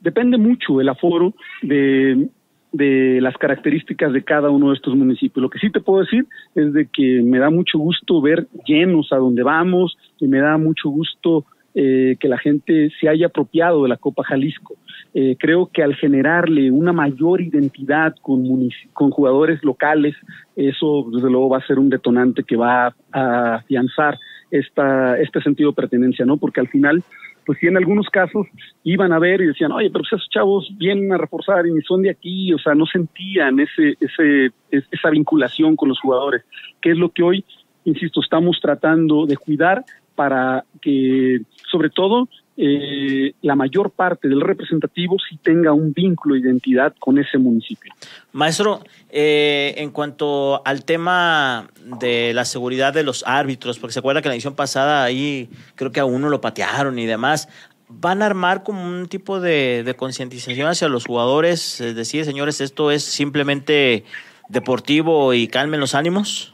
depende 0.00 0.38
mucho 0.38 0.80
el 0.80 0.88
aforo 0.88 1.34
de, 1.62 2.28
de 2.72 3.18
las 3.20 3.36
características 3.36 4.12
de 4.12 4.24
cada 4.24 4.50
uno 4.50 4.70
de 4.70 4.76
estos 4.76 4.94
municipios. 4.96 5.42
Lo 5.42 5.50
que 5.50 5.58
sí 5.58 5.70
te 5.70 5.80
puedo 5.80 6.00
decir 6.00 6.26
es 6.54 6.72
de 6.72 6.86
que 6.86 7.22
me 7.22 7.38
da 7.38 7.50
mucho 7.50 7.78
gusto 7.78 8.20
ver 8.20 8.46
llenos 8.66 9.12
a 9.12 9.16
donde 9.16 9.42
vamos 9.42 9.96
y 10.18 10.26
me 10.26 10.38
da 10.38 10.56
mucho 10.58 10.88
gusto 10.88 11.44
eh, 11.74 12.16
que 12.18 12.28
la 12.28 12.38
gente 12.38 12.90
se 13.00 13.08
haya 13.08 13.26
apropiado 13.26 13.82
de 13.82 13.88
la 13.88 13.96
Copa 13.96 14.24
Jalisco. 14.24 14.76
Eh, 15.14 15.36
creo 15.38 15.70
que 15.72 15.82
al 15.82 15.94
generarle 15.94 16.70
una 16.70 16.92
mayor 16.92 17.40
identidad 17.40 18.14
con, 18.22 18.44
con 18.92 19.10
jugadores 19.10 19.62
locales, 19.64 20.14
eso 20.56 21.06
desde 21.12 21.30
luego 21.30 21.48
va 21.48 21.58
a 21.58 21.66
ser 21.66 21.78
un 21.78 21.88
detonante 21.88 22.44
que 22.44 22.56
va 22.56 22.94
a 23.12 23.54
afianzar 23.54 24.18
esta, 24.50 25.18
este 25.18 25.40
sentido 25.42 25.70
de 25.70 25.76
pertenencia, 25.76 26.24
¿no? 26.24 26.36
Porque 26.36 26.60
al 26.60 26.68
final 26.68 27.02
pues 27.50 27.62
en 27.62 27.76
algunos 27.76 28.08
casos 28.08 28.46
iban 28.84 29.12
a 29.12 29.18
ver 29.18 29.40
y 29.40 29.46
decían, 29.46 29.72
oye, 29.72 29.90
pero 29.90 30.04
esos 30.04 30.28
chavos 30.28 30.70
vienen 30.78 31.12
a 31.12 31.18
reforzar 31.18 31.66
y 31.66 31.82
son 31.82 32.02
de 32.02 32.10
aquí, 32.10 32.52
o 32.52 32.58
sea, 32.58 32.74
no 32.74 32.86
sentían 32.86 33.58
ese, 33.58 33.96
ese, 34.00 34.52
esa 34.70 35.10
vinculación 35.10 35.74
con 35.74 35.88
los 35.88 35.98
jugadores, 35.98 36.44
que 36.80 36.90
es 36.90 36.96
lo 36.96 37.08
que 37.08 37.22
hoy, 37.22 37.44
insisto, 37.84 38.20
estamos 38.20 38.60
tratando 38.60 39.26
de 39.26 39.36
cuidar 39.36 39.84
para 40.20 40.66
que, 40.82 41.40
sobre 41.72 41.88
todo, 41.88 42.28
eh, 42.58 43.32
la 43.40 43.56
mayor 43.56 43.90
parte 43.90 44.28
del 44.28 44.42
representativo 44.42 45.16
sí 45.18 45.38
tenga 45.42 45.72
un 45.72 45.94
vínculo 45.94 46.34
de 46.34 46.42
identidad 46.42 46.94
con 46.98 47.18
ese 47.18 47.38
municipio. 47.38 47.90
Maestro, 48.32 48.84
eh, 49.08 49.72
en 49.78 49.90
cuanto 49.92 50.60
al 50.66 50.84
tema 50.84 51.70
de 51.98 52.34
la 52.34 52.44
seguridad 52.44 52.92
de 52.92 53.02
los 53.02 53.24
árbitros, 53.26 53.78
porque 53.78 53.94
se 53.94 54.00
acuerda 54.00 54.20
que 54.20 54.28
la 54.28 54.34
edición 54.34 54.54
pasada 54.54 55.04
ahí 55.04 55.48
creo 55.74 55.90
que 55.90 56.00
a 56.00 56.04
uno 56.04 56.28
lo 56.28 56.42
patearon 56.42 56.98
y 56.98 57.06
demás, 57.06 57.48
¿van 57.88 58.20
a 58.20 58.26
armar 58.26 58.62
como 58.62 58.84
un 58.84 59.06
tipo 59.06 59.40
de, 59.40 59.84
de 59.84 59.94
concientización 59.94 60.68
hacia 60.68 60.88
los 60.88 61.06
jugadores? 61.06 61.80
Es 61.80 61.96
decir, 61.96 62.26
señores, 62.26 62.60
esto 62.60 62.90
es 62.90 63.04
simplemente 63.04 64.04
deportivo 64.50 65.32
y 65.32 65.48
calmen 65.48 65.80
los 65.80 65.94
ánimos. 65.94 66.52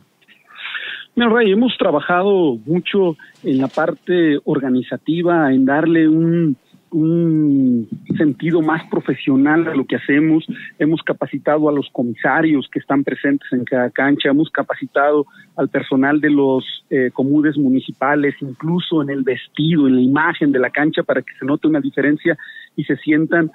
Mira, 1.18 1.30
Ray, 1.30 1.50
hemos 1.50 1.74
trabajado 1.78 2.58
mucho 2.66 3.16
en 3.42 3.56
la 3.56 3.68
parte 3.68 4.38
organizativa, 4.44 5.50
en 5.50 5.64
darle 5.64 6.06
un, 6.06 6.58
un 6.90 7.88
sentido 8.18 8.60
más 8.60 8.86
profesional 8.90 9.66
a 9.66 9.74
lo 9.74 9.86
que 9.86 9.96
hacemos. 9.96 10.44
Hemos 10.78 11.02
capacitado 11.02 11.70
a 11.70 11.72
los 11.72 11.88
comisarios 11.90 12.68
que 12.70 12.80
están 12.80 13.02
presentes 13.02 13.50
en 13.52 13.64
cada 13.64 13.88
cancha, 13.88 14.28
hemos 14.28 14.50
capacitado 14.50 15.24
al 15.56 15.70
personal 15.70 16.20
de 16.20 16.28
los 16.28 16.84
eh, 16.90 17.10
comunes 17.14 17.56
municipales, 17.56 18.34
incluso 18.42 19.00
en 19.00 19.08
el 19.08 19.22
vestido, 19.22 19.86
en 19.86 19.96
la 19.96 20.02
imagen 20.02 20.52
de 20.52 20.58
la 20.58 20.68
cancha, 20.68 21.02
para 21.02 21.22
que 21.22 21.32
se 21.38 21.46
note 21.46 21.66
una 21.66 21.80
diferencia 21.80 22.36
y 22.76 22.84
se 22.84 22.96
sientan 22.98 23.50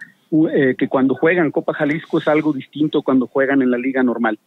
eh, 0.52 0.76
que 0.78 0.88
cuando 0.88 1.14
juegan 1.14 1.52
Copa 1.52 1.74
Jalisco 1.74 2.18
es 2.18 2.28
algo 2.28 2.54
distinto 2.54 3.02
cuando 3.02 3.28
juegan 3.28 3.62
en 3.62 3.70
la 3.70 3.78
liga 3.78 4.02
normal. 4.02 4.40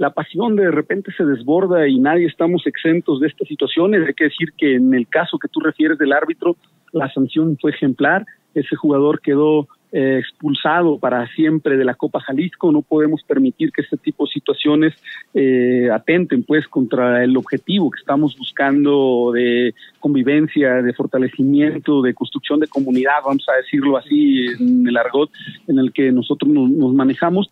La 0.00 0.08
pasión 0.08 0.56
de 0.56 0.70
repente 0.70 1.12
se 1.14 1.26
desborda 1.26 1.86
y 1.86 1.98
nadie 1.98 2.24
estamos 2.24 2.66
exentos 2.66 3.20
de 3.20 3.26
estas 3.26 3.46
situaciones. 3.46 4.00
Hay 4.06 4.14
que 4.14 4.24
decir 4.24 4.54
que 4.56 4.76
en 4.76 4.94
el 4.94 5.06
caso 5.06 5.38
que 5.38 5.48
tú 5.48 5.60
refieres 5.60 5.98
del 5.98 6.14
árbitro, 6.14 6.56
la 6.92 7.12
sanción 7.12 7.58
fue 7.60 7.72
ejemplar. 7.72 8.24
Ese 8.54 8.76
jugador 8.76 9.20
quedó 9.20 9.68
eh, 9.92 10.18
expulsado 10.20 10.98
para 10.98 11.26
siempre 11.34 11.76
de 11.76 11.84
la 11.84 11.94
Copa 11.94 12.20
Jalisco. 12.20 12.70
No 12.70 12.82
podemos 12.82 13.22
permitir 13.24 13.72
que 13.72 13.82
este 13.82 13.96
tipo 13.96 14.24
de 14.24 14.32
situaciones 14.32 14.94
eh, 15.34 15.88
atenten 15.92 16.44
pues 16.44 16.68
contra 16.68 17.24
el 17.24 17.36
objetivo 17.36 17.90
que 17.90 17.98
estamos 17.98 18.36
buscando 18.38 19.32
de 19.34 19.74
convivencia, 19.98 20.82
de 20.82 20.92
fortalecimiento, 20.92 22.02
de 22.02 22.14
construcción 22.14 22.60
de 22.60 22.68
comunidad, 22.68 23.14
vamos 23.24 23.46
a 23.48 23.56
decirlo 23.56 23.96
así 23.96 24.46
en 24.60 24.86
el 24.86 24.96
argot 24.96 25.30
en 25.66 25.78
el 25.78 25.92
que 25.92 26.12
nosotros 26.12 26.50
nos, 26.50 26.94
manejamos 26.94 27.50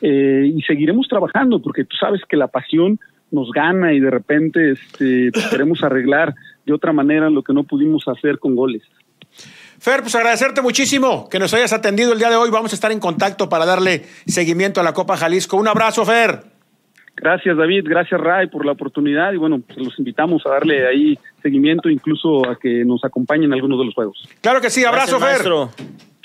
eh, 0.00 0.50
y 0.54 0.62
seguiremos 0.62 1.08
trabajando 1.08 1.60
porque 1.60 1.84
tú 1.84 1.96
sabes 1.96 2.22
que 2.28 2.36
la 2.36 2.48
pasión 2.48 2.98
nos 3.30 3.50
gana 3.50 3.92
y 3.92 4.00
de 4.00 4.10
repente 4.10 4.72
este, 4.72 5.30
pues, 5.32 5.46
queremos 5.48 5.82
arreglar 5.82 6.34
de 6.66 6.72
otra 6.72 6.92
manera 6.92 7.30
lo 7.30 7.42
que 7.42 7.52
no 7.52 7.64
pudimos 7.64 8.06
hacer 8.08 8.38
con 8.38 8.54
goles. 8.54 8.82
Fer, 9.80 10.02
pues 10.02 10.14
agradecerte 10.14 10.60
muchísimo 10.60 11.26
que 11.30 11.38
nos 11.38 11.54
hayas 11.54 11.72
atendido 11.72 12.12
el 12.12 12.18
día 12.18 12.28
de 12.28 12.36
hoy. 12.36 12.50
Vamos 12.50 12.70
a 12.72 12.74
estar 12.74 12.92
en 12.92 13.00
contacto 13.00 13.48
para 13.48 13.64
darle 13.64 14.04
seguimiento 14.26 14.78
a 14.78 14.84
la 14.84 14.92
Copa 14.92 15.16
Jalisco. 15.16 15.56
Un 15.56 15.68
abrazo, 15.68 16.04
Fer. 16.04 16.42
Gracias, 17.16 17.56
David. 17.56 17.84
Gracias, 17.88 18.20
Ray, 18.20 18.48
por 18.48 18.66
la 18.66 18.72
oportunidad. 18.72 19.32
Y 19.32 19.38
bueno, 19.38 19.58
pues 19.66 19.78
los 19.78 19.98
invitamos 19.98 20.42
a 20.44 20.50
darle 20.50 20.86
ahí 20.86 21.18
seguimiento, 21.42 21.88
incluso 21.88 22.46
a 22.46 22.56
que 22.56 22.84
nos 22.84 23.02
acompañen 23.06 23.44
en 23.44 23.54
algunos 23.54 23.78
de 23.78 23.86
los 23.86 23.94
juegos. 23.94 24.28
Claro 24.42 24.60
que 24.60 24.68
sí. 24.68 24.84
Abrazo, 24.84 25.18
Fer. 25.18 25.50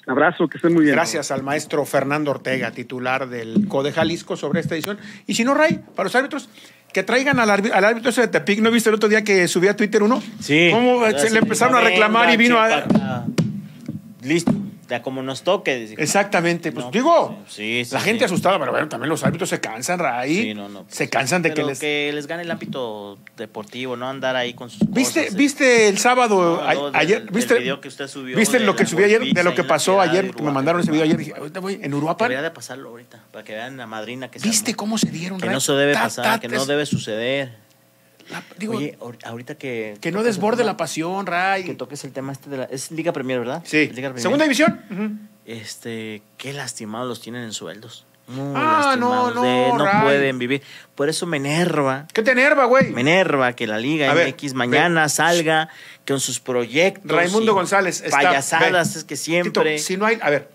Abrazo, 0.06 0.50
que 0.50 0.58
estén 0.58 0.74
muy 0.74 0.84
bien. 0.84 0.96
Gracias 0.96 1.32
al 1.32 1.42
maestro 1.42 1.86
Fernando 1.86 2.32
Ortega, 2.32 2.72
titular 2.72 3.30
del 3.30 3.70
CODE 3.70 3.94
Jalisco, 3.94 4.36
sobre 4.36 4.60
esta 4.60 4.76
edición. 4.76 4.98
Y 5.28 5.34
si 5.34 5.46
no, 5.46 5.54
Ray, 5.54 5.80
para 5.96 6.08
los 6.08 6.16
árbitros, 6.16 6.50
que 6.92 7.04
traigan 7.04 7.40
al, 7.40 7.50
al 7.50 7.86
árbitro 7.86 8.10
ese 8.10 8.22
de 8.22 8.28
Tepic. 8.28 8.60
¿No 8.60 8.70
viste 8.70 8.90
el 8.90 8.96
otro 8.96 9.08
día 9.08 9.24
que 9.24 9.48
subía 9.48 9.72
a 9.72 9.76
Twitter 9.78 10.04
uno? 10.04 10.22
Sí. 10.40 10.70
¿Cómo 10.72 11.06
se 11.10 11.30
le 11.30 11.40
empezaron 11.40 11.76
a 11.76 11.82
reclamar 11.82 12.34
y 12.34 12.38
vino 12.38 12.58
a 12.60 13.26
listo. 14.26 14.54
Ya 14.90 15.02
como 15.02 15.24
nos 15.24 15.42
toque. 15.44 15.96
Exactamente. 15.98 16.72
Pues 16.72 16.92
digo, 16.92 17.36
la 17.92 18.00
gente 18.00 18.26
asustada, 18.26 18.60
pero 18.60 18.72
bueno, 18.72 18.88
también 18.88 19.10
los 19.10 19.24
árbitros 19.24 19.50
se 19.50 19.60
cansan, 19.60 19.98
Ray. 19.98 20.42
Sí, 20.42 20.54
no, 20.54 20.70
no. 20.70 20.86
Se 20.90 21.10
cansan 21.10 21.42
de 21.42 21.54
que 21.54 21.64
les. 21.64 21.80
que 21.80 22.12
les 22.14 22.28
gane 22.28 22.44
el 22.44 22.52
ámbito 22.52 23.18
deportivo, 23.36 23.96
no 23.96 24.08
andar 24.08 24.36
ahí 24.36 24.54
con 24.54 24.70
sus. 24.70 24.88
¿Viste, 24.90 25.30
¿viste 25.34 25.88
el 25.88 25.98
sábado? 25.98 26.62
ayer, 26.94 27.32
¿Viste, 27.32 27.56
video 27.56 27.82
que 27.82 27.88
usted 27.88 28.08
subió 28.08 28.38
¿viste 28.38 28.60
lo 28.60 28.76
que 28.76 28.86
subí 28.86 29.04
ayer? 29.04 29.24
De 29.24 29.44
lo 29.44 29.56
que 29.56 29.64
pasó 29.64 30.00
ayer, 30.00 30.40
me 30.42 30.52
mandaron 30.52 30.82
ese 30.82 30.92
video 30.92 31.06
ayer. 31.06 31.18
Dije, 31.18 31.34
ahorita 31.36 31.60
voy 31.60 31.80
en 31.82 31.94
Uruapan. 31.94 32.30
Debería 32.30 32.48
de 32.48 32.54
pasarlo 32.54 32.90
ahorita, 32.90 33.24
para 33.32 33.44
que 33.44 33.54
vean 33.54 33.78
la 33.78 33.88
madrina 33.88 34.30
que 34.30 34.40
¿Viste 34.40 34.76
cómo 34.76 34.98
se 34.98 35.10
dieron, 35.10 35.40
Que 35.40 35.50
no 35.50 35.60
se 35.60 35.74
debe 35.74 35.94
pasar, 35.94 36.40
que 36.40 36.48
no 36.48 36.66
debe 36.66 36.86
suceder. 36.86 37.65
Oye, 38.70 38.98
ahorita 39.24 39.56
que. 39.56 39.98
Que 40.02 40.12
no 40.12 40.24
desborde 40.24 40.64
la 40.64 40.78
pasión, 40.78 41.26
Ray. 41.26 41.64
Que 41.64 41.76
toques 41.76 42.04
el 42.04 42.12
tema 42.12 42.32
este 42.32 42.50
de 42.50 42.58
la. 42.58 42.64
Es 42.66 42.92
Liga 42.92 43.12
Premier, 43.14 43.40
¿verdad? 43.40 43.62
Sí. 43.66 43.92
Segunda 44.16 44.46
división. 44.46 45.30
Este. 45.46 46.22
Qué 46.38 46.54
lastimados 46.54 47.08
los 47.08 47.22
tienen 47.22 47.44
en 47.44 47.54
sueldos. 47.54 48.06
ah, 48.56 48.96
no, 48.98 49.32
no. 49.32 49.78
no 49.78 50.02
pueden 50.04 50.40
vivir. 50.40 50.64
Por 50.96 51.10
eso 51.10 51.26
me 51.28 51.38
enerva. 51.38 52.08
¿Qué 52.14 52.24
te 52.24 52.32
enerva, 52.32 52.66
güey? 52.66 52.90
Me 52.92 53.02
enerva 53.02 53.54
que 53.54 53.68
la 53.68 53.78
Liga 53.78 54.14
MX 54.14 54.54
mañana 54.56 55.08
salga 55.10 55.70
con 56.08 56.20
sus 56.20 56.40
proyectos. 56.40 57.12
Raimundo 57.12 57.54
González. 57.54 58.04
payasadas, 58.10 58.96
es 58.96 59.04
que 59.04 59.16
siempre. 59.16 59.78
si 59.80 59.98
no 59.98 60.06
hay. 60.06 60.18
A 60.22 60.30
ver. 60.30 60.55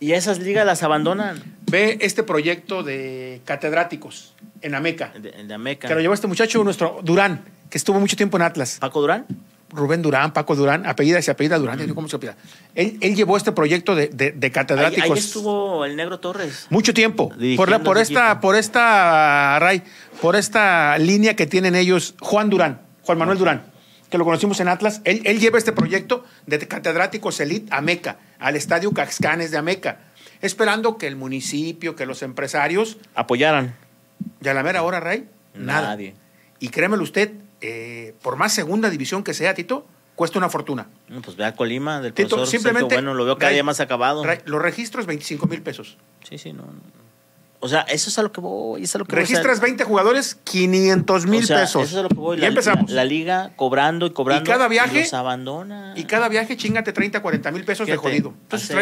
Y 0.00 0.12
esas 0.12 0.38
ligas 0.38 0.64
las 0.64 0.82
abandonan. 0.82 1.42
Ve 1.70 1.98
este 2.00 2.22
proyecto 2.22 2.82
de 2.82 3.40
catedráticos 3.44 4.34
en 4.62 4.74
Ameca. 4.74 5.12
En 5.14 5.48
de 5.48 5.54
Ameca. 5.54 5.88
Que 5.88 5.94
lo 5.94 6.00
llevó 6.00 6.14
este 6.14 6.26
muchacho, 6.26 6.62
nuestro 6.62 7.00
Durán, 7.02 7.44
que 7.68 7.78
estuvo 7.78 7.98
mucho 7.98 8.16
tiempo 8.16 8.36
en 8.36 8.44
Atlas. 8.44 8.78
¿Paco 8.80 9.00
Durán? 9.00 9.26
Rubén 9.70 10.00
Durán, 10.00 10.32
Paco 10.32 10.56
Durán, 10.56 10.86
apellida 10.86 11.20
se 11.20 11.30
apellida 11.30 11.58
Durán, 11.58 11.86
¿cómo 11.94 12.08
se 12.08 12.16
apellida? 12.16 12.36
Él, 12.74 12.96
él, 13.02 13.14
llevó 13.14 13.36
este 13.36 13.52
proyecto 13.52 13.94
de, 13.94 14.08
de, 14.08 14.50
catedráticos. 14.50 15.10
Ahí, 15.10 15.18
estuvo 15.18 15.84
el 15.84 15.94
Negro 15.94 16.18
Torres. 16.20 16.66
Mucho 16.70 16.94
tiempo. 16.94 17.30
Por, 17.56 17.68
la, 17.68 17.80
por 17.80 17.98
esta, 17.98 18.40
por 18.40 18.56
esta, 18.56 19.58
Ray, 19.58 19.82
por 20.22 20.36
esta 20.36 20.96
línea 20.96 21.36
que 21.36 21.46
tienen 21.46 21.74
ellos, 21.74 22.14
Juan 22.20 22.48
Durán, 22.48 22.80
Juan 23.02 23.18
Manuel 23.18 23.36
Durán, 23.36 23.62
que 24.10 24.18
lo 24.18 24.24
conocimos 24.24 24.60
en 24.60 24.68
Atlas. 24.68 25.00
Él, 25.04 25.22
él 25.24 25.40
lleva 25.40 25.58
este 25.58 25.72
proyecto 25.72 26.24
de 26.46 26.58
catedráticos 26.66 27.40
elite 27.40 27.72
a 27.72 27.78
Ameca, 27.78 28.18
al 28.38 28.56
estadio 28.56 28.92
Caxcanes 28.92 29.50
de 29.50 29.58
Ameca, 29.58 30.00
esperando 30.40 30.98
que 30.98 31.06
el 31.06 31.16
municipio, 31.16 31.96
que 31.96 32.06
los 32.06 32.22
empresarios 32.22 32.98
apoyaran. 33.14 33.74
Y 34.40 34.48
a 34.48 34.54
la 34.54 34.62
mera 34.62 34.82
hora, 34.82 35.00
Ray, 35.00 35.28
nada. 35.54 35.88
Nadie. 35.88 36.14
Y 36.60 36.68
créemelo 36.68 37.02
usted, 37.02 37.32
eh, 37.60 38.14
por 38.22 38.36
más 38.36 38.52
segunda 38.52 38.90
división 38.90 39.22
que 39.22 39.34
sea, 39.34 39.54
Tito, 39.54 39.86
cuesta 40.14 40.38
una 40.38 40.48
fortuna. 40.48 40.88
pues 41.22 41.36
ve 41.36 41.44
a 41.44 41.54
Colima, 41.54 42.00
del 42.00 42.12
Tito, 42.12 42.44
simplemente, 42.46 42.96
bueno, 42.96 43.14
lo 43.14 43.24
veo 43.24 43.38
cada 43.38 43.52
día 43.52 43.62
más 43.62 43.80
acabado. 43.80 44.24
los 44.44 44.62
registros, 44.62 45.06
25 45.06 45.46
mil 45.46 45.62
pesos. 45.62 45.96
Sí, 46.28 46.38
sí, 46.38 46.52
no. 46.52 46.64
O 47.60 47.68
sea, 47.68 47.80
eso 47.82 48.08
es 48.08 48.18
a 48.18 48.22
lo 48.22 48.30
que 48.30 48.40
voy. 48.40 48.84
Es 48.84 48.94
a 48.94 48.98
lo 48.98 49.04
que 49.04 49.16
Registras 49.16 49.60
20 49.60 49.82
jugadores, 49.84 50.36
500 50.44 51.26
mil 51.26 51.46
pesos. 51.46 51.82
Eso 51.82 51.82
es 51.82 51.94
a 51.96 52.02
lo 52.02 52.08
que 52.08 52.14
voy. 52.14 52.40
Y 52.40 52.44
empezamos. 52.44 52.90
La, 52.90 53.04
liga 53.04 53.52
cobrando 53.56 54.06
y 54.06 54.10
cobrando. 54.10 54.48
Y 54.48 54.52
cada 54.52 54.68
viaje. 54.68 55.00
los 55.00 55.14
abandona. 55.14 55.94
Y 55.96 56.04
cada 56.04 56.28
viaje 56.28 56.56
chingate 56.56 56.92
30, 56.92 57.20
40 57.20 57.50
mil 57.50 57.64
pesos 57.64 57.86
de 57.86 57.96
jodido. 57.96 58.34
Entonces, 58.42 58.76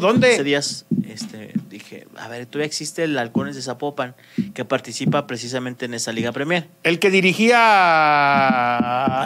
¿dónde? 0.00 0.34
Hace 0.34 0.44
días 0.44 0.86
este, 1.10 1.52
dije, 1.68 2.06
a 2.16 2.28
ver, 2.28 2.46
todavía 2.46 2.66
existe 2.66 3.02
el 3.04 3.18
Halcones 3.18 3.56
de 3.56 3.62
Zapopan 3.62 4.14
que 4.54 4.64
participa 4.64 5.26
precisamente 5.26 5.86
en 5.86 5.94
esa 5.94 6.12
Liga 6.12 6.30
Premier. 6.32 6.68
El 6.82 7.00
que 7.00 7.10
dirigía. 7.10 7.58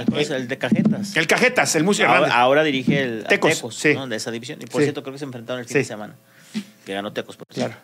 el 0.09 0.48
de 0.48 0.59
Cajetas. 0.59 1.16
El 1.16 1.26
Cajetas, 1.26 1.74
el 1.76 1.84
músico 1.84 2.09
ahora, 2.09 2.34
ahora, 2.34 2.62
dirige 2.64 3.02
el 3.02 3.24
Tecos, 3.24 3.82
de 3.82 4.16
esa 4.16 4.30
división. 4.30 4.61
Y 4.62 4.66
por 4.66 4.82
cierto, 4.82 5.02
creo 5.02 5.12
que 5.12 5.18
se 5.18 5.26
enfrentaron 5.26 5.61
el 5.61 5.66
fin 5.66 5.76
de 5.78 5.84
semana. 5.84 6.14
Que 6.86 6.94
ganó 6.94 7.12
Tecos, 7.12 7.36
por 7.36 7.46
Claro. 7.48 7.74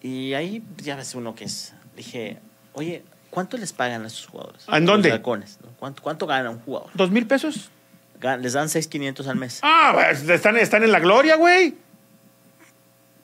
Y 0.00 0.34
ahí 0.34 0.62
ya 0.78 0.96
ves 0.96 1.14
uno 1.14 1.34
que 1.34 1.44
es. 1.44 1.74
Dije, 1.96 2.38
oye, 2.72 3.02
¿cuánto 3.30 3.56
les 3.56 3.72
pagan 3.72 4.04
a 4.04 4.06
esos 4.06 4.26
jugadores? 4.26 4.64
¿En 4.68 4.86
dónde? 4.86 5.10
Halcones, 5.10 5.58
¿Cuánto, 5.78 6.02
¿Cuánto 6.02 6.26
gana 6.26 6.50
un 6.50 6.60
jugador? 6.60 6.90
¿Dos 6.94 7.10
mil 7.10 7.26
pesos? 7.26 7.70
Les 8.40 8.52
dan 8.52 8.68
6,500 8.68 9.28
al 9.28 9.36
mes. 9.36 9.60
Ah, 9.62 9.92
pues, 9.94 10.28
están, 10.28 10.56
están 10.56 10.82
en 10.82 10.90
la 10.90 10.98
gloria, 10.98 11.36
güey. 11.36 11.76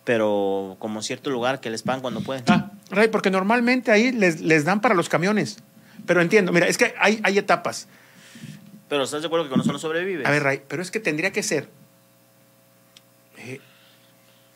Pero 0.04 0.76
como 0.78 1.02
cierto 1.02 1.30
lugar 1.30 1.60
que 1.60 1.70
les 1.70 1.82
pagan 1.82 2.00
cuando 2.00 2.20
pueden. 2.20 2.44
Ah, 2.48 2.70
Ray, 2.90 3.08
porque 3.08 3.30
normalmente 3.30 3.90
ahí 3.90 4.12
les, 4.12 4.40
les 4.40 4.64
dan 4.64 4.80
para 4.80 4.94
los 4.94 5.08
camiones. 5.08 5.58
Pero 6.06 6.20
entiendo, 6.20 6.52
mira, 6.52 6.66
es 6.68 6.76
que 6.76 6.94
hay, 6.98 7.20
hay 7.24 7.38
etapas. 7.38 7.88
Pero 8.88 9.04
¿estás 9.04 9.22
de 9.22 9.26
acuerdo 9.26 9.46
que 9.46 9.50
con 9.50 9.60
eso 9.60 9.72
no 9.72 9.78
sobrevive? 9.78 10.26
A 10.26 10.30
ver, 10.30 10.42
Ray, 10.42 10.62
pero 10.68 10.82
es 10.82 10.90
que 10.90 11.00
tendría 11.00 11.32
que 11.32 11.42
ser 11.42 11.68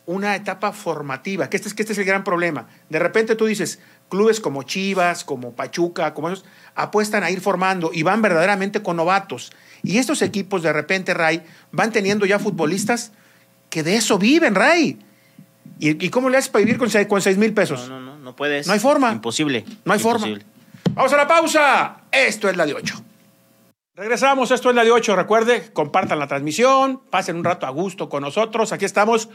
una 0.09 0.35
etapa 0.35 0.73
formativa, 0.73 1.51
que 1.51 1.59
este, 1.59 1.69
es, 1.69 1.75
que 1.75 1.83
este 1.83 1.93
es 1.93 1.99
el 1.99 2.07
gran 2.07 2.25
problema. 2.25 2.67
De 2.89 2.99
repente 2.99 3.37
tú 3.37 3.45
dices, 3.45 3.79
clubes 4.09 4.41
como 4.41 4.63
Chivas, 4.63 5.23
como 5.23 5.53
Pachuca, 5.53 6.15
como 6.15 6.31
esos, 6.31 6.47
apuestan 6.75 7.25
a 7.25 7.31
ir 7.31 7.43
formando 7.43 7.91
y 7.93 8.03
van 8.05 8.23
verdaderamente 8.23 8.83
con 8.83 8.97
novatos. 8.97 9.53
Y 9.83 9.99
estos 9.99 10.23
equipos 10.23 10.63
de 10.63 10.73
repente, 10.73 11.13
Ray, 11.13 11.43
van 11.73 11.93
teniendo 11.93 12.25
ya 12.25 12.39
futbolistas 12.39 13.13
que 13.69 13.83
de 13.83 13.97
eso 13.97 14.19
viven, 14.19 14.55
Ray. 14.55 14.99
¿Y, 15.79 16.09
cómo 16.09 16.31
le 16.31 16.39
haces 16.39 16.49
para 16.49 16.65
vivir 16.65 16.79
con, 16.79 16.89
con 17.05 17.21
6 17.21 17.37
mil 17.37 17.53
pesos? 17.53 17.87
No, 17.87 18.01
no, 18.01 18.13
no, 18.13 18.19
no 18.19 18.35
puedes. 18.35 18.67
No 18.67 18.73
hay 18.73 18.81
forma. 18.81 19.13
Imposible. 19.13 19.67
No 19.85 19.93
hay 19.93 19.99
forma. 19.99 20.27
Vamos 20.95 21.13
a 21.13 21.17
la 21.19 21.29
pausa. 21.29 22.01
Esto 22.11 22.49
es 22.49 22.57
la 22.57 22.65
de 22.65 22.73
8. 22.73 23.05
Regresamos, 23.95 24.51
esto 24.53 24.71
es 24.71 24.75
la 24.75 24.85
de 24.85 24.91
8. 24.91 25.17
Recuerde, 25.17 25.71
compartan 25.75 26.19
la 26.19 26.27
transmisión, 26.29 27.03
pasen 27.11 27.37
un 27.37 27.45
rato 27.45 27.67
a 27.67 27.71
gusto 27.71 28.09
con 28.09 28.23
nosotros. 28.23 28.73
Aquí 28.73 28.87
estamos 28.87 29.29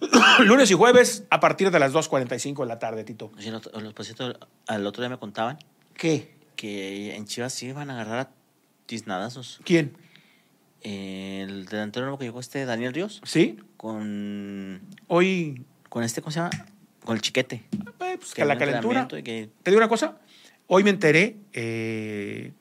lunes 0.44 0.70
y 0.70 0.74
jueves 0.74 1.24
a 1.30 1.40
partir 1.40 1.70
de 1.70 1.78
las 1.78 1.92
2.45 1.92 2.60
de 2.62 2.66
la 2.66 2.78
tarde, 2.78 3.04
Tito. 3.04 3.30
Sí, 3.38 3.50
los, 3.50 3.70
los 3.72 4.14
al 4.66 4.86
otro 4.86 5.02
día 5.02 5.08
me 5.08 5.18
contaban. 5.18 5.58
¿Qué? 5.94 6.34
Que 6.56 7.14
en 7.16 7.26
Chivas 7.26 7.52
sí 7.52 7.66
iban 7.66 7.90
a 7.90 7.94
agarrar 7.94 8.18
a 8.18 8.30
tiznadazos. 8.86 9.60
¿Quién? 9.64 9.96
el 10.80 11.66
delantero 11.66 12.06
nuevo 12.06 12.18
que 12.18 12.26
llegó 12.26 12.38
este 12.40 12.64
Daniel 12.64 12.94
Ríos. 12.94 13.20
Sí. 13.24 13.58
Con. 13.76 14.80
Hoy. 15.08 15.64
Con 15.88 16.04
este, 16.04 16.22
¿cómo 16.22 16.30
se 16.30 16.40
llama? 16.40 16.50
Con 17.04 17.16
el 17.16 17.22
chiquete. 17.22 17.64
Eh, 17.72 18.16
pues, 18.18 18.34
que 18.34 18.44
la 18.44 18.56
calentura. 18.56 19.08
Que... 19.08 19.50
Te 19.62 19.70
digo 19.70 19.78
una 19.78 19.88
cosa. 19.88 20.18
Hoy 20.66 20.84
me 20.84 20.90
enteré. 20.90 21.36
Eh, 21.52 22.52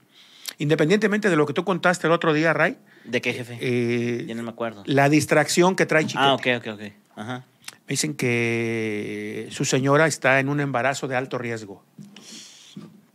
Independientemente 0.60 1.30
de 1.30 1.36
lo 1.36 1.46
que 1.46 1.54
tú 1.54 1.64
contaste 1.64 2.08
el 2.08 2.14
otro 2.14 2.34
día, 2.34 2.54
Ray. 2.54 2.78
¿De 3.08 3.22
qué 3.22 3.34
jefe? 3.34 3.58
Eh, 3.62 4.26
ya 4.28 4.36
no 4.36 4.44
me 4.44 4.50
acuerdo. 4.50 4.84
La 4.86 5.10
distracción 5.10 5.76
que 5.76 5.86
trae 5.86 6.06
Chiquete. 6.06 6.24
Ah, 6.24 6.34
ok, 6.34 6.48
ok, 6.58 6.68
ok. 6.74 6.82
Ajá. 7.16 7.46
Me 7.72 7.94
dicen 7.94 8.16
que 8.16 9.48
su 9.50 9.66
señora 9.66 10.08
está 10.08 10.40
en 10.40 10.50
un 10.50 10.60
embarazo 10.60 11.08
de 11.08 11.16
alto 11.16 11.38
riesgo. 11.38 11.84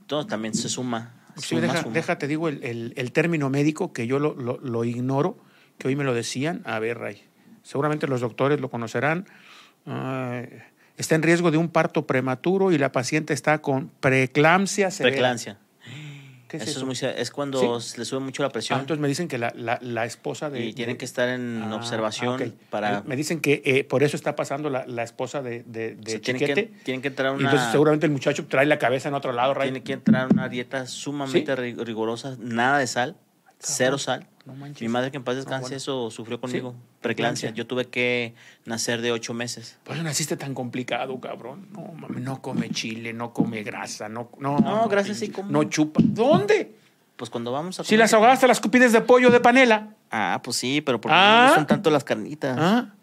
Todo 0.07 0.27
también 0.27 0.55
se 0.55 0.69
suma. 0.69 1.15
Sí, 1.37 1.57
déjate, 1.93 2.27
digo 2.27 2.49
el, 2.49 3.13
término 3.13 3.51
médico 3.51 3.93
que 3.93 4.07
yo 4.07 4.19
lo, 4.19 4.85
ignoro, 4.85 5.39
que 5.79 5.89
hoy 5.89 5.97
me 5.97 6.05
lo 6.05 6.15
decían. 6.15 6.63
A 6.65 6.79
ver, 6.79 6.99
Ray, 6.99 7.23
seguramente 7.63 8.07
los 8.07 8.21
doctores 8.21 8.61
lo 8.61 8.71
conocerán. 8.71 9.27
está 10.97 11.15
en 11.15 11.23
riesgo 11.23 11.51
de 11.51 11.59
un 11.59 11.69
parto 11.69 12.07
prematuro 12.07 12.73
y 12.73 12.79
la 12.79 12.93
paciente 12.93 13.35
está 13.35 13.61
con 13.61 13.91
preeclampsia 14.01 14.91
severa. 14.91 15.13
Preeclampsia 15.13 15.59
es, 16.57 17.03
es, 17.03 17.31
cuando 17.31 17.81
le 17.97 18.05
sube 18.05 18.21
mucho 18.21 18.43
la 18.43 18.51
presión. 18.51 18.79
Ah, 18.79 18.83
entonces 18.83 19.01
me 19.01 19.09
dicen 19.09 19.29
que 19.29 19.39
la, 19.39 19.53
la, 19.55 20.05
esposa 20.05 20.51
de... 20.51 20.65
Y 20.65 20.73
tienen 20.73 20.97
que 20.97 21.05
estar 21.05 21.29
en 21.29 21.63
ah, 21.63 21.77
observación 21.77 22.55
para... 22.71 23.03
Me 23.03 23.17
dicen 23.17 23.41
que 23.41 23.63
eh, 23.65 23.85
por 23.85 24.03
eso 24.03 24.17
está 24.17 24.37
pasando 24.37 24.71
la, 24.71 24.87
la 24.87 25.03
esposa 25.03 25.43
de, 25.43 25.63
de, 25.65 25.95
de 25.95 26.19
tienen, 26.19 26.55
que, 26.55 26.73
tienen 26.85 27.03
que 27.03 27.09
entrar 27.09 27.33
una... 27.33 27.45
Entonces 27.45 27.71
seguramente 27.71 28.07
el 28.07 28.13
muchacho 28.13 28.47
trae 28.47 28.67
la 28.67 28.79
cabeza 28.79 29.09
en 29.09 29.15
otro 29.15 29.33
lado, 29.33 29.55
Tiene 29.61 29.83
que 29.83 29.95
entrar 29.95 30.29
una 30.33 30.49
dieta 30.49 30.87
sumamente 30.87 31.55
rigurosa, 31.57 32.37
nada 32.39 32.79
de 32.79 32.87
sal, 32.87 33.17
cero 33.59 33.99
sal. 33.99 34.27
Mi 34.81 34.89
madre, 34.89 35.11
que 35.11 35.19
en 35.19 35.25
paz 35.25 35.37
descanse, 35.37 35.77
eso 35.77 36.11
sufrió 36.11 36.41
conmigo. 36.41 36.75
Preclancia. 37.03 37.51
Yo 37.51 37.67
tuve 37.67 37.87
que 37.87 38.35
nacer 38.65 39.03
de 39.03 39.13
ocho 39.13 39.35
meses. 39.35 39.79
Por 39.85 39.97
eso 39.97 40.05
naciste 40.05 40.37
tan 40.37 40.55
complicado, 40.55 41.21
cabrón. 41.21 41.69
No, 41.73 41.93
mami, 41.95 42.21
no 42.21 42.41
come 42.41 42.71
chile, 42.71 43.13
no 43.13 43.33
come 43.33 43.63
grasa, 43.63 44.09
no. 44.09 44.31
No, 44.39 44.59
no 44.59 44.89
gracias, 44.89 45.19
sí 45.19 45.29
come. 45.29 45.51
No 45.53 45.65
chupa. 45.65 46.01
¿Dónde? 46.03 46.77
Pues 47.17 47.29
cuando 47.29 47.53
vamos 47.53 47.79
a. 47.81 47.85
Si 47.85 47.97
las 47.97 48.15
ahogaste, 48.15 48.47
las 48.47 48.61
cupides 48.61 48.93
de 48.93 49.01
pollo 49.01 49.31
de 49.31 49.41
panela. 49.41 49.91
Ah, 50.11 50.41
pues 50.43 50.57
sí, 50.57 50.81
pero 50.81 51.01
porque 51.01 51.17
ah. 51.19 51.47
no 51.49 51.55
son 51.57 51.67
tanto 51.67 51.91
las 51.91 52.05
carnitas. 52.05 52.57
Ah. 52.59 52.95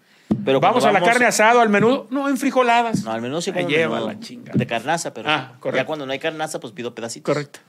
Pero 0.45 0.59
vamos 0.59 0.85
a 0.85 0.91
la 0.91 1.01
carne 1.01 1.25
asado, 1.25 1.59
al 1.59 1.69
menudo. 1.69 2.07
No, 2.09 2.29
en 2.29 2.37
frijoladas. 2.37 3.03
No, 3.03 3.11
al 3.11 3.21
menudo 3.21 3.41
sí 3.41 3.51
Me 3.51 3.65
lleva 3.65 3.99
la 3.99 4.19
chinga. 4.19 4.53
De 4.53 4.65
carnaza, 4.65 5.13
pero 5.13 5.29
ah, 5.29 5.53
ya 5.73 5.85
cuando 5.85 6.05
no 6.05 6.11
hay 6.11 6.19
carnaza, 6.19 6.59
pues 6.59 6.71
pido 6.73 6.95
pedacitos. 6.95 7.25
Correcto. 7.25 7.59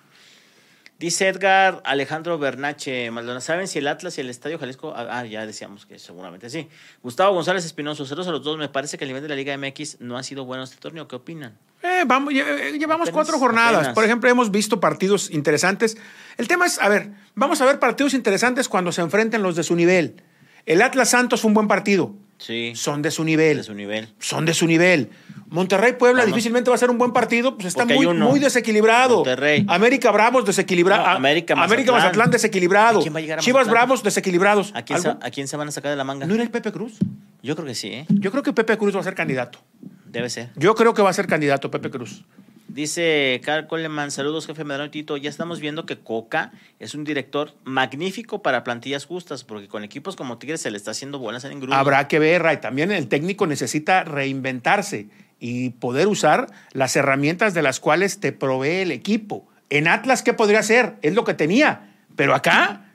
Dice 1.01 1.29
Edgar 1.29 1.81
Alejandro 1.87 2.39
Bernache 2.39 3.11
Maldonado. 3.11 3.41
¿Saben 3.41 3.69
si 3.69 3.79
el 3.79 3.89
Atlas 3.89 4.19
y 4.19 4.21
el 4.21 4.29
Estadio 4.29 4.59
Jalisco? 4.59 4.93
Ah, 4.95 5.07
ah, 5.09 5.25
ya 5.25 5.47
decíamos 5.47 5.87
que 5.87 5.99
seguramente 5.99 6.51
sí. 6.51 6.69
Gustavo 7.03 7.33
González 7.33 7.65
Espinoso, 7.65 8.05
ceros 8.05 8.29
a 8.29 8.33
los 8.33 8.43
dos. 8.45 8.59
Me 8.59 8.69
parece 8.69 8.99
que 8.99 9.05
el 9.05 9.09
nivel 9.09 9.23
de 9.23 9.31
la 9.31 9.35
Liga 9.35 9.57
MX 9.57 10.03
no 10.03 10.19
ha 10.19 10.23
sido 10.23 10.45
bueno 10.45 10.63
este 10.63 10.77
torneo. 10.77 11.09
¿Qué 11.09 11.17
opinan? 11.17 11.57
Eh, 11.83 12.03
vamos, 12.07 12.35
eh, 12.35 12.77
llevamos 12.79 13.09
cuatro 13.09 13.39
jornadas. 13.39 13.95
Por 13.95 14.05
ejemplo, 14.05 14.29
hemos 14.29 14.51
visto 14.51 14.79
partidos 14.79 15.31
interesantes. 15.31 15.97
El 16.37 16.49
tema 16.49 16.67
es, 16.67 16.79
a 16.79 16.91
ver, 16.91 17.13
vamos 17.35 17.63
a 17.63 17.65
ver 17.65 17.79
partidos 17.79 18.13
interesantes 18.13 18.69
cuando 18.69 18.93
se 18.93 19.01
enfrenten 19.01 19.43
los 19.43 19.57
de 19.57 19.63
su 19.63 19.77
nivel. 19.77 20.23
El 20.67 20.83
Atlas 20.83 21.09
Santos 21.09 21.41
fue 21.41 21.49
un 21.49 21.55
buen 21.55 21.67
partido. 21.67 22.15
Sí. 22.41 22.73
Son 22.75 23.03
de 23.03 23.11
su 23.11 23.23
nivel. 23.23 23.59
De 23.59 23.63
su 23.63 23.75
nivel. 23.75 24.09
Son 24.19 24.47
de 24.47 24.55
su 24.55 24.67
nivel. 24.67 25.11
Monterrey 25.49 25.93
Puebla 25.93 26.25
difícilmente 26.25 26.71
va 26.71 26.77
a 26.77 26.79
ser 26.79 26.91
un 26.91 26.97
buen 26.97 27.13
partido, 27.13 27.57
pues 27.57 27.67
está 27.67 27.85
muy, 27.85 28.07
muy 28.07 28.41
desequilibrado. 28.41 29.17
Monterrey. 29.17 29.67
América 29.69 30.11
Bravos 30.11 30.47
desequilibrado. 30.47 31.07
América, 31.07 31.55
Mazatlán. 31.55 31.73
América 31.73 31.93
Mazatlán 31.93 32.31
desequilibrado. 32.31 33.05
Chivas 33.41 33.69
Bravos 33.69 34.03
desequilibrados. 34.03 34.73
¿A 34.75 34.83
quién, 34.83 35.03
se, 35.03 35.09
¿A 35.09 35.31
quién, 35.31 35.49
se, 35.49 35.57
van 35.57 35.69
a 35.69 35.71
sacar 35.71 35.91
de 35.91 35.97
la 35.97 36.05
manga? 36.05 36.27
¿No 36.27 36.35
era 36.35 36.43
el 36.43 36.51
Pepe 36.51 36.73
Cruz? 36.73 36.95
Yo 37.43 37.57
creo 37.57 37.67
que 37.67 37.75
sí, 37.75 37.89
¿eh? 37.89 38.07
Yo 38.09 38.31
creo 38.31 38.43
que 38.43 38.53
Pepe 38.53 38.79
Cruz 38.79 38.97
va 38.97 39.01
a 39.01 39.05
ser 39.05 39.15
candidato. 39.15 39.59
Debe 40.07 40.31
ser. 40.31 40.51
Yo 40.57 40.75
creo 40.75 40.95
que 40.95 41.03
va 41.03 41.11
a 41.11 41.13
ser 41.13 41.27
candidato 41.27 41.71
Pepe 41.71 41.91
Cruz. 41.91 42.25
Dice 42.73 43.41
Carl 43.45 43.67
Coleman, 43.67 44.13
saludos 44.13 44.47
jefe 44.47 44.63
Medrano 44.63 44.87
y 44.87 44.91
Tito. 44.91 45.17
Ya 45.17 45.29
estamos 45.29 45.59
viendo 45.59 45.87
que 45.87 45.99
Coca 45.99 46.53
es 46.79 46.95
un 46.95 47.03
director 47.03 47.53
magnífico 47.65 48.43
para 48.43 48.63
plantillas 48.63 49.07
justas, 49.07 49.43
porque 49.43 49.67
con 49.67 49.83
equipos 49.83 50.15
como 50.15 50.39
Tigres 50.39 50.61
se 50.61 50.71
le 50.71 50.77
está 50.77 50.93
haciendo 50.93 51.19
buenas 51.19 51.45
en 51.45 51.59
grupo. 51.59 51.75
Habrá 51.75 52.07
que 52.07 52.21
ver, 52.21 52.43
Ray. 52.43 52.59
También 52.59 52.93
el 52.93 53.09
técnico 53.09 53.49
necesita 53.49 54.05
reinventarse 54.05 55.09
y 55.41 55.71
poder 55.71 56.07
usar 56.07 56.47
las 56.73 56.95
herramientas 56.95 57.55
de 57.55 57.63
las 57.63 57.81
cuales 57.81 58.21
te 58.21 58.31
provee 58.31 58.83
el 58.83 58.93
equipo. 58.93 59.49
En 59.69 59.89
Atlas, 59.89 60.23
¿qué 60.23 60.33
podría 60.33 60.61
hacer? 60.61 60.95
Es 61.03 61.15
lo 61.15 61.25
que 61.25 61.35
tenía. 61.35 61.91
Pero 62.15 62.37
acá 62.37 62.93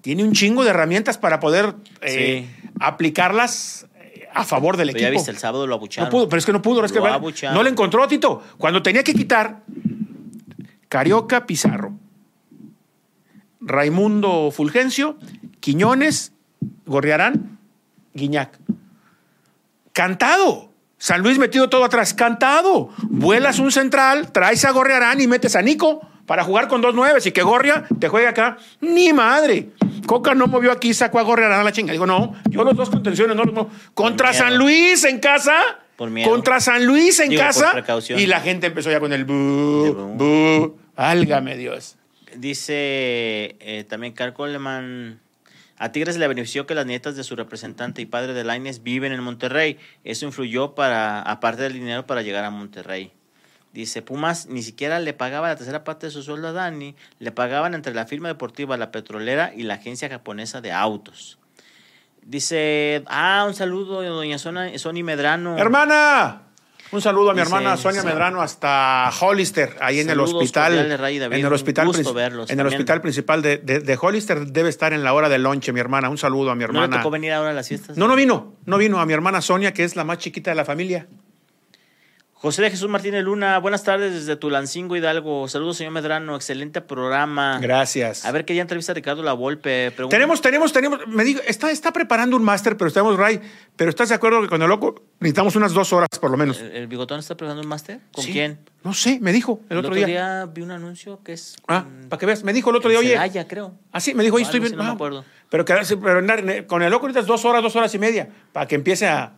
tiene 0.00 0.24
un 0.24 0.32
chingo 0.32 0.64
de 0.64 0.70
herramientas 0.70 1.16
para 1.16 1.38
poder 1.38 1.74
eh, 2.00 2.48
aplicarlas 2.80 3.86
a 4.36 4.44
favor 4.44 4.76
del 4.76 4.90
equipo. 4.90 5.02
Ya 5.02 5.10
viste, 5.10 5.30
el 5.30 5.38
sábado 5.38 5.66
lo 5.66 5.74
abucharon. 5.74 6.08
No 6.08 6.10
pudo, 6.10 6.28
pero 6.28 6.38
es 6.38 6.46
que 6.46 6.52
no 6.52 6.62
pudo. 6.62 6.84
Es 6.84 6.92
que 6.92 7.00
no 7.00 7.62
le 7.62 7.70
encontró, 7.70 8.06
Tito. 8.06 8.42
Cuando 8.58 8.82
tenía 8.82 9.02
que 9.02 9.14
quitar 9.14 9.62
Carioca 10.88 11.46
Pizarro, 11.46 11.94
Raimundo 13.60 14.50
Fulgencio, 14.50 15.16
Quiñones, 15.60 16.32
Gorriarán, 16.84 17.58
Guiñac. 18.14 18.58
Cantado. 19.92 20.70
San 20.98 21.22
Luis 21.22 21.38
metido 21.38 21.68
todo 21.68 21.84
atrás, 21.84 22.14
cantado. 22.14 22.90
Vuelas 23.02 23.58
un 23.58 23.72
central, 23.72 24.32
traes 24.32 24.64
a 24.64 24.70
Gorriarán 24.70 25.20
y 25.20 25.26
metes 25.26 25.56
a 25.56 25.62
Nico 25.62 26.00
para 26.26 26.44
jugar 26.44 26.68
con 26.68 26.80
dos 26.80 26.94
nueves 26.94 27.26
y 27.26 27.32
que 27.32 27.42
Gorria 27.42 27.84
te 27.98 28.08
juegue 28.08 28.26
acá. 28.26 28.58
Ni 28.80 29.12
madre. 29.12 29.70
Coca 30.06 30.34
no 30.34 30.46
movió 30.46 30.72
aquí, 30.72 30.92
sacó 30.92 31.18
a 31.18 31.22
Gorriarán 31.22 31.60
a 31.60 31.64
la 31.64 31.72
chinga. 31.72 31.92
Digo, 31.92 32.06
no, 32.06 32.34
yo 32.50 32.64
los 32.64 32.76
dos 32.76 32.90
contenciones 32.90 33.36
no 33.36 33.44
los. 33.44 33.66
Contra 33.94 34.32
San 34.32 34.58
Luis 34.58 35.04
en 35.04 35.18
casa. 35.18 35.54
Por 35.96 36.10
miedo. 36.10 36.30
Contra 36.30 36.60
San 36.60 36.84
Luis 36.84 37.18
en 37.20 37.36
casa. 37.36 37.72
Y 38.10 38.26
la 38.26 38.40
gente 38.40 38.66
empezó 38.66 38.90
ya 38.90 39.00
con 39.00 39.12
el 39.12 39.24
bu, 39.24 40.14
bu. 40.16 40.78
Álgame 40.96 41.56
Dios. 41.56 41.96
Dice 42.36 43.56
eh, 43.60 43.84
también 43.88 44.12
Carl 44.12 44.34
Coleman 44.34 45.20
a 45.78 45.92
Tigres 45.92 46.16
le 46.16 46.26
benefició 46.26 46.66
que 46.66 46.74
las 46.74 46.86
nietas 46.86 47.16
de 47.16 47.24
su 47.24 47.36
representante 47.36 48.00
y 48.00 48.06
padre 48.06 48.32
de 48.32 48.44
Laines 48.44 48.82
viven 48.82 49.12
en 49.12 49.22
Monterrey. 49.22 49.78
Eso 50.04 50.24
influyó 50.24 50.74
para, 50.74 51.20
aparte 51.20 51.62
del 51.62 51.74
dinero, 51.74 52.06
para 52.06 52.22
llegar 52.22 52.44
a 52.44 52.50
Monterrey. 52.50 53.12
Dice, 53.76 54.00
Pumas 54.00 54.46
ni 54.46 54.62
siquiera 54.62 55.00
le 55.00 55.12
pagaba 55.12 55.48
la 55.48 55.56
tercera 55.56 55.84
parte 55.84 56.06
de 56.06 56.10
su 56.10 56.22
sueldo 56.22 56.48
a 56.48 56.52
Dani, 56.52 56.96
le 57.18 57.30
pagaban 57.30 57.74
entre 57.74 57.92
la 57.92 58.06
firma 58.06 58.28
deportiva 58.28 58.78
La 58.78 58.90
Petrolera 58.90 59.52
y 59.54 59.64
la 59.64 59.74
agencia 59.74 60.08
japonesa 60.08 60.62
de 60.62 60.72
autos. 60.72 61.38
Dice, 62.22 63.04
ah, 63.06 63.44
un 63.46 63.52
saludo 63.52 64.00
doña 64.00 64.38
Sony 64.38 65.02
Medrano. 65.04 65.58
Hermana, 65.58 66.46
un 66.90 67.02
saludo 67.02 67.32
a 67.32 67.34
mi 67.34 67.42
hermana 67.42 67.76
Sonia 67.76 68.02
Medrano 68.02 68.40
hasta 68.40 69.10
Hollister, 69.20 69.76
ahí 69.82 70.00
en 70.00 70.08
el 70.08 70.20
hospital. 70.20 70.72
En 70.72 70.90
el 71.44 71.52
hospital, 71.52 71.90
en 72.48 72.60
el 72.60 72.66
hospital 72.66 73.02
principal 73.02 73.42
de, 73.42 73.58
de, 73.58 73.98
Hollister 74.00 74.46
debe 74.46 74.70
estar 74.70 74.94
en 74.94 75.04
la 75.04 75.12
hora 75.12 75.28
de 75.28 75.38
lonche, 75.38 75.74
mi 75.74 75.80
hermana. 75.80 76.08
Un 76.08 76.16
saludo 76.16 76.50
a 76.50 76.54
mi 76.54 76.64
hermana. 76.64 76.86
¿No 76.86 76.92
le 76.92 76.98
tocó 76.98 77.10
venir 77.10 77.32
ahora 77.32 77.50
a 77.50 77.52
las 77.52 77.68
fiestas? 77.68 77.98
No, 77.98 78.08
no 78.08 78.16
vino. 78.16 78.54
No 78.64 78.78
vino 78.78 79.00
a 79.00 79.04
mi 79.04 79.12
hermana 79.12 79.42
Sonia, 79.42 79.74
que 79.74 79.84
es 79.84 79.96
la 79.96 80.04
más 80.04 80.16
chiquita 80.16 80.50
de 80.50 80.54
la 80.54 80.64
familia. 80.64 81.08
José 82.38 82.60
de 82.60 82.70
Jesús 82.70 82.90
Martínez 82.90 83.24
Luna, 83.24 83.58
buenas 83.60 83.82
tardes 83.82 84.12
desde 84.12 84.36
Tulancingo, 84.36 84.94
Hidalgo. 84.94 85.48
Saludos, 85.48 85.78
señor 85.78 85.94
Medrano, 85.94 86.36
excelente 86.36 86.82
programa. 86.82 87.58
Gracias. 87.62 88.26
A 88.26 88.30
ver, 88.30 88.44
qué 88.44 88.52
día 88.52 88.60
entrevista 88.60 88.92
a 88.92 88.94
Ricardo 88.94 89.22
La 89.22 89.32
Volpe. 89.32 89.90
Tenemos, 90.10 90.42
tenemos, 90.42 90.70
tenemos, 90.70 91.06
me 91.06 91.24
digo, 91.24 91.40
está, 91.46 91.70
está 91.70 91.94
preparando 91.94 92.36
un 92.36 92.44
máster, 92.44 92.76
pero 92.76 92.88
estamos, 92.88 93.16
Ray, 93.16 93.40
pero 93.74 93.88
¿estás 93.88 94.10
de 94.10 94.16
acuerdo 94.16 94.42
que 94.42 94.48
con 94.48 94.60
el 94.60 94.68
loco 94.68 95.02
necesitamos 95.18 95.56
unas 95.56 95.72
dos 95.72 95.94
horas 95.94 96.10
por 96.20 96.30
lo 96.30 96.36
menos? 96.36 96.60
¿El, 96.60 96.86
bigotón 96.88 97.20
está 97.20 97.38
preparando 97.38 97.62
un 97.62 97.68
máster? 97.68 98.00
¿Con 98.12 98.26
quién? 98.26 98.58
No 98.84 98.92
sé, 98.92 99.18
me 99.18 99.32
dijo 99.32 99.62
el, 99.70 99.78
otro, 99.78 99.94
día. 99.94 100.04
El 100.04 100.12
otro 100.12 100.22
día 100.26 100.46
vi 100.54 100.60
un 100.60 100.72
anuncio 100.72 101.22
que 101.24 101.32
es. 101.32 101.56
Ah, 101.66 101.86
para 102.10 102.20
que 102.20 102.26
veas, 102.26 102.44
me 102.44 102.52
dijo 102.52 102.68
el 102.68 102.76
otro 102.76 102.90
día, 102.90 102.98
oye. 102.98 103.12
Celaya, 103.12 103.48
creo. 103.48 103.72
Ah, 103.92 104.00
sí, 104.00 104.12
me 104.12 104.22
dijo, 104.22 104.36
oye, 104.36 104.44
estoy 104.44 104.60
bien. 104.60 104.76
No, 104.76 104.84
me 104.84 104.90
acuerdo. 104.90 105.24
Pero, 105.48 105.64
pero 105.64 106.66
con 106.66 106.82
el 106.82 106.90
loco 106.90 107.06
necesitas 107.06 107.26
dos 107.26 107.46
horas, 107.46 107.62
dos 107.62 107.74
horas 107.76 107.94
y 107.94 107.98
media, 107.98 108.28
para 108.52 108.66
que 108.66 108.74
empiece 108.74 109.06
a 109.06 109.32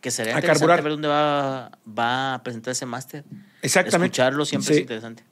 que 0.00 0.10
sería 0.10 0.34
interesante 0.34 0.82
ver 0.82 0.92
dónde 0.92 1.08
va, 1.08 1.70
va 1.86 2.34
a 2.34 2.42
presentar 2.42 2.72
ese 2.72 2.86
máster. 2.86 3.24
Exactamente. 3.62 4.06
Escucharlo 4.06 4.44
siempre 4.44 4.74
es 4.74 4.80
interesante. 4.80 5.24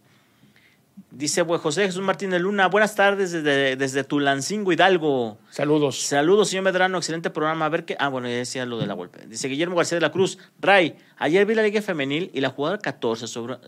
Dice 1.10 1.42
José 1.42 1.86
Jesús 1.86 2.02
Martínez 2.02 2.40
Luna, 2.40 2.68
buenas 2.68 2.94
tardes 2.94 3.32
desde, 3.32 3.76
desde 3.76 4.04
Tulancingo, 4.04 4.72
Hidalgo. 4.72 5.38
Saludos. 5.50 6.00
Saludos, 6.02 6.50
señor 6.50 6.64
Medrano, 6.64 6.98
excelente 6.98 7.30
programa. 7.30 7.66
A 7.66 7.68
ver 7.68 7.84
qué. 7.84 7.96
Ah, 7.98 8.08
bueno, 8.08 8.28
ya 8.28 8.36
decía 8.36 8.66
lo 8.66 8.78
de 8.78 8.86
la 8.86 8.94
golpe. 8.94 9.26
Dice 9.26 9.48
Guillermo 9.48 9.74
García 9.74 9.96
de 9.96 10.02
la 10.02 10.12
Cruz. 10.12 10.38
Ray, 10.60 10.96
ayer 11.16 11.46
vi 11.46 11.54
la 11.54 11.62
Liga 11.62 11.80
Femenil 11.80 12.30
y 12.34 12.40
la 12.40 12.50
jugadora 12.50 12.80
14, 12.80 13.26
sobre, 13.26 13.58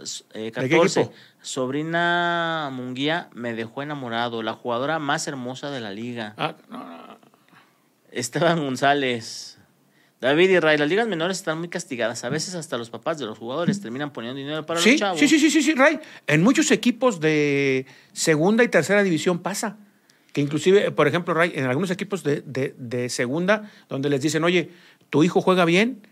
14 0.53 1.01
eh, 1.01 1.11
sobrina 1.41 2.69
Munguía, 2.73 3.31
me 3.33 3.55
dejó 3.55 3.83
enamorado. 3.83 4.43
La 4.43 4.53
jugadora 4.53 4.99
más 4.99 5.27
hermosa 5.27 5.71
de 5.71 5.81
la 5.81 5.93
liga. 5.93 6.35
Ah, 6.37 7.17
Esteban 8.13 8.61
González. 8.61 9.60
David 10.21 10.51
y 10.51 10.59
Ray, 10.61 10.77
las 10.77 10.89
ligas 10.89 11.09
menores 11.09 11.39
están 11.39 11.59
muy 11.59 11.69
castigadas. 11.69 12.25
A 12.25 12.29
veces 12.29 12.55
hasta 12.55 12.77
los 12.77 12.91
papás 12.91 13.19
de 13.19 13.25
los 13.25 13.39
jugadores 13.39 13.81
terminan 13.81 14.13
poniendo 14.13 14.39
dinero 14.39 14.67
para 14.67 14.81
los 14.81 14.97
chavos. 14.97 15.19
Sí, 15.19 15.27
sí, 15.27 15.39
sí, 15.39 15.51
sí, 15.51 15.63
sí, 15.63 15.75
Ray. 15.75 15.99
En 16.27 16.43
muchos 16.43 16.71
equipos 16.71 17.21
de 17.21 17.87
segunda 18.13 18.63
y 18.63 18.69
tercera 18.69 19.03
división 19.03 19.39
pasa. 19.39 19.79
Que 20.33 20.41
inclusive, 20.41 20.91
por 20.91 21.09
ejemplo, 21.09 21.35
Ray, 21.35 21.53
en 21.55 21.65
algunos 21.65 21.91
equipos 21.91 22.23
de, 22.23 22.43
de 22.43 23.09
segunda, 23.09 23.71
donde 23.89 24.11
les 24.11 24.21
dicen, 24.21 24.45
oye, 24.45 24.71
tu 25.09 25.25
hijo 25.25 25.41
juega 25.41 25.65
bien, 25.65 26.03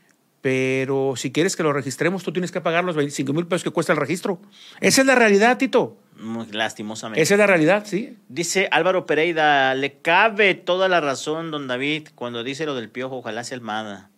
pero 0.40 1.14
si 1.16 1.32
quieres 1.32 1.56
que 1.56 1.62
lo 1.62 1.72
registremos, 1.72 2.22
tú 2.22 2.32
tienes 2.32 2.52
que 2.52 2.60
pagar 2.60 2.84
los 2.84 2.96
25 2.96 3.32
mil 3.32 3.46
pesos 3.46 3.64
que 3.64 3.70
cuesta 3.70 3.92
el 3.92 3.98
registro. 3.98 4.40
Esa 4.80 5.02
es 5.02 5.06
la 5.06 5.14
realidad, 5.14 5.58
Tito. 5.58 5.98
Muy 6.18 6.46
lastimosamente. 6.50 7.22
Esa 7.22 7.34
es 7.34 7.38
la 7.38 7.46
realidad, 7.46 7.84
sí. 7.86 8.16
Dice 8.28 8.68
Álvaro 8.72 9.06
Pereira, 9.06 9.74
le 9.74 10.00
cabe 10.00 10.54
toda 10.54 10.88
la 10.88 11.00
razón, 11.00 11.50
don 11.50 11.68
David, 11.68 12.08
cuando 12.14 12.42
dice 12.42 12.66
lo 12.66 12.74
del 12.74 12.90
piojo, 12.90 13.18
ojalá 13.18 13.44
sea 13.44 13.56
Almada. 13.56 14.10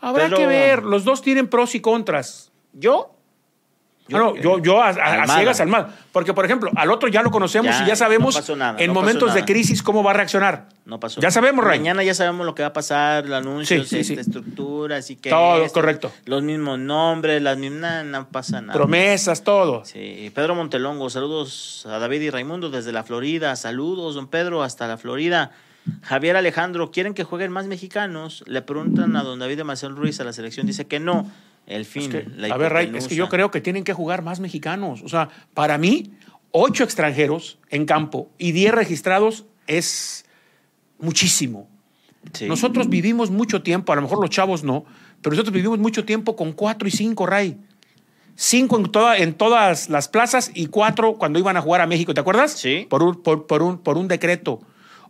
Habrá 0.00 0.30
que 0.30 0.46
ver, 0.46 0.84
los 0.84 1.04
dos 1.04 1.22
tienen 1.22 1.48
pros 1.48 1.74
y 1.74 1.80
contras. 1.80 2.52
Yo 2.72 3.19
yo, 4.10 4.18
no, 4.18 4.36
yo, 4.36 4.58
yo 4.58 4.82
a, 4.82 4.92
ciegas 5.26 5.60
al 5.60 5.68
mal. 5.68 5.94
Porque, 6.12 6.34
por 6.34 6.44
ejemplo, 6.44 6.70
al 6.74 6.90
otro 6.90 7.08
ya 7.08 7.22
lo 7.22 7.30
conocemos 7.30 7.74
y 7.82 7.86
ya 7.86 7.96
sabemos 7.96 8.42
en 8.78 8.92
momentos 8.92 9.34
de 9.34 9.44
crisis 9.44 9.82
cómo 9.82 10.02
va 10.02 10.10
a 10.10 10.14
reaccionar. 10.14 10.68
No 10.84 10.98
pasó. 10.98 11.20
Ya 11.20 11.30
sabemos, 11.30 11.64
Ray. 11.64 11.78
Mañana 11.78 12.02
ya 12.02 12.14
sabemos 12.14 12.44
lo 12.44 12.54
que 12.54 12.62
va 12.62 12.68
a 12.68 12.72
pasar, 12.72 13.24
los 13.24 13.38
anuncios, 13.38 13.86
sí, 13.86 14.02
sí, 14.02 14.14
estructuras 14.14 15.08
y 15.10 15.16
que. 15.16 15.30
Todo, 15.30 15.66
correcto. 15.68 16.10
Los 16.24 16.42
mismos 16.42 16.78
nombres, 16.80 17.40
las 17.40 17.56
mismas. 17.56 18.04
No, 18.04 18.26
pasa 18.28 18.60
nada. 18.60 18.72
Promesas, 18.72 19.44
todo. 19.44 19.84
Sí. 19.84 20.32
Pedro 20.34 20.56
Montelongo, 20.56 21.08
saludos 21.08 21.86
a 21.88 21.98
David 21.98 22.22
y 22.22 22.30
Raimundo 22.30 22.70
desde 22.70 22.90
la 22.90 23.04
Florida. 23.04 23.54
Saludos, 23.54 24.16
don 24.16 24.26
Pedro, 24.26 24.64
hasta 24.64 24.88
la 24.88 24.96
Florida. 24.96 25.52
Javier 26.02 26.36
Alejandro, 26.36 26.90
¿quieren 26.90 27.14
que 27.14 27.24
jueguen 27.24 27.52
más 27.52 27.66
mexicanos? 27.66 28.44
Le 28.46 28.62
preguntan 28.62 29.16
a 29.16 29.22
don 29.22 29.38
David 29.38 29.58
de 29.58 29.64
Marcel 29.64 29.96
Ruiz 29.96 30.20
a 30.20 30.24
la 30.24 30.32
selección. 30.32 30.66
Dice 30.66 30.86
que 30.86 31.00
no 31.00 31.30
el 31.70 31.84
fin. 31.84 32.34
a 32.50 32.56
ver, 32.56 32.72
Ray, 32.72 32.92
es 32.94 33.06
que 33.06 33.14
yo 33.14 33.28
creo 33.28 33.50
que 33.50 33.60
tienen 33.60 33.84
que 33.84 33.92
jugar 33.92 34.22
más 34.22 34.40
mexicanos. 34.40 35.02
O 35.02 35.08
sea, 35.08 35.28
para 35.54 35.78
mí, 35.78 36.12
ocho 36.50 36.82
extranjeros 36.82 37.58
en 37.68 37.86
campo 37.86 38.28
y 38.38 38.52
diez 38.52 38.72
registrados 38.72 39.46
es 39.68 40.24
muchísimo. 40.98 41.68
Nosotros 42.46 42.88
vivimos 42.88 43.30
mucho 43.30 43.62
tiempo, 43.62 43.92
a 43.92 43.96
lo 43.96 44.02
mejor 44.02 44.20
los 44.20 44.30
chavos 44.30 44.64
no, 44.64 44.84
pero 45.22 45.34
nosotros 45.34 45.54
vivimos 45.54 45.78
mucho 45.78 46.04
tiempo 46.04 46.34
con 46.34 46.52
cuatro 46.52 46.88
y 46.88 46.90
cinco, 46.90 47.24
Ray. 47.24 47.56
Cinco 48.34 48.76
en, 48.78 48.90
toda, 48.90 49.16
en 49.18 49.34
todas 49.34 49.88
las 49.90 50.08
plazas 50.08 50.50
y 50.54 50.66
cuatro 50.66 51.14
cuando 51.18 51.38
iban 51.38 51.56
a 51.56 51.62
jugar 51.62 51.82
a 51.82 51.86
México, 51.86 52.14
¿te 52.14 52.20
acuerdas? 52.20 52.52
Sí. 52.52 52.86
Por 52.90 53.02
un, 53.02 53.22
por, 53.22 53.62
un, 53.62 53.78
por 53.78 53.96
un 53.96 54.08
decreto. 54.08 54.60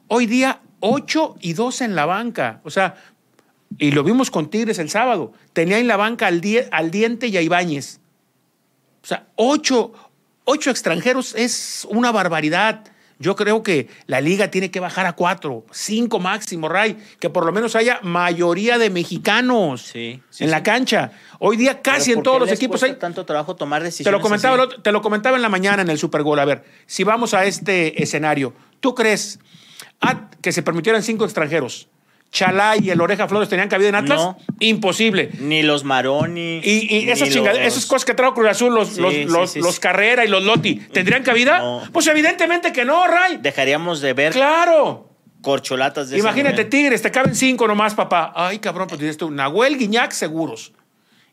Hoy 0.08 0.26
día, 0.26 0.60
ocho 0.80 1.36
y 1.40 1.54
dos 1.54 1.80
en 1.80 1.94
la 1.94 2.06
banca. 2.06 2.60
O 2.64 2.70
sea, 2.70 2.96
y 3.78 3.92
lo 3.92 4.02
vimos 4.02 4.30
con 4.30 4.50
Tigres 4.50 4.78
el 4.78 4.90
sábado. 4.90 5.32
Tenía 5.52 5.78
en 5.78 5.86
la 5.86 5.96
banca 5.96 6.26
al, 6.26 6.42
al 6.70 6.90
Diente 6.90 7.28
y 7.28 7.36
a 7.36 7.42
Ibáñez. 7.42 8.00
O 9.02 9.06
sea, 9.06 9.26
ocho, 9.36 9.92
ocho 10.44 10.70
extranjeros 10.70 11.34
es 11.34 11.86
una 11.90 12.12
barbaridad. 12.12 12.84
Yo 13.18 13.36
creo 13.36 13.62
que 13.62 13.88
la 14.06 14.22
liga 14.22 14.50
tiene 14.50 14.70
que 14.70 14.80
bajar 14.80 15.04
a 15.04 15.12
cuatro, 15.12 15.66
cinco 15.70 16.18
máximo, 16.18 16.70
Ray, 16.70 16.96
que 17.18 17.28
por 17.28 17.44
lo 17.44 17.52
menos 17.52 17.76
haya 17.76 18.00
mayoría 18.02 18.78
de 18.78 18.88
mexicanos 18.88 19.94
en 19.94 20.22
la 20.38 20.62
cancha. 20.62 21.12
Hoy 21.38 21.58
día 21.58 21.82
casi 21.82 22.12
en 22.12 22.22
todos 22.22 22.40
los 22.40 22.50
equipos 22.50 22.82
hay 22.82 22.94
tanto 22.94 23.26
trabajo 23.26 23.56
tomar 23.56 23.82
decisiones. 23.82 24.06
Te 24.06 24.10
lo 24.10 24.22
comentaba, 24.22 24.68
te 24.82 24.90
lo 24.90 25.02
comentaba 25.02 25.36
en 25.36 25.42
la 25.42 25.50
mañana 25.50 25.82
en 25.82 25.90
el 25.90 25.98
Super 25.98 26.22
Bowl. 26.22 26.38
A 26.38 26.46
ver, 26.46 26.64
si 26.86 27.04
vamos 27.04 27.34
a 27.34 27.44
este 27.44 28.02
escenario, 28.02 28.54
¿tú 28.80 28.94
crees 28.94 29.38
que 30.40 30.52
se 30.52 30.62
permitieran 30.62 31.02
cinco 31.02 31.24
extranjeros? 31.26 31.88
Chalá 32.32 32.76
y 32.76 32.90
el 32.90 33.00
Oreja 33.00 33.26
Flores 33.26 33.48
tenían 33.48 33.68
cabida 33.68 33.88
en 33.88 33.96
Atlas? 33.96 34.36
Imposible. 34.60 35.30
Ni 35.40 35.62
los 35.62 35.82
Maroni. 35.84 36.60
Y, 36.62 37.10
esas, 37.10 37.28
esas 37.28 37.86
cosas 37.86 38.04
que 38.04 38.14
trajo 38.14 38.34
Cruz 38.34 38.50
Azul, 38.50 38.74
los, 38.74 38.96
los, 38.98 39.80
Carrera 39.80 40.24
y 40.24 40.28
los 40.28 40.42
Lotti, 40.44 40.76
¿tendrían 40.76 41.22
cabida? 41.22 41.82
Pues 41.92 42.06
evidentemente 42.06 42.72
que 42.72 42.84
no, 42.84 43.06
Ray. 43.06 43.38
Dejaríamos 43.38 44.00
de 44.00 44.12
ver. 44.12 44.32
Claro. 44.32 45.08
Corcholatas 45.42 46.10
de 46.10 46.18
Imagínate, 46.18 46.66
Tigres, 46.66 47.00
te 47.02 47.10
caben 47.10 47.34
cinco 47.34 47.66
nomás, 47.66 47.94
papá. 47.94 48.32
Ay, 48.36 48.58
cabrón, 48.58 48.88
pues 48.88 49.00
dices 49.00 49.16
tú, 49.16 49.30
Nahuel, 49.30 49.78
Guiñac, 49.78 50.12
seguros. 50.12 50.72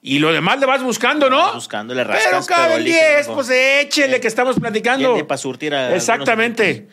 Y 0.02 0.20
lo 0.20 0.32
demás 0.32 0.60
le 0.60 0.66
vas 0.66 0.82
buscando, 0.82 1.30
¿no? 1.30 1.54
Buscando, 1.54 1.94
le 1.94 2.04
rascas. 2.04 2.28
Pero 2.30 2.46
caben 2.46 2.86
diez, 2.86 3.28
pues 3.28 3.50
échele 3.50 4.22
que 4.22 4.28
estamos 4.28 4.60
platicando. 4.60 5.28
para 5.28 5.38
surtir 5.38 5.76
a 5.76 5.94
Exactamente. 5.96 6.88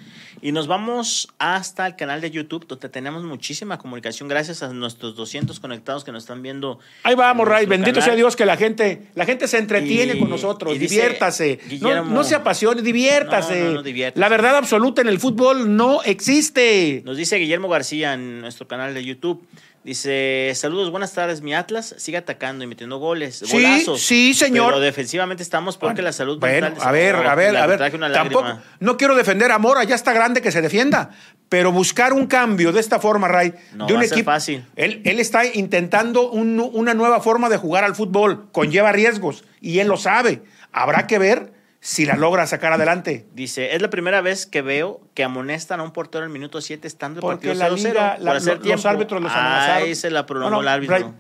Y 0.44 0.52
nos 0.52 0.66
vamos 0.66 1.28
hasta 1.38 1.86
el 1.86 1.96
canal 1.96 2.20
de 2.20 2.30
YouTube, 2.30 2.66
donde 2.66 2.90
tenemos 2.90 3.24
muchísima 3.24 3.78
comunicación, 3.78 4.28
gracias 4.28 4.62
a 4.62 4.70
nuestros 4.74 5.16
200 5.16 5.58
conectados 5.58 6.04
que 6.04 6.12
nos 6.12 6.24
están 6.24 6.42
viendo. 6.42 6.80
Ahí 7.02 7.14
vamos, 7.14 7.48
Ray. 7.48 7.64
Bendito 7.64 8.02
sea 8.02 8.14
Dios 8.14 8.36
que 8.36 8.44
la 8.44 8.58
gente, 8.58 9.06
la 9.14 9.24
gente 9.24 9.48
se 9.48 9.56
entretiene 9.56 10.18
con 10.18 10.28
nosotros. 10.28 10.78
diviértase. 10.78 11.60
no, 11.80 12.24
se 12.24 12.34
apasione, 12.34 12.82
diviértase. 12.82 13.74
La 14.16 14.28
verdad 14.28 14.58
absoluta 14.58 15.00
en 15.00 15.08
el 15.08 15.18
fútbol 15.18 15.74
no 15.74 16.02
existe. 16.02 17.00
Nos 17.06 17.16
dice 17.16 17.36
Guillermo 17.36 17.70
García 17.70 18.12
en 18.12 18.42
nuestro 18.42 18.68
canal 18.68 18.92
de 18.92 19.02
YouTube. 19.02 19.42
Dice, 19.84 20.50
saludos, 20.54 20.90
buenas 20.90 21.12
tardes, 21.12 21.42
mi 21.42 21.54
Atlas 21.54 21.94
sigue 21.98 22.16
atacando 22.16 22.64
y 22.64 22.66
metiendo 22.66 22.96
goles, 22.98 23.42
sí, 23.44 23.52
golazos. 23.52 24.00
Sí, 24.00 24.32
señor. 24.32 24.72
Pero 24.72 24.80
defensivamente 24.80 25.42
estamos 25.42 25.76
porque 25.76 26.00
la 26.00 26.14
salud 26.14 26.38
bueno, 26.38 26.68
a 26.80 26.90
ver, 26.90 27.14
a 27.14 27.34
ver, 27.34 27.54
a 27.54 27.66
ver, 27.66 27.92
tampoco, 28.10 28.60
no 28.80 28.96
quiero 28.96 29.14
defender 29.14 29.52
a 29.52 29.58
Mora, 29.58 29.84
ya 29.84 29.94
está 29.94 30.14
grande 30.14 30.40
que 30.40 30.50
se 30.50 30.62
defienda, 30.62 31.10
pero 31.50 31.70
buscar 31.70 32.14
un 32.14 32.26
cambio 32.26 32.72
de 32.72 32.80
esta 32.80 32.98
forma, 32.98 33.28
Ray, 33.28 33.52
no 33.74 33.84
de 33.84 33.92
un 33.92 34.00
va 34.00 34.04
equipo. 34.06 34.30
A 34.30 34.40
ser 34.40 34.56
fácil. 34.62 34.72
Él, 34.74 35.02
él 35.04 35.20
está 35.20 35.44
intentando 35.44 36.30
una 36.30 36.94
nueva 36.94 37.20
forma 37.20 37.50
de 37.50 37.58
jugar 37.58 37.84
al 37.84 37.94
fútbol, 37.94 38.48
conlleva 38.52 38.90
riesgos, 38.90 39.44
y 39.60 39.80
él 39.80 39.88
lo 39.88 39.98
sabe. 39.98 40.40
Habrá 40.72 41.06
que 41.06 41.18
ver 41.18 41.52
si 41.84 42.06
la 42.06 42.16
logra 42.16 42.46
sacar 42.46 42.72
adelante. 42.72 43.26
Dice, 43.34 43.74
es 43.74 43.82
la 43.82 43.90
primera 43.90 44.22
vez 44.22 44.46
que 44.46 44.62
veo 44.62 45.02
que 45.12 45.22
amonestan 45.22 45.80
a 45.80 45.82
un 45.82 45.92
portero 45.92 46.24
en 46.24 46.30
el 46.30 46.32
minuto 46.32 46.62
7 46.62 46.88
estando 46.88 47.18
el 47.18 47.20
Porque 47.20 47.48
partido 47.48 47.68
la 47.68 47.68
liga, 47.68 48.16
la, 48.18 48.32
los 48.32 48.86
árbitros 48.86 49.20
los 49.20 49.30
amenazaron. 49.30 49.82
Ahí 49.82 49.94
se 49.94 50.10
la 50.10 50.24
prolongó 50.24 50.62
el 50.62 50.68
árbitro. 50.68 51.14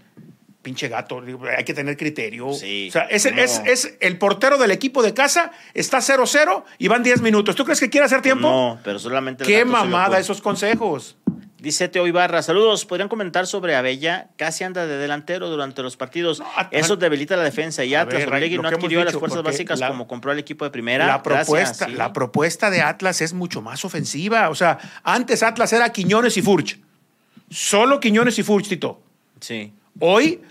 pinche 0.62 0.88
gato, 0.88 1.22
hay 1.54 1.64
que 1.64 1.74
tener 1.74 1.98
criterio. 1.98 2.46
O 2.48 2.54
sea, 2.54 3.02
es, 3.10 3.26
es, 3.26 3.60
es, 3.66 3.98
el 4.00 4.16
portero 4.16 4.56
del 4.56 4.70
equipo 4.70 5.02
de 5.02 5.12
casa, 5.12 5.52
está 5.74 5.98
0-0 5.98 6.64
y 6.78 6.88
van 6.88 7.02
10 7.02 7.20
minutos. 7.20 7.54
¿Tú 7.56 7.66
crees 7.66 7.80
que 7.80 7.90
quiere 7.90 8.06
hacer 8.06 8.22
tiempo? 8.22 8.48
No, 8.48 8.80
pero 8.82 8.98
solamente... 8.98 9.44
Qué 9.44 9.66
mamada 9.66 10.18
esos 10.18 10.40
consejos. 10.40 11.18
Dice 11.64 11.88
Teo 11.88 12.06
Ibarra, 12.06 12.42
saludos. 12.42 12.84
¿Podrían 12.84 13.08
comentar 13.08 13.46
sobre 13.46 13.74
Abella? 13.74 14.28
Casi 14.36 14.64
anda 14.64 14.86
de 14.86 14.98
delantero 14.98 15.48
durante 15.48 15.82
los 15.82 15.96
partidos. 15.96 16.42
Eso 16.70 16.96
debilita 16.96 17.38
la 17.38 17.42
defensa. 17.42 17.82
Y 17.86 17.94
Atlas 17.94 18.28
no 18.28 18.68
adquirió 18.68 19.02
las 19.02 19.14
fuerzas 19.14 19.42
básicas 19.42 19.80
como 19.80 20.06
compró 20.06 20.30
el 20.30 20.38
equipo 20.38 20.66
de 20.66 20.70
primera. 20.70 21.06
La 21.06 21.22
propuesta, 21.22 21.88
la 21.88 22.12
propuesta 22.12 22.68
de 22.68 22.82
Atlas 22.82 23.22
es 23.22 23.32
mucho 23.32 23.62
más 23.62 23.82
ofensiva. 23.82 24.50
O 24.50 24.54
sea, 24.54 24.78
antes 25.04 25.42
Atlas 25.42 25.72
era 25.72 25.90
Quiñones 25.90 26.36
y 26.36 26.42
Furch. 26.42 26.78
Solo 27.48 27.98
Quiñones 27.98 28.38
y 28.38 28.42
Furch, 28.42 28.68
Tito. 28.68 29.00
Sí. 29.40 29.72
Hoy, 30.00 30.42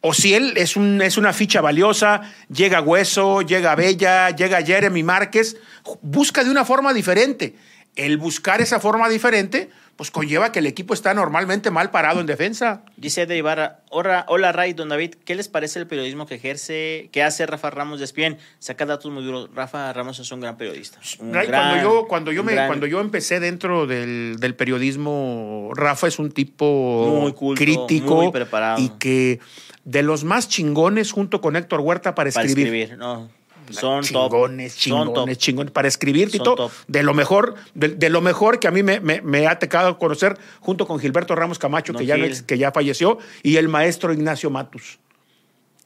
o 0.00 0.14
si 0.14 0.32
él 0.32 0.52
es, 0.54 0.76
un, 0.76 1.02
es 1.02 1.16
una 1.16 1.32
ficha 1.32 1.60
valiosa, 1.60 2.20
llega 2.48 2.80
Hueso, 2.80 3.42
llega 3.42 3.74
Bella, 3.74 4.30
llega 4.30 4.62
Jeremy 4.62 5.02
Márquez, 5.02 5.56
busca 6.02 6.44
de 6.44 6.52
una 6.52 6.64
forma 6.64 6.94
diferente. 6.94 7.56
El 7.96 8.16
buscar 8.16 8.60
esa 8.60 8.80
forma 8.80 9.08
diferente 9.08 9.70
pues 9.96 10.10
conlleva 10.10 10.52
que 10.52 10.58
el 10.60 10.66
equipo 10.66 10.94
está 10.94 11.12
normalmente 11.14 11.70
mal 11.70 11.90
parado 11.90 12.20
en 12.20 12.26
defensa. 12.26 12.82
Dice 12.96 13.26
de 13.26 13.36
Ibarra, 13.36 13.80
hola, 13.90 14.24
hola 14.28 14.50
Ray, 14.50 14.72
don 14.72 14.88
David, 14.88 15.14
¿qué 15.24 15.34
les 15.34 15.48
parece 15.48 15.78
el 15.78 15.86
periodismo 15.86 16.26
que 16.26 16.36
ejerce, 16.36 17.08
que 17.12 17.22
hace 17.22 17.46
Rafa 17.46 17.70
Ramos 17.70 17.98
de 17.98 18.06
Espien? 18.06 18.38
Saca 18.58 18.86
datos 18.86 19.12
muy 19.12 19.22
duros. 19.22 19.50
Rafa 19.54 19.92
Ramos 19.92 20.18
es 20.18 20.32
un 20.32 20.40
gran 20.40 20.56
periodista. 20.56 20.98
cuando 21.18 21.82
yo, 21.82 22.06
cuando 22.08 22.32
yo 22.32 22.42
me, 22.42 22.54
cuando 22.54 22.86
yo 22.86 23.00
empecé 23.00 23.38
dentro 23.38 23.86
del, 23.86 24.54
periodismo, 24.56 25.70
Rafa 25.74 26.08
es 26.08 26.18
un 26.18 26.32
tipo 26.32 27.20
muy 27.20 27.54
crítico 27.54 28.16
muy 28.16 28.32
preparado. 28.32 28.80
y 28.80 28.88
que 28.98 29.40
de 29.84 30.02
los 30.02 30.24
más 30.24 30.48
chingones 30.48 31.12
junto 31.12 31.40
con 31.40 31.54
Héctor 31.54 31.80
Huerta 31.80 32.14
para 32.14 32.30
escribir. 32.30 32.66
Para 32.66 32.76
escribir, 32.76 32.98
no 32.98 33.41
son 33.70 34.02
chingones, 34.02 34.76
chingones, 34.76 35.38
chingones. 35.38 35.72
Para 35.72 35.88
escribir, 35.88 36.30
Tito, 36.30 36.70
de 36.86 37.02
lo 37.02 37.14
mejor, 37.14 37.54
de, 37.74 38.10
lo 38.10 38.20
mejor 38.20 38.60
que 38.60 38.68
a 38.68 38.70
mí 38.70 38.82
me, 38.82 39.00
me, 39.00 39.46
ha 39.46 39.58
tocado 39.58 39.98
conocer, 39.98 40.38
junto 40.60 40.86
con 40.86 40.98
Gilberto 40.98 41.34
Ramos 41.34 41.58
Camacho, 41.58 41.92
que, 41.94 42.06
ya, 42.06 42.16
que 42.46 42.58
ya 42.58 42.72
falleció, 42.72 43.18
y 43.42 43.56
el 43.56 43.68
maestro 43.68 44.12
Ignacio 44.12 44.50
Matus. 44.50 44.98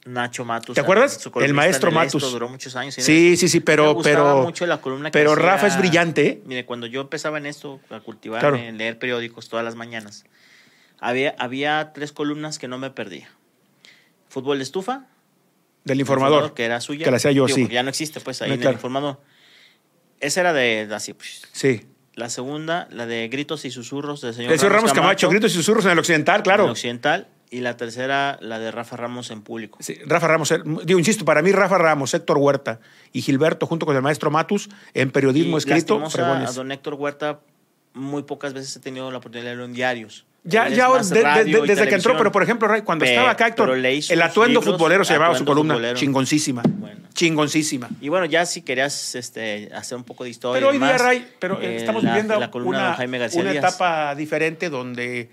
Nacho 0.07 0.45
Matus. 0.45 0.75
¿Te 0.75 0.81
acuerdas? 0.81 1.29
El 1.35 1.53
maestro 1.53 1.91
Matus. 1.91 2.31
duró 2.31 2.49
muchos 2.49 2.75
años. 2.75 2.95
Sí, 2.95 3.37
sí, 3.37 3.47
sí, 3.47 3.59
pero. 3.59 3.95
Me 3.95 4.03
pero 4.03 4.43
mucho 4.43 4.65
la 4.65 4.81
columna 4.81 5.11
Pero 5.11 5.35
Rafa 5.35 5.67
es 5.67 5.77
brillante. 5.77 6.27
¿eh? 6.27 6.41
Mire, 6.45 6.65
cuando 6.65 6.87
yo 6.87 7.01
empezaba 7.01 7.37
en 7.37 7.45
esto, 7.45 7.79
a 7.89 7.99
cultivarme, 7.99 8.71
leer 8.71 8.97
periódicos 8.97 9.49
todas 9.49 9.65
las 9.65 9.75
mañanas, 9.75 10.25
había, 10.99 11.35
había 11.37 11.91
tres 11.93 12.11
columnas 12.11 12.57
que 12.57 12.67
no 12.67 12.77
me 12.77 12.89
perdía: 12.89 13.29
Fútbol 14.29 14.57
de 14.57 14.63
estufa. 14.63 15.05
Del 15.87 15.99
informador. 15.99 16.53
que 16.53 16.65
era 16.65 16.79
suya. 16.81 17.05
Que 17.05 17.11
la 17.11 17.17
hacía 17.17 17.31
yo, 17.31 17.47
sí. 17.47 17.67
Ya 17.69 17.83
no 17.83 17.89
existe, 17.89 18.19
pues, 18.19 18.41
ahí 18.41 18.51
en 18.51 18.61
el 18.61 18.73
informador. 18.73 19.19
Esa 20.19 20.41
era 20.41 20.53
de 20.53 20.87
así, 20.91 21.13
pues. 21.13 21.43
Sí. 21.51 21.85
La 22.15 22.29
segunda, 22.29 22.87
la 22.91 23.05
de 23.05 23.27
Gritos 23.27 23.63
y 23.65 23.69
Susurros 23.69 24.21
del 24.21 24.33
señor 24.33 24.51
El 24.51 24.57
señor 24.57 24.73
Ramos, 24.73 24.91
Camacho, 24.91 25.29
Gritos 25.29 25.51
y 25.51 25.55
Susurros 25.55 25.85
en 25.85 25.91
el 25.91 25.99
Occidental, 25.99 26.41
claro. 26.41 26.63
En 26.63 26.69
el 26.69 26.71
Occidental. 26.71 27.27
Y 27.49 27.61
la 27.61 27.77
tercera, 27.77 28.37
la 28.41 28.59
de 28.59 28.71
Rafa 28.71 28.97
Ramos 28.97 29.31
en 29.31 29.41
público. 29.41 29.77
Sí, 29.81 29.97
Rafa 30.05 30.27
Ramos, 30.27 30.51
eh, 30.51 30.59
digo, 30.83 30.99
insisto, 30.99 31.23
para 31.23 31.41
mí 31.41 31.51
Rafa 31.53 31.77
Ramos, 31.77 32.13
Héctor 32.13 32.39
Huerta 32.39 32.81
y 33.13 33.21
Gilberto, 33.21 33.67
junto 33.67 33.85
con 33.85 33.95
el 33.95 34.01
maestro 34.01 34.31
Matus, 34.31 34.67
en 34.93 35.11
periodismo 35.11 35.57
escrito. 35.57 36.03
A 36.03 36.51
don 36.51 36.71
Héctor 36.73 36.95
Huerta, 36.95 37.39
muy 37.93 38.23
pocas 38.23 38.53
veces 38.53 38.75
he 38.75 38.79
tenido 38.81 39.11
la 39.11 39.19
oportunidad 39.19 39.43
de 39.43 39.49
leerlo 39.49 39.65
en 39.65 39.73
diarios. 39.73 40.25
Ya, 40.43 40.69
ya 40.69 40.87
desde 40.93 41.87
que 41.87 41.95
entró, 41.95 42.17
pero 42.17 42.31
por 42.31 42.43
ejemplo, 42.43 42.69
cuando 42.85 43.05
estaba 43.05 43.31
acá, 43.31 43.47
Héctor, 43.47 43.77
el 43.77 44.21
atuendo 44.21 44.61
futbolero 44.61 45.03
se 45.03 45.13
llamaba 45.13 45.37
su 45.37 45.45
columna. 45.45 45.93
Chingoncísima. 45.93 46.63
Chingoncísima. 47.13 47.89
Y 47.99 48.09
bueno, 48.09 48.25
ya 48.25 48.45
si 48.45 48.61
querías 48.61 49.15
este, 49.15 49.71
hacer 49.73 49.97
un 49.97 50.03
poco 50.03 50.23
de 50.23 50.29
historia. 50.29 50.59
Pero 50.59 50.69
hoy 50.69 50.77
día, 50.77 50.97
Ray, 50.97 51.27
pero 51.39 51.59
eh, 51.61 51.77
estamos 51.77 52.03
viviendo 52.03 52.37
una, 52.63 52.97
una 53.33 53.51
etapa 53.51 54.13
diferente 54.15 54.69
donde 54.69 55.29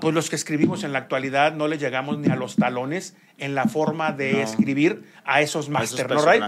pues 0.00 0.14
los 0.14 0.30
que 0.30 0.36
escribimos 0.36 0.84
en 0.84 0.92
la 0.92 0.98
actualidad 0.98 1.54
no 1.54 1.68
le 1.68 1.78
llegamos 1.78 2.18
ni 2.18 2.28
a 2.28 2.36
los 2.36 2.56
talones 2.56 3.16
en 3.38 3.54
la 3.54 3.66
forma 3.66 4.12
de 4.12 4.42
escribir 4.42 5.04
a 5.24 5.40
esos 5.40 5.68
máster, 5.68 6.10
¿no, 6.10 6.22
Ray? 6.22 6.40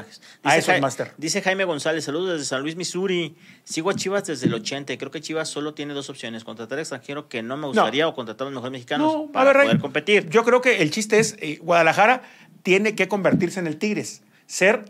A 0.42 0.56
esos 0.56 0.80
máster. 0.80 1.12
Dice 1.16 1.42
Jaime 1.42 1.64
González, 1.64 2.04
saludos 2.04 2.32
desde 2.32 2.44
San 2.46 2.62
Luis, 2.62 2.76
Missouri. 2.76 3.36
Sigo 3.64 3.90
a 3.90 3.94
Chivas 3.94 4.26
desde 4.26 4.46
el 4.46 4.54
80 4.54 4.92
y 4.92 4.98
creo 4.98 5.10
que 5.10 5.20
Chivas 5.20 5.48
solo 5.48 5.74
tiene 5.74 5.94
dos 5.94 6.10
opciones, 6.10 6.44
contratar 6.44 6.78
extranjero 6.78 7.28
que 7.28 7.42
no 7.42 7.56
me 7.56 7.66
gustaría 7.66 8.08
o 8.08 8.14
contratar 8.14 8.46
a 8.46 8.50
los 8.50 8.54
mejores 8.54 8.72
mexicanos 8.72 9.30
para 9.32 9.52
poder 9.52 9.78
competir. 9.78 10.28
Yo 10.30 10.44
creo 10.44 10.60
que 10.60 10.82
el 10.82 10.90
chiste 10.90 11.18
es, 11.18 11.36
eh, 11.40 11.58
Guadalajara 11.62 12.22
tiene 12.62 12.94
que 12.94 13.08
convertirse 13.08 13.60
en 13.60 13.66
el 13.66 13.78
Tigres, 13.78 14.22
ser 14.46 14.84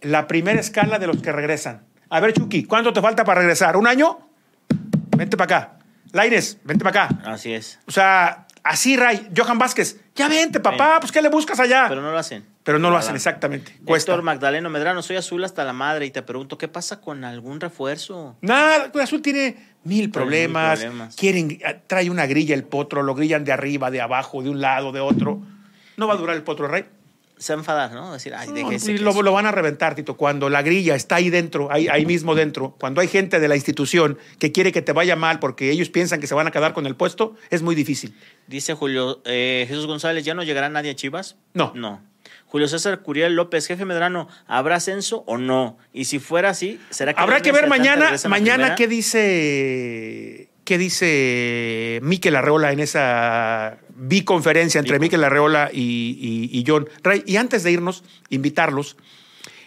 la 0.00 0.26
primera 0.26 0.60
escala 0.60 0.98
de 0.98 1.06
los 1.06 1.22
que 1.22 1.32
regresan. 1.32 1.84
A 2.10 2.20
ver, 2.20 2.32
Chucky, 2.32 2.64
¿cuánto 2.64 2.92
te 2.92 3.00
falta 3.00 3.24
para 3.24 3.40
regresar? 3.40 3.76
¿Un 3.76 3.86
año? 3.86 4.18
Vente 5.16 5.36
para 5.36 5.56
acá. 5.56 5.73
Laines, 6.14 6.58
vente 6.62 6.84
para 6.84 7.06
acá. 7.06 7.18
Así 7.24 7.52
es. 7.52 7.80
O 7.86 7.90
sea, 7.90 8.46
así, 8.62 8.96
Ray. 8.96 9.28
Johan 9.36 9.58
Vázquez, 9.58 10.00
ya 10.14 10.28
vente, 10.28 10.60
papá, 10.60 10.98
pues 11.00 11.10
¿qué 11.10 11.20
le 11.20 11.28
buscas 11.28 11.58
allá? 11.58 11.86
Pero 11.88 12.02
no 12.02 12.12
lo 12.12 12.18
hacen. 12.18 12.46
Pero 12.62 12.78
no 12.78 12.88
lo 12.88 12.96
hacen, 12.96 13.16
exactamente. 13.16 13.76
Héctor 13.84 14.22
Magdaleno 14.22 14.70
Medrano, 14.70 15.02
soy 15.02 15.16
azul 15.16 15.42
hasta 15.42 15.64
la 15.64 15.72
madre 15.72 16.06
y 16.06 16.12
te 16.12 16.22
pregunto, 16.22 16.56
¿qué 16.56 16.68
pasa 16.68 17.00
con 17.00 17.24
algún 17.24 17.60
refuerzo? 17.60 18.36
Nada, 18.40 18.92
azul 19.02 19.22
tiene 19.22 19.56
mil 19.82 20.10
problemas. 20.12 20.86
Quieren, 21.16 21.58
trae 21.88 22.08
una 22.08 22.26
grilla 22.26 22.54
el 22.54 22.62
potro, 22.62 23.02
lo 23.02 23.16
grillan 23.16 23.44
de 23.44 23.50
arriba, 23.50 23.90
de 23.90 24.00
abajo, 24.00 24.40
de 24.40 24.50
un 24.50 24.60
lado, 24.60 24.92
de 24.92 25.00
otro. 25.00 25.42
No 25.96 26.06
va 26.06 26.14
a 26.14 26.16
durar 26.16 26.36
el 26.36 26.44
potro, 26.44 26.68
Ray 26.68 26.86
se 27.44 27.52
va 27.52 27.58
a 27.58 27.60
enfadar, 27.60 27.92
¿no? 27.92 28.10
Decir, 28.10 28.34
ay, 28.34 28.48
y 28.54 28.98
lo, 28.98 29.20
lo, 29.20 29.32
van 29.32 29.44
a 29.44 29.52
reventar, 29.52 29.94
Tito. 29.94 30.16
Cuando 30.16 30.48
la 30.48 30.62
grilla 30.62 30.94
está 30.94 31.16
ahí 31.16 31.28
dentro, 31.28 31.70
ahí, 31.70 31.88
ahí 31.88 32.06
mismo 32.06 32.34
dentro, 32.34 32.74
cuando 32.80 33.02
hay 33.02 33.08
gente 33.08 33.38
de 33.38 33.48
la 33.48 33.54
institución 33.54 34.18
que 34.38 34.50
quiere 34.50 34.72
que 34.72 34.80
te 34.80 34.92
vaya 34.92 35.14
mal 35.14 35.40
porque 35.40 35.70
ellos 35.70 35.90
piensan 35.90 36.20
que 36.20 36.26
se 36.26 36.34
van 36.34 36.46
a 36.46 36.50
quedar 36.50 36.72
con 36.72 36.86
el 36.86 36.96
puesto, 36.96 37.36
es 37.50 37.60
muy 37.60 37.74
difícil. 37.74 38.16
Dice 38.46 38.72
Julio 38.72 39.20
eh, 39.26 39.66
Jesús 39.68 39.86
González, 39.86 40.24
¿ya 40.24 40.32
no 40.32 40.42
llegará 40.42 40.70
nadie 40.70 40.92
a 40.92 40.94
Chivas? 40.94 41.36
No. 41.52 41.72
No. 41.74 42.00
Julio 42.46 42.66
César 42.66 43.02
Curiel 43.02 43.36
López, 43.36 43.66
jefe 43.66 43.84
Medrano, 43.84 44.26
¿habrá 44.46 44.76
ascenso 44.76 45.22
o 45.26 45.36
no? 45.36 45.76
Y 45.92 46.06
si 46.06 46.20
fuera 46.20 46.48
así, 46.48 46.80
¿será 46.88 47.12
que... 47.12 47.20
Habrá 47.20 47.42
que 47.42 47.52
ver 47.52 47.68
mañana, 47.68 48.12
mañana 48.26 48.74
qué 48.74 48.88
dice 48.88 50.48
¿Qué 50.64 50.78
dice 50.78 52.00
Miquel 52.02 52.36
Arreola 52.36 52.72
en 52.72 52.80
esa 52.80 53.78
biconferencia 53.96 54.78
entre 54.78 54.98
Miquel 54.98 55.22
Arreola 55.22 55.70
y, 55.72 56.64
John 56.66 56.88
Ray? 57.02 57.22
Y 57.26 57.36
antes 57.36 57.62
de 57.62 57.72
irnos, 57.72 58.02
invitarlos. 58.30 58.96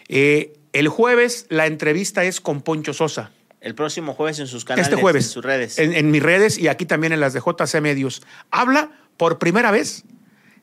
Eh, 0.08 0.54
el 0.72 0.88
jueves 0.88 1.46
la 1.48 1.66
entrevista 1.66 2.24
es 2.24 2.40
con 2.40 2.62
Poncho 2.62 2.92
Sosa. 2.92 3.30
El 3.60 3.74
próximo 3.74 4.14
jueves 4.14 4.38
en 4.38 4.46
sus 4.46 4.64
canales, 4.64 4.88
este 4.88 5.00
jueves, 5.00 5.24
en 5.24 5.30
sus 5.30 5.44
redes. 5.44 5.78
En, 5.78 6.10
mis 6.10 6.22
redes 6.22 6.58
y 6.58 6.68
aquí 6.68 6.86
también 6.86 7.12
en 7.12 7.20
las 7.20 7.32
de 7.32 7.40
JC 7.40 7.80
Medios. 7.80 8.22
Habla 8.50 8.90
por 9.16 9.38
primera 9.38 9.70
vez 9.70 10.04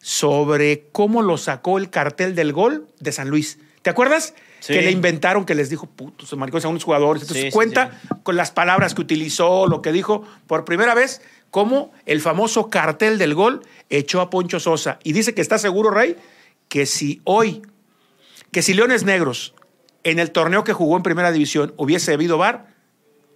sobre 0.02 0.88
cómo 0.92 1.22
lo 1.22 1.38
sacó 1.38 1.78
el 1.78 1.90
cartel 1.90 2.36
del 2.36 2.54
gol 2.54 2.88
de 3.00 3.12
San 3.12 3.30
Luis. 3.30 3.60
¿Te 3.82 3.90
acuerdas? 3.90 4.34
Que 4.68 4.82
le 4.82 4.91
inventaron, 4.91 5.45
que 5.45 5.55
les 5.55 5.70
dijo, 5.70 5.88
puto, 5.88 6.26
se 6.26 6.36
marcó 6.36 6.57
a 6.57 6.68
unos 6.68 6.84
jugadores. 6.84 7.24
Entonces 7.24 7.53
cuenta 7.53 7.99
con 8.24 8.36
las 8.36 8.51
palabras 8.51 8.93
que 8.93 9.01
utilizó, 9.01 9.68
lo 9.68 9.82
que 9.82 9.91
dijo, 9.91 10.24
por 10.47 10.66
primera 10.66 10.93
vez, 10.93 11.22
cómo 11.51 11.91
el 12.05 12.22
famoso 12.22 12.70
cartel 12.70 13.18
del 13.18 13.34
gol 13.34 13.61
echó 13.89 14.22
a 14.22 14.30
Poncho 14.30 14.59
Sosa. 14.59 14.99
Y 15.03 15.13
dice 15.13 15.34
que 15.34 15.41
está 15.41 15.57
seguro, 15.57 15.91
Rey, 15.91 16.16
que 16.68 16.86
si 16.86 17.22
hoy, 17.24 17.61
que 18.51 18.61
si 18.61 18.74
Leones 18.74 19.03
Negros 19.03 19.53
en 20.03 20.20
el 20.20 20.32
torneo 20.32 20.63
que 20.63 20.74
jugó 20.74 20.97
en 20.97 21.03
primera 21.03 21.32
división 21.32 21.74
hubiese 21.78 22.13
habido 22.13 22.38
VAR, 22.38 22.68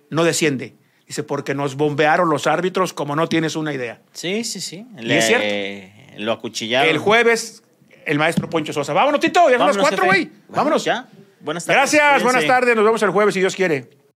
no 0.09 0.23
desciende. 0.23 0.75
Dice, 1.07 1.23
porque 1.23 1.55
nos 1.55 1.75
bombearon 1.75 2.29
los 2.29 2.45
árbitros 2.45 2.93
como 2.93 3.15
no 3.15 3.27
tienes 3.27 3.55
una 3.55 3.73
idea. 3.73 4.01
Sí, 4.13 4.43
sí, 4.43 4.61
sí. 4.61 4.85
¿Y 4.99 5.11
es 5.11 5.25
cierto? 5.25 6.23
Lo 6.23 6.33
acuchillaron. 6.33 6.87
El 6.87 6.99
jueves, 6.99 7.63
el 8.09 8.17
maestro 8.17 8.49
Poncho 8.49 8.73
Sosa. 8.73 8.91
Vámonos, 8.93 9.19
Tito, 9.19 9.49
ya 9.49 9.57
son 9.57 9.67
las 9.67 9.77
cuatro, 9.77 10.05
güey. 10.05 10.29
Vámonos. 10.49 10.83
ya. 10.83 11.07
Buenas 11.41 11.65
tardes. 11.65 11.91
Gracias, 11.93 12.23
buenas 12.23 12.45
tardes. 12.45 12.75
Nos 12.75 12.83
vemos 12.83 13.01
el 13.03 13.11
jueves 13.11 13.33
si 13.33 13.39
Dios 13.39 13.55
quiere. 13.55 13.89